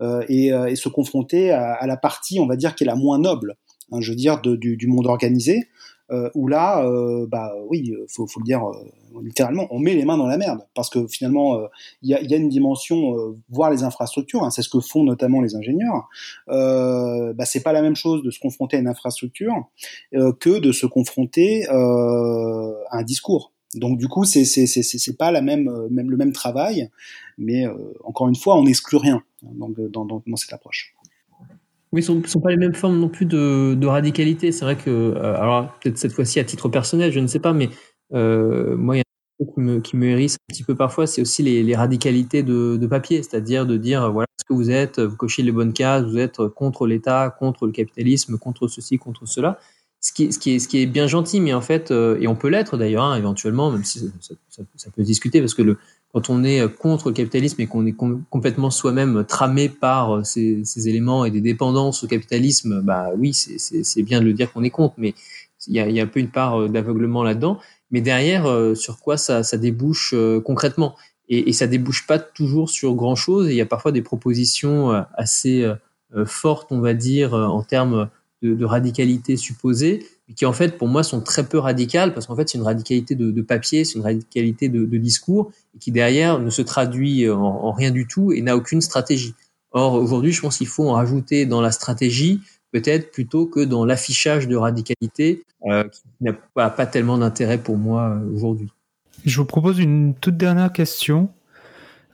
euh, 0.03 0.25
et, 0.29 0.53
euh, 0.53 0.67
et, 0.67 0.77
se 0.77 0.89
confronter 0.89 1.51
à, 1.51 1.87
la 1.87 1.97
partie, 1.97 2.41
on 2.41 2.47
va 2.47 2.57
dire, 2.57 2.75
qui 2.75 2.85
est 2.85 2.87
la 2.87 2.97
moins 2.97 3.19
noble, 3.19 3.57
hein, 3.93 4.01
je 4.01 4.11
veux 4.11 4.17
dire, 4.17 4.41
du, 4.41 4.77
du, 4.77 4.87
monde 4.87 5.07
organisé, 5.07 5.69
euh, 6.15 6.31
où 6.35 6.49
là, 6.49 6.85
euh, 6.85 7.27
bah 7.27 7.53
oui, 7.69 7.93
faut, 8.09 8.27
faut 8.27 8.41
le 8.41 8.45
dire 8.45 8.65
euh, 8.65 9.21
littéralement, 9.23 9.67
on 9.71 9.79
met 9.79 9.95
les 9.95 10.05
mains 10.05 10.17
dans 10.17 10.27
la 10.27 10.37
merde, 10.37 10.61
parce 10.75 10.91
que 10.91 11.07
finalement, 11.07 11.61
il 12.03 12.11
y 12.11 12.15
a, 12.15 12.37
une 12.37 12.49
dimension, 12.49 13.37
voir 13.49 13.71
les 13.71 13.85
infrastructures, 13.85 14.43
hein, 14.43 14.51
c'est 14.51 14.63
ce 14.63 14.69
que 14.69 14.81
font 14.81 15.05
notamment 15.05 15.41
les 15.41 15.55
ingénieurs. 15.55 16.09
bah, 16.49 17.45
c'est 17.45 17.63
pas 17.63 17.73
la 17.73 17.83
même 17.83 17.95
chose 17.95 18.23
de 18.23 18.31
se 18.31 18.41
confronter 18.41 18.77
à 18.77 18.81
une 18.81 18.89
infrastructure 18.89 19.55
que 20.13 20.59
de 20.59 20.73
se 20.73 20.87
confronter 20.87 21.67
à 21.69 22.99
un 22.99 23.03
discours. 23.05 23.53
Donc 23.77 23.99
du 23.99 24.09
coup, 24.09 24.25
c'est 24.25 24.45
c'est 24.45 25.17
pas 25.17 25.31
le 25.31 25.41
même 25.43 26.33
travail, 26.33 26.91
mais 27.39 27.67
encore 28.03 28.29
une 28.29 28.37
fois, 28.37 28.57
on 28.57 28.65
n'exclut 28.65 28.99
rien 28.99 29.23
dans, 29.43 30.05
dans 30.05 30.37
cette 30.37 30.53
approche. 30.53 30.93
Oui, 31.95 32.03
ce 32.03 32.11
ne 32.11 32.27
sont, 32.27 32.41
pas 32.41 32.51
les 32.51 32.57
mêmes 32.57 32.75
formes 32.75 32.99
non 32.99 33.09
plus 33.09 33.25
de, 33.25 33.87
radicalité. 33.87 34.51
C'est 34.51 34.65
vrai 34.65 34.77
que, 34.77 34.91
euh, 34.91 35.41
alors 35.41 35.73
peut-être 35.79 35.97
cette 35.97 36.13
fois-ci 36.13 36.41
à 36.41 36.45
titre 36.45 36.69
personnel, 36.69 37.13
je 37.13 37.21
ne 37.21 37.29
sais 37.29 37.39
pas, 37.39 37.53
mais 37.53 37.71
euh, 38.15 38.77
moi, 38.77 38.97
il 38.97 38.99
y 38.99 39.03
a 39.03 39.05
un 39.41 39.45
truc 39.45 39.83
qui 39.85 39.97
me, 39.97 40.07
hérisse 40.09 40.35
un 40.35 40.53
petit 40.53 40.65
peu 40.65 40.75
parfois, 40.75 41.07
c'est 41.07 41.23
aussi 41.23 41.45
les, 41.45 41.63
les 41.63 41.77
radicalités 41.77 42.43
de, 42.43 42.77
de 42.77 42.87
papier, 42.89 43.23
c'est-à-dire 43.23 43.65
de 43.65 43.77
dire, 43.77 44.11
voilà 44.11 44.27
ce 44.41 44.45
que 44.45 44.55
vous 44.55 44.73
êtes, 44.73 44.99
vous 44.99 45.17
cochez 45.17 45.45
les 45.45 45.53
bonnes 45.53 45.73
cases, 45.73 46.03
vous 46.03 46.19
êtes 46.19 46.45
contre 46.49 46.89
l'État, 46.89 47.31
contre 47.39 47.65
le 47.67 47.73
capitalisme, 47.73 48.39
contre 48.39 48.67
ceci, 48.67 48.99
contre 48.99 49.27
cela. 49.27 49.61
Ce 50.05 50.13
qui 50.13 50.25
est, 50.25 50.33
ce 50.33 50.39
qui 50.39 50.55
est, 50.55 50.59
ce 50.59 50.69
qui 50.69 50.83
est 50.83 50.87
bien 50.87 51.07
gentil, 51.07 51.41
mais 51.41 51.55
en 51.55 51.63
fait, 51.63 51.91
euh, 51.91 52.19
et 52.21 52.29
on 52.29 52.37
peut 52.37 52.49
l'être 52.49 52.77
d'ailleurs, 52.77 53.05
hein, 53.05 53.17
éventuellement, 53.17 53.71
même 53.71 53.85
si 53.85 54.01
ça, 54.51 54.91
peut 54.95 55.03
discuter, 55.03 55.41
parce 55.41 55.55
que 55.55 55.63
le, 55.63 55.79
quand 56.13 56.29
on 56.29 56.45
est 56.45 56.71
contre 56.77 57.09
le 57.09 57.15
capitalisme 57.15 57.63
et 57.63 57.67
qu'on 57.67 57.87
est 57.87 57.93
com 57.93 58.23
complètement 58.29 58.69
soi-même 58.69 59.25
tramé 59.25 59.71
par 59.71 60.17
euh, 60.17 60.23
ces, 60.23 60.63
ces, 60.67 60.91
éléments 60.91 61.25
et 61.25 61.31
des 61.31 61.41
dépendances 61.41 62.05
au 62.05 62.07
capitalisme, 62.07 62.83
bah 62.83 63.13
oui, 63.17 63.33
c'est 63.33 64.03
bien 64.03 64.21
de 64.21 64.27
le 64.27 64.35
dire 64.35 64.53
qu'on 64.53 64.63
est 64.63 64.69
contre, 64.69 64.95
mais 64.99 65.15
il 65.69 65.75
y 65.75 65.81
a, 65.81 65.89
y 65.89 65.99
a 66.01 66.03
un 66.03 66.07
peu 66.07 66.21
une 66.21 66.29
part 66.29 66.61
euh, 66.61 66.69
d'aveuglement 66.69 67.23
là-dedans. 67.23 67.59
Mais 67.91 68.03
derrière, 68.03 68.77
sur 68.77 68.99
quoi 68.99 69.17
ça, 69.17 69.43
ça 69.43 69.57
débouche 69.57 70.15
concrètement? 70.45 70.97
Et, 71.29 71.49
et, 71.49 71.53
ça 71.53 71.69
débouche 71.69 72.07
pas 72.09 72.19
toujours 72.19 72.69
sur 72.69 72.95
grand 72.95 73.15
chose. 73.15 73.47
il 73.49 73.55
y 73.55 73.61
a 73.61 73.67
parfois 73.67 73.93
des 73.93 74.03
propositions 74.03 74.91
assez 75.15 75.65
fortes, 76.25 76.73
on 76.73 76.81
va 76.81 76.93
dire, 76.93 77.35
en 77.35 77.63
termes 77.63 78.09
de, 78.45 78.65
radicalité 78.65 79.37
supposée, 79.37 80.07
qui 80.37 80.47
en 80.47 80.53
fait 80.53 80.79
pour 80.79 80.89
moi 80.89 81.03
sont 81.03 81.21
très 81.21 81.45
peu 81.45 81.59
radicales 81.59 82.15
parce 82.15 82.27
qu'en 82.27 82.37
fait 82.37 82.49
c'est 82.49 82.59
une 82.59 82.65
radicalité 82.65 83.15
de, 83.15 83.43
papier, 83.43 83.85
c'est 83.85 83.99
une 83.99 84.05
radicalité 84.05 84.69
de, 84.69 84.99
discours 84.99 85.51
et 85.75 85.79
qui 85.79 85.91
derrière 85.91 86.39
ne 86.39 86.51
se 86.51 86.63
traduit 86.63 87.29
en, 87.29 87.41
en 87.41 87.73
rien 87.73 87.91
du 87.91 88.07
tout 88.07 88.33
et 88.33 88.41
n'a 88.43 88.57
aucune 88.57 88.81
stratégie. 88.81 89.35
Or 89.73 89.95
aujourd'hui, 89.95 90.31
je 90.31 90.41
pense 90.41 90.59
qu'il 90.59 90.69
faut 90.69 90.89
en 90.89 90.93
rajouter 90.93 91.47
dans 91.47 91.61
la 91.61 91.73
stratégie 91.73 92.41
peut-être 92.75 93.13
plutôt 93.13 93.47
que 93.47 93.61
dans 93.61 93.85
l'affichage 93.85 94.49
de 94.49 94.57
radicalité 94.57 95.45
euh, 95.67 95.85
qui 95.85 96.03
n'a 96.21 96.33
pas, 96.33 96.71
pas 96.71 96.87
tellement 96.87 97.17
d'intérêt 97.17 97.57
pour 97.57 97.77
moi 97.77 98.11
euh, 98.11 98.35
aujourd'hui. 98.35 98.69
Je 99.25 99.37
vous 99.37 99.45
propose 99.45 99.79
une 99.79 100.15
toute 100.15 100.37
dernière 100.37 100.73
question. 100.73 101.29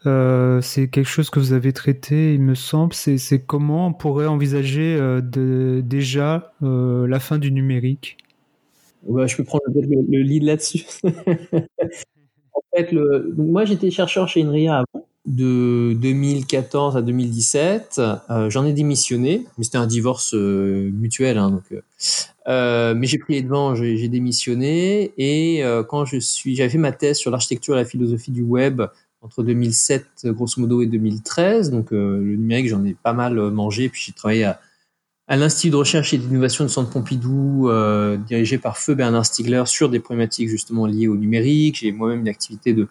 Euh, 0.06 0.60
c'est 0.62 0.88
quelque 0.88 1.08
chose 1.08 1.28
que 1.30 1.38
vous 1.38 1.52
avez 1.52 1.72
traité, 1.72 2.34
il 2.34 2.40
me 2.40 2.54
semble. 2.54 2.94
C'est 2.94 3.44
comment 3.46 3.88
on 3.88 3.92
pourrait 3.92 4.26
envisager 4.26 4.96
euh, 4.98 5.20
déjà 5.82 6.52
euh, 6.62 7.06
la 7.06 7.20
fin 7.20 7.38
du 7.38 7.52
numérique? 7.52 8.16
Je 9.06 9.36
peux 9.36 9.44
prendre 9.44 9.64
le, 9.74 9.80
le 9.82 10.22
lead 10.22 10.42
là-dessus. 10.42 10.84
en 11.04 12.60
fait, 12.74 12.92
moi 13.36 13.64
j'étais 13.64 13.90
chercheur 13.90 14.28
chez 14.28 14.42
INRIA 14.42 14.76
avant, 14.76 15.06
de 15.26 15.94
2014 15.94 16.96
à 16.96 17.02
2017. 17.02 18.00
Euh, 18.30 18.50
J'en 18.50 18.64
ai 18.66 18.72
démissionné, 18.72 19.46
mais 19.56 19.64
c'était 19.64 19.78
un 19.78 19.86
divorce 19.86 20.34
mutuel. 20.34 21.38
Hein, 21.38 21.50
donc, 21.50 21.82
mais 22.46 23.06
j'ai 23.06 23.18
pris 23.18 23.34
les 23.34 23.42
devants, 23.42 23.74
j'ai 23.74 24.08
démissionné. 24.08 25.12
Et 25.18 25.62
quand 25.88 26.06
je 26.06 26.18
suis, 26.18 26.56
j'avais 26.56 26.70
fait 26.70 26.78
ma 26.78 26.92
thèse 26.92 27.18
sur 27.18 27.30
l'architecture 27.30 27.74
et 27.74 27.78
la 27.78 27.86
philosophie 27.86 28.32
du 28.32 28.42
web 28.42 28.82
entre 29.22 29.42
2007 29.42 30.26
grosso 30.26 30.60
modo 30.60 30.82
et 30.82 30.86
2013. 30.86 31.70
Donc 31.70 31.92
euh, 31.92 32.18
le 32.18 32.36
numérique, 32.36 32.68
j'en 32.68 32.84
ai 32.84 32.94
pas 32.94 33.12
mal 33.12 33.38
euh, 33.38 33.50
mangé. 33.50 33.88
Puis 33.88 34.02
j'ai 34.06 34.12
travaillé 34.12 34.44
à, 34.44 34.60
à 35.30 35.36
l'Institut 35.36 35.70
de 35.70 35.76
recherche 35.76 36.12
et 36.12 36.18
d'innovation 36.18 36.64
du 36.64 36.70
Centre 36.70 36.90
Pompidou, 36.90 37.68
euh, 37.68 38.16
dirigé 38.16 38.58
par 38.58 38.76
Feu 38.76 38.96
Bernard 38.96 39.24
Stiegler, 39.24 39.62
sur 39.66 39.88
des 39.88 40.00
problématiques 40.00 40.48
justement 40.48 40.86
liées 40.86 41.06
au 41.06 41.16
numérique. 41.16 41.78
J'ai 41.78 41.92
moi-même 41.92 42.20
une 42.20 42.28
activité 42.28 42.74
de 42.74 42.88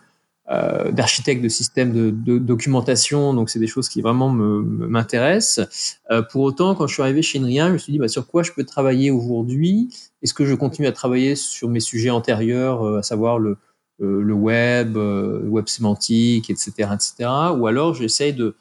euh, 0.49 0.89
d'architecte 0.91 1.43
de 1.43 1.49
système 1.49 1.91
de, 1.91 2.09
de, 2.09 2.39
documentation, 2.39 3.35
donc 3.35 3.49
c'est 3.51 3.59
des 3.59 3.67
choses 3.67 3.87
qui 3.89 4.01
vraiment 4.01 4.29
m'intéressent. 4.29 5.67
Euh, 6.09 6.23
pour 6.23 6.41
autant, 6.41 6.73
quand 6.75 6.87
je 6.87 6.93
suis 6.93 7.03
arrivé 7.03 7.21
chez 7.21 7.39
Nria, 7.39 7.67
je 7.67 7.73
me 7.73 7.77
suis 7.77 7.91
dit 7.91 7.99
bah, 7.99 8.07
sur 8.07 8.25
quoi 8.25 8.41
je 8.41 8.53
peux 8.53 8.63
travailler 8.63 9.11
aujourd'hui? 9.11 9.93
Est-ce 10.23 10.33
que 10.33 10.45
je 10.45 10.55
continue 10.55 10.87
à 10.87 10.93
travailler 10.93 11.35
sur 11.35 11.67
mes 11.67 11.81
sujets 11.81 12.09
antérieurs, 12.09 12.85
à 12.95 13.03
savoir 13.03 13.37
le, 13.37 13.57
le 13.99 14.33
web, 14.33 14.97
euh, 14.97 15.41
web 15.43 15.67
sémantique, 15.67 16.49
etc., 16.49 16.71
etc. 16.93 17.29
Ou 17.57 17.67
alors 17.67 17.93
j'essaye 17.93 18.33
de 18.33 18.55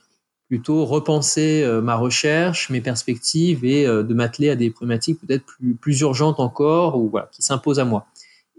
plutôt 0.49 0.84
repenser 0.84 1.62
euh, 1.62 1.80
ma 1.80 1.97
recherche, 1.97 2.70
mes 2.70 2.80
perspectives 2.80 3.64
et 3.64 3.84
de 3.86 4.14
m'atteler 4.14 4.51
à 4.51 4.57
des 4.57 4.70
problématiques 4.70 5.20
peut-être 5.20 5.45
plus, 5.45 5.74
plus 5.74 6.01
urgentes 6.01 6.41
encore 6.41 6.99
ou 6.99 7.09
voilà, 7.11 7.28
qui 7.32 7.43
s'imposent 7.43 7.80
à 7.80 7.84
moi. 7.84 8.07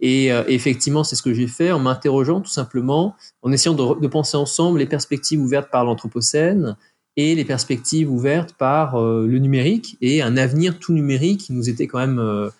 Et 0.01 0.31
euh, 0.31 0.43
effectivement, 0.47 1.03
c'est 1.03 1.15
ce 1.15 1.21
que 1.21 1.33
j'ai 1.33 1.47
fait 1.47 1.71
en 1.71 1.79
m'interrogeant 1.79 2.41
tout 2.41 2.49
simplement, 2.49 3.15
en 3.41 3.51
essayant 3.51 3.73
de, 3.73 4.07
penser 4.07 4.37
ensemble 4.37 4.79
les 4.79 4.85
perspectives 4.85 5.41
ouvertes 5.41 5.69
par 5.69 5.83
l'Anthropocène 5.83 6.77
et 7.17 7.35
les 7.35 7.45
perspectives 7.45 8.09
ouvertes 8.09 8.53
par 8.53 8.95
euh, 8.95 9.27
le 9.27 9.39
numérique 9.39 9.97
et 10.01 10.21
un 10.21 10.37
avenir 10.37 10.79
tout 10.79 10.93
numérique 10.93 11.41
qui 11.41 11.53
nous 11.53 11.69
était 11.69 11.87
quand 11.87 11.99
même 11.99 12.19
euh, 12.19 12.45
euh, 12.45 12.51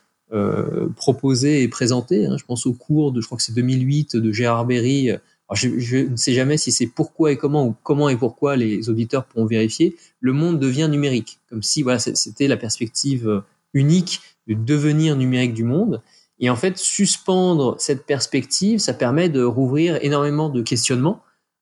proposé 0.96 1.64
et 1.64 1.68
présenté. 1.68 2.26
Hein. 2.26 2.38
Je 2.38 2.46
pense 2.46 2.66
au 2.66 2.74
cours 2.74 3.12
de, 3.12 3.22
je 3.22 3.26
crois 3.26 3.38
que 3.38 3.44
c'est 3.44 3.56
2008 3.56 4.16
de 4.16 4.32
Gérard 4.32 4.66
Berry. 4.66 5.12
Je, 5.54 5.98
ne 6.10 6.16
sais 6.16 6.34
jamais 6.34 6.58
si 6.58 6.72
c'est 6.72 6.86
pourquoi 6.86 7.32
et 7.32 7.38
comment 7.38 7.66
ou 7.66 7.76
comment 7.82 8.10
et 8.10 8.16
pourquoi 8.16 8.56
les 8.56 8.90
auditeurs 8.90 9.26
pourront 9.26 9.46
vérifier. 9.46 9.96
Le 10.20 10.34
monde 10.34 10.60
devient 10.60 10.88
numérique, 10.90 11.40
comme 11.50 11.64
si 11.64 11.82
voilà 11.82 11.98
c'était 12.00 12.48
la 12.48 12.58
perspective 12.58 13.28
euh, 13.28 13.42
unique 13.74 14.22
du 14.46 14.56
devenir 14.56 15.16
numérique 15.16 15.54
du 15.54 15.64
monde. 15.64 16.04
Et 16.40 16.50
en 16.50 16.56
fait, 16.56 16.78
suspendre 16.78 17.76
cette 17.80 18.06
perspective, 18.06 18.80
ça 18.80 18.94
permet 18.94 19.28
de 19.30 19.44
rouvrir 19.44 19.98
énormément 20.02 20.50
de 20.50 20.62
questionnements. 20.62 21.22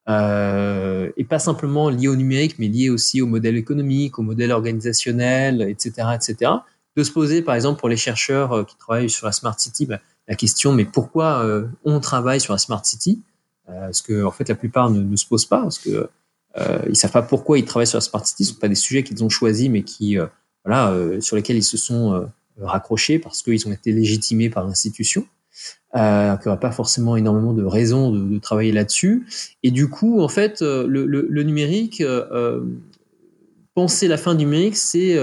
Euh, 0.09 1.11
et 1.17 1.25
pas 1.25 1.39
simplement 1.39 1.89
liés 1.89 2.07
au 2.07 2.15
numérique, 2.15 2.59
mais 2.59 2.69
liés 2.69 2.89
aussi 2.89 3.21
au 3.21 3.27
modèle 3.27 3.57
économique, 3.57 4.19
au 4.19 4.21
modèle 4.21 4.51
organisationnel, 4.51 5.61
etc., 5.61 6.07
etc 6.15 6.51
de 6.97 7.03
se 7.03 7.11
poser, 7.11 7.41
par 7.41 7.55
exemple, 7.55 7.79
pour 7.79 7.87
les 7.87 7.97
chercheurs 7.97 8.51
euh, 8.51 8.63
qui 8.63 8.75
travaillent 8.77 9.09
sur 9.09 9.25
la 9.25 9.31
Smart 9.31 9.57
City, 9.57 9.85
bah, 9.85 9.99
la 10.27 10.35
question, 10.35 10.73
mais 10.73 10.83
pourquoi 10.83 11.45
euh, 11.45 11.67
on 11.85 11.99
travaille 11.99 12.41
sur 12.41 12.53
la 12.53 12.59
Smart 12.59 12.83
City 12.83 13.21
euh, 13.69 13.79
Parce 13.81 14.01
que, 14.01 14.23
en 14.25 14.31
fait, 14.31 14.49
la 14.49 14.55
plupart 14.55 14.89
ne, 14.89 15.01
ne 15.01 15.15
se 15.15 15.25
posent 15.25 15.45
pas, 15.45 15.61
parce 15.61 15.79
que 15.79 16.09
euh, 16.57 16.79
ils 16.89 16.95
savent 16.95 17.11
pas 17.11 17.21
pourquoi 17.21 17.59
ils 17.59 17.65
travaillent 17.65 17.87
sur 17.87 17.97
la 17.97 18.01
Smart 18.01 18.25
City. 18.25 18.43
Ce 18.43 18.53
sont 18.53 18.59
pas 18.59 18.67
des 18.67 18.75
sujets 18.75 19.03
qu'ils 19.03 19.23
ont 19.23 19.29
choisis, 19.29 19.69
mais 19.69 19.83
qui, 19.83 20.17
voilà, 20.65 20.93
sur 21.21 21.35
lesquels 21.35 21.57
ils 21.57 21.63
se 21.63 21.77
sont 21.77 22.27
raccrochés 22.59 23.19
parce 23.19 23.43
qu'ils 23.43 23.67
ont 23.67 23.71
été 23.71 23.91
légitimés 23.91 24.49
par 24.49 24.65
l'institution. 24.65 25.27
Euh, 25.95 26.35
qu'il 26.35 26.43
n'y 26.43 26.47
aura 26.49 26.59
pas 26.59 26.71
forcément 26.71 27.15
énormément 27.15 27.53
de 27.53 27.63
raisons 27.63 28.11
de, 28.11 28.37
travailler 28.39 28.71
là-dessus. 28.71 29.25
Et 29.63 29.71
du 29.71 29.89
coup, 29.89 30.21
en 30.21 30.27
fait, 30.27 30.61
le, 30.61 31.43
numérique, 31.43 32.01
euh, 32.01 32.65
penser 33.73 34.07
la 34.07 34.17
fin 34.17 34.35
du 34.35 34.45
numérique, 34.45 34.75
c'est 34.75 35.17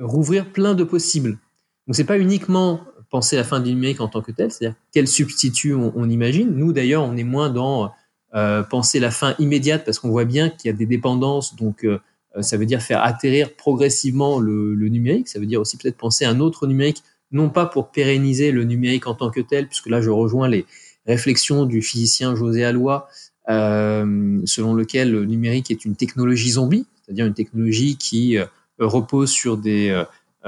rouvrir 0.00 0.50
plein 0.52 0.74
de 0.74 0.84
possibles. 0.84 1.38
Donc 1.86 1.96
c'est 1.96 2.04
pas 2.04 2.18
uniquement 2.18 2.80
penser 3.10 3.36
la 3.36 3.44
fin 3.44 3.60
du 3.60 3.74
numérique 3.74 4.00
en 4.00 4.08
tant 4.08 4.22
que 4.22 4.32
tel, 4.32 4.50
c'est-à-dire 4.50 4.76
quel 4.92 5.08
substitut 5.08 5.74
on, 5.74 6.08
imagine. 6.08 6.50
Nous 6.54 6.72
d'ailleurs, 6.72 7.02
on 7.02 7.16
est 7.16 7.24
moins 7.24 7.50
dans 7.50 7.90
euh, 8.34 8.62
penser 8.62 9.00
la 9.00 9.10
fin 9.10 9.34
immédiate 9.38 9.84
parce 9.84 9.98
qu'on 9.98 10.10
voit 10.10 10.24
bien 10.24 10.48
qu'il 10.48 10.70
y 10.70 10.74
a 10.74 10.76
des 10.76 10.86
dépendances, 10.86 11.56
donc 11.56 11.84
euh, 11.84 11.98
ça 12.42 12.56
veut 12.56 12.66
dire 12.66 12.80
faire 12.80 13.02
atterrir 13.02 13.54
progressivement 13.56 14.38
le, 14.38 14.74
numérique. 14.88 15.28
Ça 15.28 15.40
veut 15.40 15.46
dire 15.46 15.60
aussi 15.60 15.76
peut-être 15.76 15.96
penser 15.96 16.24
un 16.24 16.38
autre 16.38 16.66
numérique, 16.66 17.02
non 17.32 17.50
pas 17.50 17.66
pour 17.66 17.90
pérenniser 17.90 18.52
le 18.52 18.64
numérique 18.64 19.06
en 19.06 19.14
tant 19.14 19.30
que 19.30 19.40
tel, 19.40 19.66
puisque 19.66 19.88
là 19.88 20.00
je 20.00 20.10
rejoins 20.10 20.48
les 20.48 20.64
réflexions 21.06 21.66
du 21.66 21.82
physicien 21.82 22.36
José 22.36 22.64
Alloy, 22.64 23.02
euh, 23.48 24.40
selon 24.44 24.74
lequel 24.74 25.10
le 25.10 25.24
numérique 25.24 25.70
est 25.70 25.84
une 25.84 25.96
technologie 25.96 26.50
zombie, 26.50 26.86
c'est-à-dire 27.02 27.26
une 27.26 27.34
technologie 27.34 27.96
qui 27.96 28.38
euh, 28.38 28.44
repose 28.80 29.30
sur 29.30 29.56
des 29.56 29.90
euh, 29.90 30.04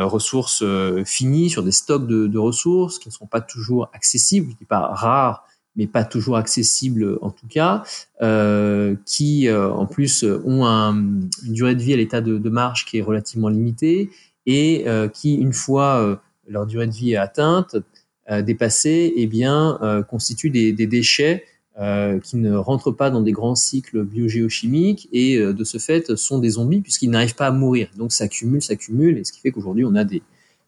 ressources 0.06 0.62
euh, 0.62 1.04
finies, 1.04 1.50
sur 1.50 1.62
des 1.62 1.72
stocks 1.72 2.06
de, 2.06 2.38
ressources 2.38 2.98
qui 2.98 3.08
ne 3.08 3.12
sont 3.12 3.26
pas 3.26 3.40
toujours 3.40 3.90
accessibles, 3.92 4.52
je 4.58 4.66
pas 4.66 4.80
rares, 4.80 5.46
mais 5.76 5.86
pas 5.86 6.04
toujours 6.04 6.36
accessibles 6.36 7.18
en 7.22 7.30
tout 7.30 7.46
cas, 7.48 7.82
euh, 8.20 8.94
qui 9.06 9.48
euh, 9.48 9.70
en 9.70 9.86
plus 9.86 10.24
ont 10.24 10.66
un, 10.66 10.94
une 10.94 11.52
durée 11.52 11.74
de 11.74 11.82
vie 11.82 11.92
à 11.92 11.96
l'état 11.96 12.20
de, 12.20 12.48
marge 12.48 12.84
qui 12.84 12.98
est 12.98 13.02
relativement 13.02 13.48
limitée 13.48 14.10
et 14.46 14.84
euh, 14.86 15.08
qui, 15.08 15.34
une 15.34 15.52
fois 15.52 16.20
leur 16.48 16.66
durée 16.66 16.86
de 16.86 16.92
vie 16.92 17.16
atteinte, 17.16 17.76
dépassée, 18.30 19.12
eh 19.16 19.26
bien, 19.26 20.04
constituent 20.08 20.50
des 20.50 20.86
déchets 20.86 21.44
euh, 21.80 22.20
qui 22.20 22.36
ne 22.36 22.54
rentrent 22.54 22.90
pas 22.90 23.08
dans 23.08 23.22
des 23.22 23.32
grands 23.32 23.54
cycles 23.54 24.04
biogéochimiques 24.04 25.08
et 25.10 25.38
euh, 25.38 25.54
de 25.54 25.64
ce 25.64 25.78
fait 25.78 26.16
sont 26.16 26.38
des 26.38 26.50
zombies 26.50 26.82
puisqu'ils 26.82 27.08
n'arrivent 27.08 27.34
pas 27.34 27.46
à 27.46 27.50
mourir. 27.50 27.88
Donc 27.96 28.12
ça 28.12 28.24
accumule, 28.24 28.60
ça 28.60 28.74
accumule, 28.74 29.16
et 29.16 29.24
ce 29.24 29.32
qui 29.32 29.40
fait 29.40 29.52
qu'aujourd'hui 29.52 29.86
on 29.86 29.94
a 29.94 30.04
des 30.04 30.22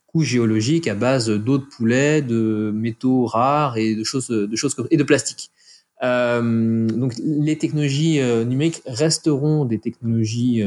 couches 0.06 0.28
géologiques 0.28 0.88
à 0.88 0.94
base 0.94 1.28
d'eau 1.28 1.58
de 1.58 1.64
poulet, 1.64 2.22
de 2.22 2.72
métaux 2.74 3.26
rares 3.26 3.76
et 3.76 3.94
de 3.94 4.02
choses, 4.02 4.28
de 4.28 4.56
choses 4.56 4.74
et 4.90 4.96
de 4.96 5.02
plastique. 5.02 5.50
Euh, 6.02 6.88
donc 6.88 7.12
les 7.18 7.58
technologies 7.58 8.20
numériques 8.46 8.80
resteront 8.86 9.66
des 9.66 9.80
technologies 9.80 10.62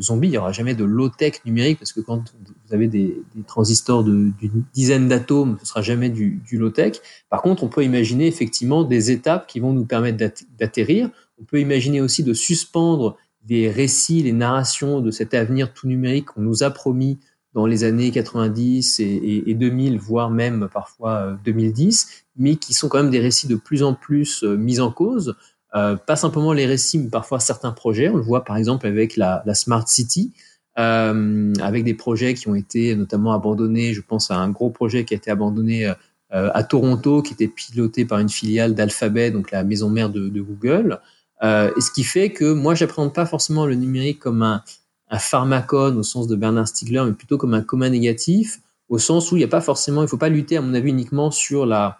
zombies. 0.00 0.26
Il 0.26 0.32
n'y 0.32 0.38
aura 0.38 0.50
jamais 0.50 0.74
de 0.74 0.82
low-tech 0.82 1.34
numérique 1.44 1.78
parce 1.78 1.92
que 1.92 2.00
quand 2.00 2.24
vous 2.68 2.74
avez 2.74 2.88
des, 2.88 3.22
transistors 3.46 4.04
d'une 4.04 4.32
dizaine 4.74 5.08
d'atomes, 5.08 5.56
ce 5.60 5.66
sera 5.66 5.82
jamais 5.82 6.10
du, 6.10 6.40
du 6.46 6.58
low-tech. 6.58 7.00
Par 7.30 7.42
contre, 7.42 7.64
on 7.64 7.68
peut 7.68 7.84
imaginer 7.84 8.26
effectivement 8.26 8.84
des 8.84 9.10
étapes 9.10 9.46
qui 9.46 9.60
vont 9.60 9.72
nous 9.72 9.84
permettre 9.84 10.18
d'atterrir. 10.58 11.10
On 11.40 11.44
peut 11.44 11.60
imaginer 11.60 12.00
aussi 12.00 12.22
de 12.22 12.34
suspendre 12.34 13.16
des 13.44 13.70
récits, 13.70 14.22
les 14.22 14.32
narrations 14.32 15.00
de 15.00 15.10
cet 15.10 15.32
avenir 15.34 15.72
tout 15.72 15.86
numérique 15.86 16.26
qu'on 16.26 16.42
nous 16.42 16.62
a 16.62 16.70
promis 16.70 17.18
dans 17.54 17.64
les 17.66 17.84
années 17.84 18.10
90 18.10 19.00
et, 19.00 19.04
et, 19.04 19.50
et 19.50 19.54
2000, 19.54 19.98
voire 19.98 20.30
même 20.30 20.68
parfois 20.72 21.38
2010, 21.44 22.06
euh, 22.06 22.24
mais 22.36 22.56
qui 22.56 22.74
sont 22.74 22.88
quand 22.88 23.02
même 23.02 23.10
des 23.10 23.20
récits 23.20 23.48
de 23.48 23.56
plus 23.56 23.82
en 23.82 23.94
plus 23.94 24.44
euh, 24.44 24.56
mis 24.56 24.80
en 24.80 24.92
cause. 24.92 25.34
Euh, 25.74 25.96
pas 25.96 26.16
simplement 26.16 26.52
les 26.52 26.66
récits, 26.66 26.98
mais 26.98 27.08
parfois 27.08 27.40
certains 27.40 27.72
projets. 27.72 28.08
On 28.08 28.16
le 28.16 28.22
voit 28.22 28.44
par 28.44 28.56
exemple 28.56 28.86
avec 28.86 29.16
la 29.16 29.42
Smart 29.54 29.86
City, 29.88 30.32
euh, 30.78 31.52
avec 31.60 31.82
des 31.82 31.94
projets 31.94 32.34
qui 32.34 32.48
ont 32.48 32.54
été 32.54 32.94
notamment 32.94 33.32
abandonnés. 33.32 33.94
Je 33.94 34.00
pense 34.00 34.30
à 34.30 34.36
un 34.36 34.48
gros 34.48 34.70
projet 34.70 35.04
qui 35.04 35.14
a 35.14 35.16
été 35.16 35.30
abandonné 35.30 35.86
euh, 35.86 36.50
à 36.54 36.62
Toronto, 36.62 37.20
qui 37.20 37.32
était 37.32 37.48
piloté 37.48 38.04
par 38.04 38.20
une 38.20 38.28
filiale 38.28 38.74
d'Alphabet, 38.74 39.32
donc 39.32 39.50
la 39.50 39.64
maison 39.64 39.90
mère 39.90 40.08
de, 40.08 40.28
Google. 40.40 41.00
Euh, 41.42 41.72
et 41.76 41.80
ce 41.80 41.90
qui 41.90 42.04
fait 42.04 42.30
que 42.30 42.52
moi, 42.52 42.76
j'apprends 42.76 43.08
pas 43.08 43.26
forcément 43.26 43.66
le 43.66 43.74
numérique 43.74 44.20
comme 44.20 44.42
un, 44.42 44.62
un 45.10 45.18
pharmacone 45.18 45.98
au 45.98 46.04
sens 46.04 46.28
de 46.28 46.36
Bernard 46.36 46.68
Stiegler, 46.68 47.02
mais 47.06 47.12
plutôt 47.12 47.38
comme 47.38 47.54
un 47.54 47.62
commun 47.62 47.90
négatif, 47.90 48.60
au 48.88 48.98
sens 48.98 49.32
où 49.32 49.36
il 49.36 49.40
n'y 49.40 49.44
a 49.44 49.48
pas 49.48 49.60
forcément, 49.60 50.02
il 50.02 50.08
faut 50.08 50.16
pas 50.16 50.28
lutter, 50.28 50.56
à 50.58 50.60
mon 50.60 50.74
avis, 50.74 50.90
uniquement 50.90 51.32
sur 51.32 51.66
la, 51.66 51.98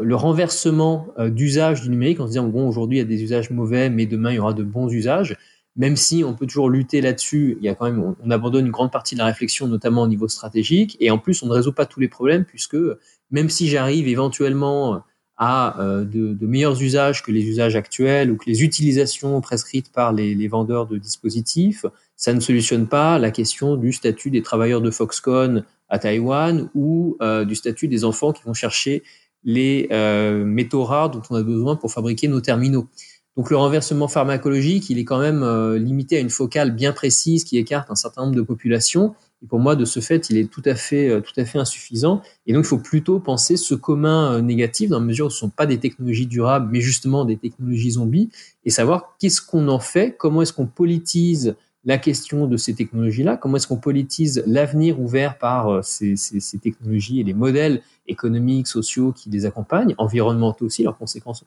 le 0.00 0.16
renversement 0.16 1.08
d'usage 1.28 1.82
du 1.82 1.90
numérique 1.90 2.18
en 2.18 2.24
se 2.24 2.30
disant 2.30 2.48
bon 2.48 2.68
aujourd'hui 2.68 2.98
il 2.98 3.00
y 3.00 3.04
a 3.04 3.08
des 3.08 3.22
usages 3.22 3.50
mauvais 3.50 3.90
mais 3.90 4.06
demain 4.06 4.30
il 4.30 4.36
y 4.36 4.38
aura 4.38 4.52
de 4.52 4.62
bons 4.62 4.88
usages 4.88 5.36
même 5.76 5.96
si 5.96 6.24
on 6.24 6.34
peut 6.34 6.46
toujours 6.46 6.68
lutter 6.68 7.00
là-dessus 7.00 7.56
il 7.60 7.64
y 7.64 7.68
a 7.68 7.74
quand 7.74 7.86
même 7.86 8.14
on, 8.22 8.30
abandonne 8.30 8.66
une 8.66 8.72
grande 8.72 8.90
partie 8.90 9.14
de 9.14 9.20
la 9.20 9.26
réflexion 9.26 9.66
notamment 9.66 10.02
au 10.02 10.08
niveau 10.08 10.28
stratégique 10.28 10.96
et 11.00 11.10
en 11.10 11.18
plus 11.18 11.42
on 11.42 11.46
ne 11.46 11.52
résout 11.52 11.72
pas 11.72 11.86
tous 11.86 12.00
les 12.00 12.08
problèmes 12.08 12.44
puisque 12.44 12.76
même 13.30 13.48
si 13.48 13.68
j'arrive 13.68 14.08
éventuellement 14.08 15.02
à 15.36 15.80
euh, 15.80 16.04
de, 16.04 16.46
meilleurs 16.46 16.82
usages 16.82 17.22
que 17.22 17.32
les 17.32 17.44
usages 17.44 17.76
actuels 17.76 18.30
ou 18.30 18.36
que 18.36 18.46
les 18.46 18.62
utilisations 18.62 19.40
prescrites 19.40 19.90
par 19.92 20.12
les, 20.12 20.34
les 20.34 20.48
vendeurs 20.48 20.86
de 20.86 20.98
dispositifs 20.98 21.86
ça 22.16 22.34
ne 22.34 22.40
solutionne 22.40 22.86
pas 22.86 23.18
la 23.18 23.30
question 23.30 23.76
du 23.76 23.92
statut 23.92 24.30
des 24.30 24.42
travailleurs 24.42 24.82
de 24.82 24.90
Foxconn 24.90 25.64
à 25.88 25.98
Taïwan 25.98 26.70
ou 26.74 27.16
euh, 27.22 27.44
du 27.44 27.54
statut 27.54 27.88
des 27.88 28.04
enfants 28.04 28.32
qui 28.32 28.42
vont 28.44 28.54
chercher 28.54 29.02
les 29.44 29.88
euh, 29.90 30.44
métaux 30.44 30.84
rares 30.84 31.10
dont 31.10 31.22
on 31.30 31.34
a 31.36 31.42
besoin 31.42 31.76
pour 31.76 31.92
fabriquer 31.92 32.28
nos 32.28 32.40
terminaux. 32.40 32.88
Donc 33.40 33.48
le 33.48 33.56
renversement 33.56 34.06
pharmacologique, 34.06 34.90
il 34.90 34.98
est 34.98 35.04
quand 35.04 35.18
même 35.18 35.42
euh, 35.42 35.78
limité 35.78 36.18
à 36.18 36.20
une 36.20 36.28
focale 36.28 36.72
bien 36.72 36.92
précise 36.92 37.44
qui 37.44 37.56
écarte 37.56 37.90
un 37.90 37.94
certain 37.94 38.24
nombre 38.24 38.36
de 38.36 38.42
populations. 38.42 39.14
Et 39.42 39.46
pour 39.46 39.60
moi, 39.60 39.76
de 39.76 39.86
ce 39.86 40.00
fait, 40.00 40.28
il 40.28 40.36
est 40.36 40.44
tout 40.44 40.60
à 40.66 40.74
fait, 40.74 41.08
euh, 41.08 41.22
tout 41.22 41.32
à 41.40 41.46
fait 41.46 41.58
insuffisant. 41.58 42.20
Et 42.46 42.52
donc, 42.52 42.66
il 42.66 42.68
faut 42.68 42.76
plutôt 42.76 43.18
penser 43.18 43.56
ce 43.56 43.74
commun 43.74 44.34
euh, 44.34 44.40
négatif 44.42 44.90
dans 44.90 45.00
la 45.00 45.06
mesure 45.06 45.28
où 45.28 45.30
ce 45.30 45.36
ne 45.36 45.38
sont 45.38 45.48
pas 45.48 45.64
des 45.64 45.78
technologies 45.78 46.26
durables, 46.26 46.68
mais 46.70 46.82
justement 46.82 47.24
des 47.24 47.38
technologies 47.38 47.92
zombies, 47.92 48.28
et 48.66 48.70
savoir 48.70 49.16
qu'est-ce 49.18 49.40
qu'on 49.40 49.68
en 49.68 49.80
fait, 49.80 50.18
comment 50.18 50.42
est-ce 50.42 50.52
qu'on 50.52 50.66
politise 50.66 51.56
la 51.86 51.96
question 51.96 52.46
de 52.46 52.58
ces 52.58 52.74
technologies-là, 52.74 53.38
comment 53.38 53.56
est-ce 53.56 53.68
qu'on 53.68 53.78
politise 53.78 54.42
l'avenir 54.46 55.00
ouvert 55.00 55.38
par 55.38 55.82
ces, 55.82 56.14
technologies 56.62 57.20
et 57.20 57.24
les 57.24 57.32
modèles 57.32 57.80
économiques, 58.06 58.66
sociaux 58.66 59.12
qui 59.12 59.30
les 59.30 59.46
accompagnent, 59.46 59.94
environnementaux 59.96 60.66
aussi, 60.66 60.82
leurs 60.82 60.98
conséquences 60.98 61.42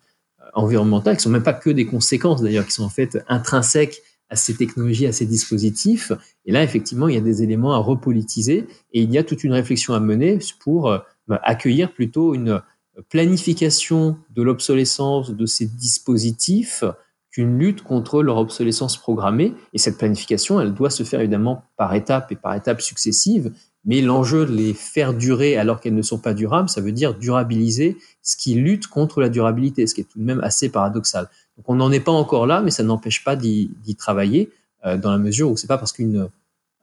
environnementales, 0.53 1.17
qui 1.17 1.23
sont 1.23 1.29
même 1.29 1.43
pas 1.43 1.53
que 1.53 1.69
des 1.69 1.85
conséquences 1.85 2.41
d'ailleurs, 2.41 2.65
qui 2.65 2.71
sont 2.71 2.83
en 2.83 2.89
fait 2.89 3.23
intrinsèques 3.27 4.01
à 4.29 4.35
ces 4.35 4.55
technologies, 4.55 5.05
à 5.05 5.11
ces 5.11 5.25
dispositifs. 5.25 6.11
Et 6.45 6.51
là, 6.51 6.63
effectivement, 6.63 7.07
il 7.07 7.15
y 7.15 7.17
a 7.17 7.21
des 7.21 7.43
éléments 7.43 7.73
à 7.73 7.77
repolitiser 7.77 8.67
et 8.91 9.01
il 9.01 9.11
y 9.11 9.17
a 9.17 9.23
toute 9.23 9.43
une 9.43 9.53
réflexion 9.53 9.93
à 9.93 9.99
mener 9.99 10.39
pour 10.59 10.89
euh, 10.89 10.99
bah, 11.27 11.39
accueillir 11.43 11.93
plutôt 11.93 12.33
une 12.33 12.61
planification 13.09 14.17
de 14.35 14.43
l'obsolescence 14.43 15.31
de 15.31 15.45
ces 15.45 15.65
dispositifs 15.65 16.83
qu'une 17.31 17.57
lutte 17.57 17.81
contre 17.81 18.21
leur 18.21 18.37
obsolescence 18.37 18.97
programmée. 18.97 19.53
Et 19.73 19.79
cette 19.79 19.97
planification, 19.97 20.61
elle 20.61 20.73
doit 20.73 20.91
se 20.91 21.03
faire 21.03 21.19
évidemment 21.19 21.63
par 21.77 21.93
étapes 21.95 22.31
et 22.31 22.35
par 22.35 22.53
étapes 22.53 22.81
successives. 22.81 23.51
Mais 23.85 24.01
l'enjeu 24.01 24.45
de 24.45 24.53
les 24.53 24.73
faire 24.73 25.13
durer 25.13 25.57
alors 25.57 25.81
qu'elles 25.81 25.95
ne 25.95 26.01
sont 26.01 26.17
pas 26.17 26.33
durables, 26.33 26.69
ça 26.69 26.79
veut 26.79 26.93
dire 26.93 27.15
durabiliser 27.15 27.97
ce 28.21 28.37
qui 28.37 28.55
lutte 28.55 28.87
contre 28.87 29.19
la 29.19 29.29
durabilité, 29.29 29.87
ce 29.87 29.93
qui 29.93 30.01
est 30.01 30.05
tout 30.05 30.19
de 30.19 30.23
même 30.23 30.39
assez 30.41 30.69
paradoxal. 30.69 31.29
Donc 31.57 31.65
on 31.67 31.75
n'en 31.75 31.91
est 31.91 31.99
pas 31.99 32.11
encore 32.11 32.47
là, 32.47 32.61
mais 32.61 32.71
ça 32.71 32.83
n'empêche 32.83 33.23
pas 33.23 33.35
d'y 33.35 33.95
travailler 33.97 34.49
euh, 34.85 34.97
dans 34.97 35.11
la 35.11 35.17
mesure 35.17 35.51
où 35.51 35.57
c'est 35.57 35.67
pas 35.67 35.77
parce 35.77 35.91
qu'une 35.91 36.29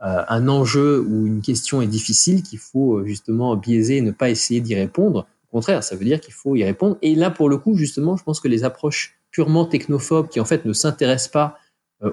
euh, 0.02 0.24
un 0.28 0.48
enjeu 0.48 1.00
ou 1.00 1.26
une 1.26 1.40
question 1.40 1.80
est 1.80 1.86
difficile 1.86 2.42
qu'il 2.42 2.58
faut 2.58 2.98
euh, 2.98 3.06
justement 3.06 3.56
biaiser 3.56 3.98
et 3.98 4.02
ne 4.02 4.12
pas 4.12 4.28
essayer 4.28 4.60
d'y 4.60 4.74
répondre. 4.74 5.26
Au 5.50 5.56
contraire, 5.56 5.82
ça 5.82 5.96
veut 5.96 6.04
dire 6.04 6.20
qu'il 6.20 6.34
faut 6.34 6.54
y 6.54 6.64
répondre. 6.64 6.96
Et 7.02 7.14
là, 7.14 7.30
pour 7.30 7.48
le 7.48 7.56
coup, 7.56 7.76
justement, 7.76 8.16
je 8.16 8.24
pense 8.24 8.40
que 8.40 8.48
les 8.48 8.62
approches 8.62 9.16
purement 9.30 9.64
technophobes 9.64 10.28
qui 10.28 10.38
en 10.38 10.44
fait 10.44 10.64
ne 10.64 10.72
s'intéressent 10.72 11.30
pas 11.30 11.56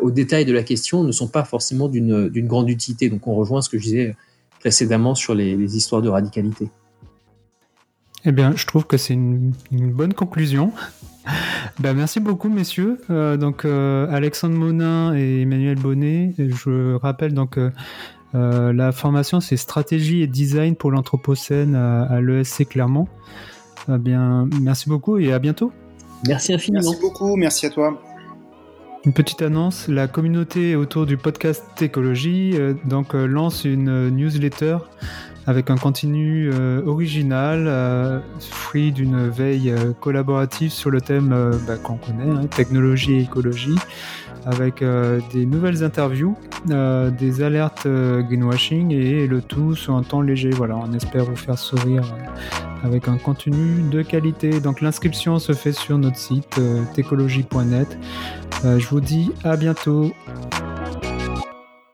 aux 0.02 0.12
détails 0.12 0.44
de 0.44 0.52
la 0.52 0.64
question 0.64 1.06
ne 1.06 1.14
sont 1.14 1.30
pas 1.30 1.46
forcément 1.46 1.88
d'une 1.88 2.30
grande 2.48 2.70
utilité. 2.70 3.10
Donc 3.10 3.26
on 3.26 3.36
rejoint 3.36 3.62
ce 3.62 3.70
que 3.70 3.78
je 3.78 3.84
disais 3.84 4.16
précédemment 4.60 5.16
sur 5.16 5.36
les, 5.36 5.56
les 5.56 5.78
histoires 5.78 6.02
de 6.02 6.10
radicalité. 6.10 6.70
Eh 8.26 8.32
bien, 8.32 8.54
je 8.56 8.66
trouve 8.66 8.86
que 8.86 8.98
c'est 8.98 9.14
une, 9.14 9.54
une, 9.72 9.92
bonne 9.92 10.14
conclusion. 10.14 10.72
ben, 11.80 11.94
merci 11.94 12.20
beaucoup, 12.20 12.50
messieurs. 12.50 13.00
Euh, 13.10 13.38
donc, 13.38 13.64
euh, 13.64 14.08
Alexandre 14.12 14.56
Monin 14.56 15.16
et 15.16 15.42
Emmanuel 15.42 15.78
Bonnet, 15.78 16.34
je 16.38 16.96
rappelle 16.96 17.34
donc 17.34 17.58
euh, 17.58 18.74
la 18.74 18.92
formation, 18.92 19.40
c'est 19.40 19.58
stratégie 19.58 20.22
et 20.22 20.28
design 20.28 20.76
pour 20.76 20.92
l'anthropocène 20.92 21.76
à, 21.76 22.04
à 22.04 22.22
l'ESC 22.22 22.68
Clermont. 22.68 23.08
Eh 23.90 23.98
bien, 23.98 24.50
merci 24.62 24.90
beaucoup 24.90 25.18
et 25.18 25.32
à 25.32 25.40
bientôt. 25.40 25.72
Merci 26.28 26.54
infiniment. 26.54 26.82
Merci 26.84 27.02
beaucoup, 27.02 27.36
merci 27.36 27.66
à 27.68 27.70
toi. 27.70 28.02
Une 29.08 29.14
petite 29.14 29.42
annonce, 29.42 29.88
la 29.88 30.10
communauté 30.10 30.76
autour 30.76 31.06
du 31.06 31.16
podcast 31.16 31.64
Écologie 31.82 32.52
euh, 32.56 32.74
donc, 32.84 33.16
euh, 33.16 33.26
lance 33.26 33.64
une 33.64 34.10
newsletter 34.10 34.80
avec 35.48 35.70
un 35.70 35.78
contenu 35.78 36.50
euh, 36.52 36.82
original, 36.86 37.68
euh, 37.68 38.20
fruit 38.52 38.92
d'une 38.92 39.30
veille 39.30 39.72
euh, 39.72 39.94
collaborative 40.02 40.72
sur 40.72 40.90
le 40.90 41.00
thème 41.00 41.34
bah, 41.66 41.78
qu'on 41.78 41.96
connaît, 41.96 42.30
hein, 42.30 42.48
technologie 42.48 43.14
et 43.14 43.22
écologie, 43.22 43.76
avec 44.48 44.84
des 45.34 45.46
nouvelles 45.46 45.84
interviews, 45.84 46.38
des 46.66 47.42
alertes 47.42 47.86
greenwashing 47.86 48.92
et 48.92 49.28
le 49.28 49.42
tout 49.42 49.76
sur 49.76 49.96
un 49.96 50.04
temps 50.04 50.22
léger. 50.22 50.50
Voilà, 50.52 50.78
on 50.78 50.94
espère 50.94 51.26
vous 51.26 51.36
faire 51.36 51.58
sourire 51.58 52.16
avec 52.84 53.08
un 53.10 53.18
contenu 53.18 53.84
de 53.92 54.02
qualité. 54.02 54.62
Donc 54.62 54.80
l'inscription 54.80 55.38
se 55.38 55.52
fait 55.52 55.74
sur 55.74 55.98
notre 55.98 56.18
site 56.18 56.60
technologie.net. 56.96 57.98
je 58.64 58.88
vous 58.88 59.02
dis 59.02 59.32
à 59.44 59.58
bientôt. 59.58 60.14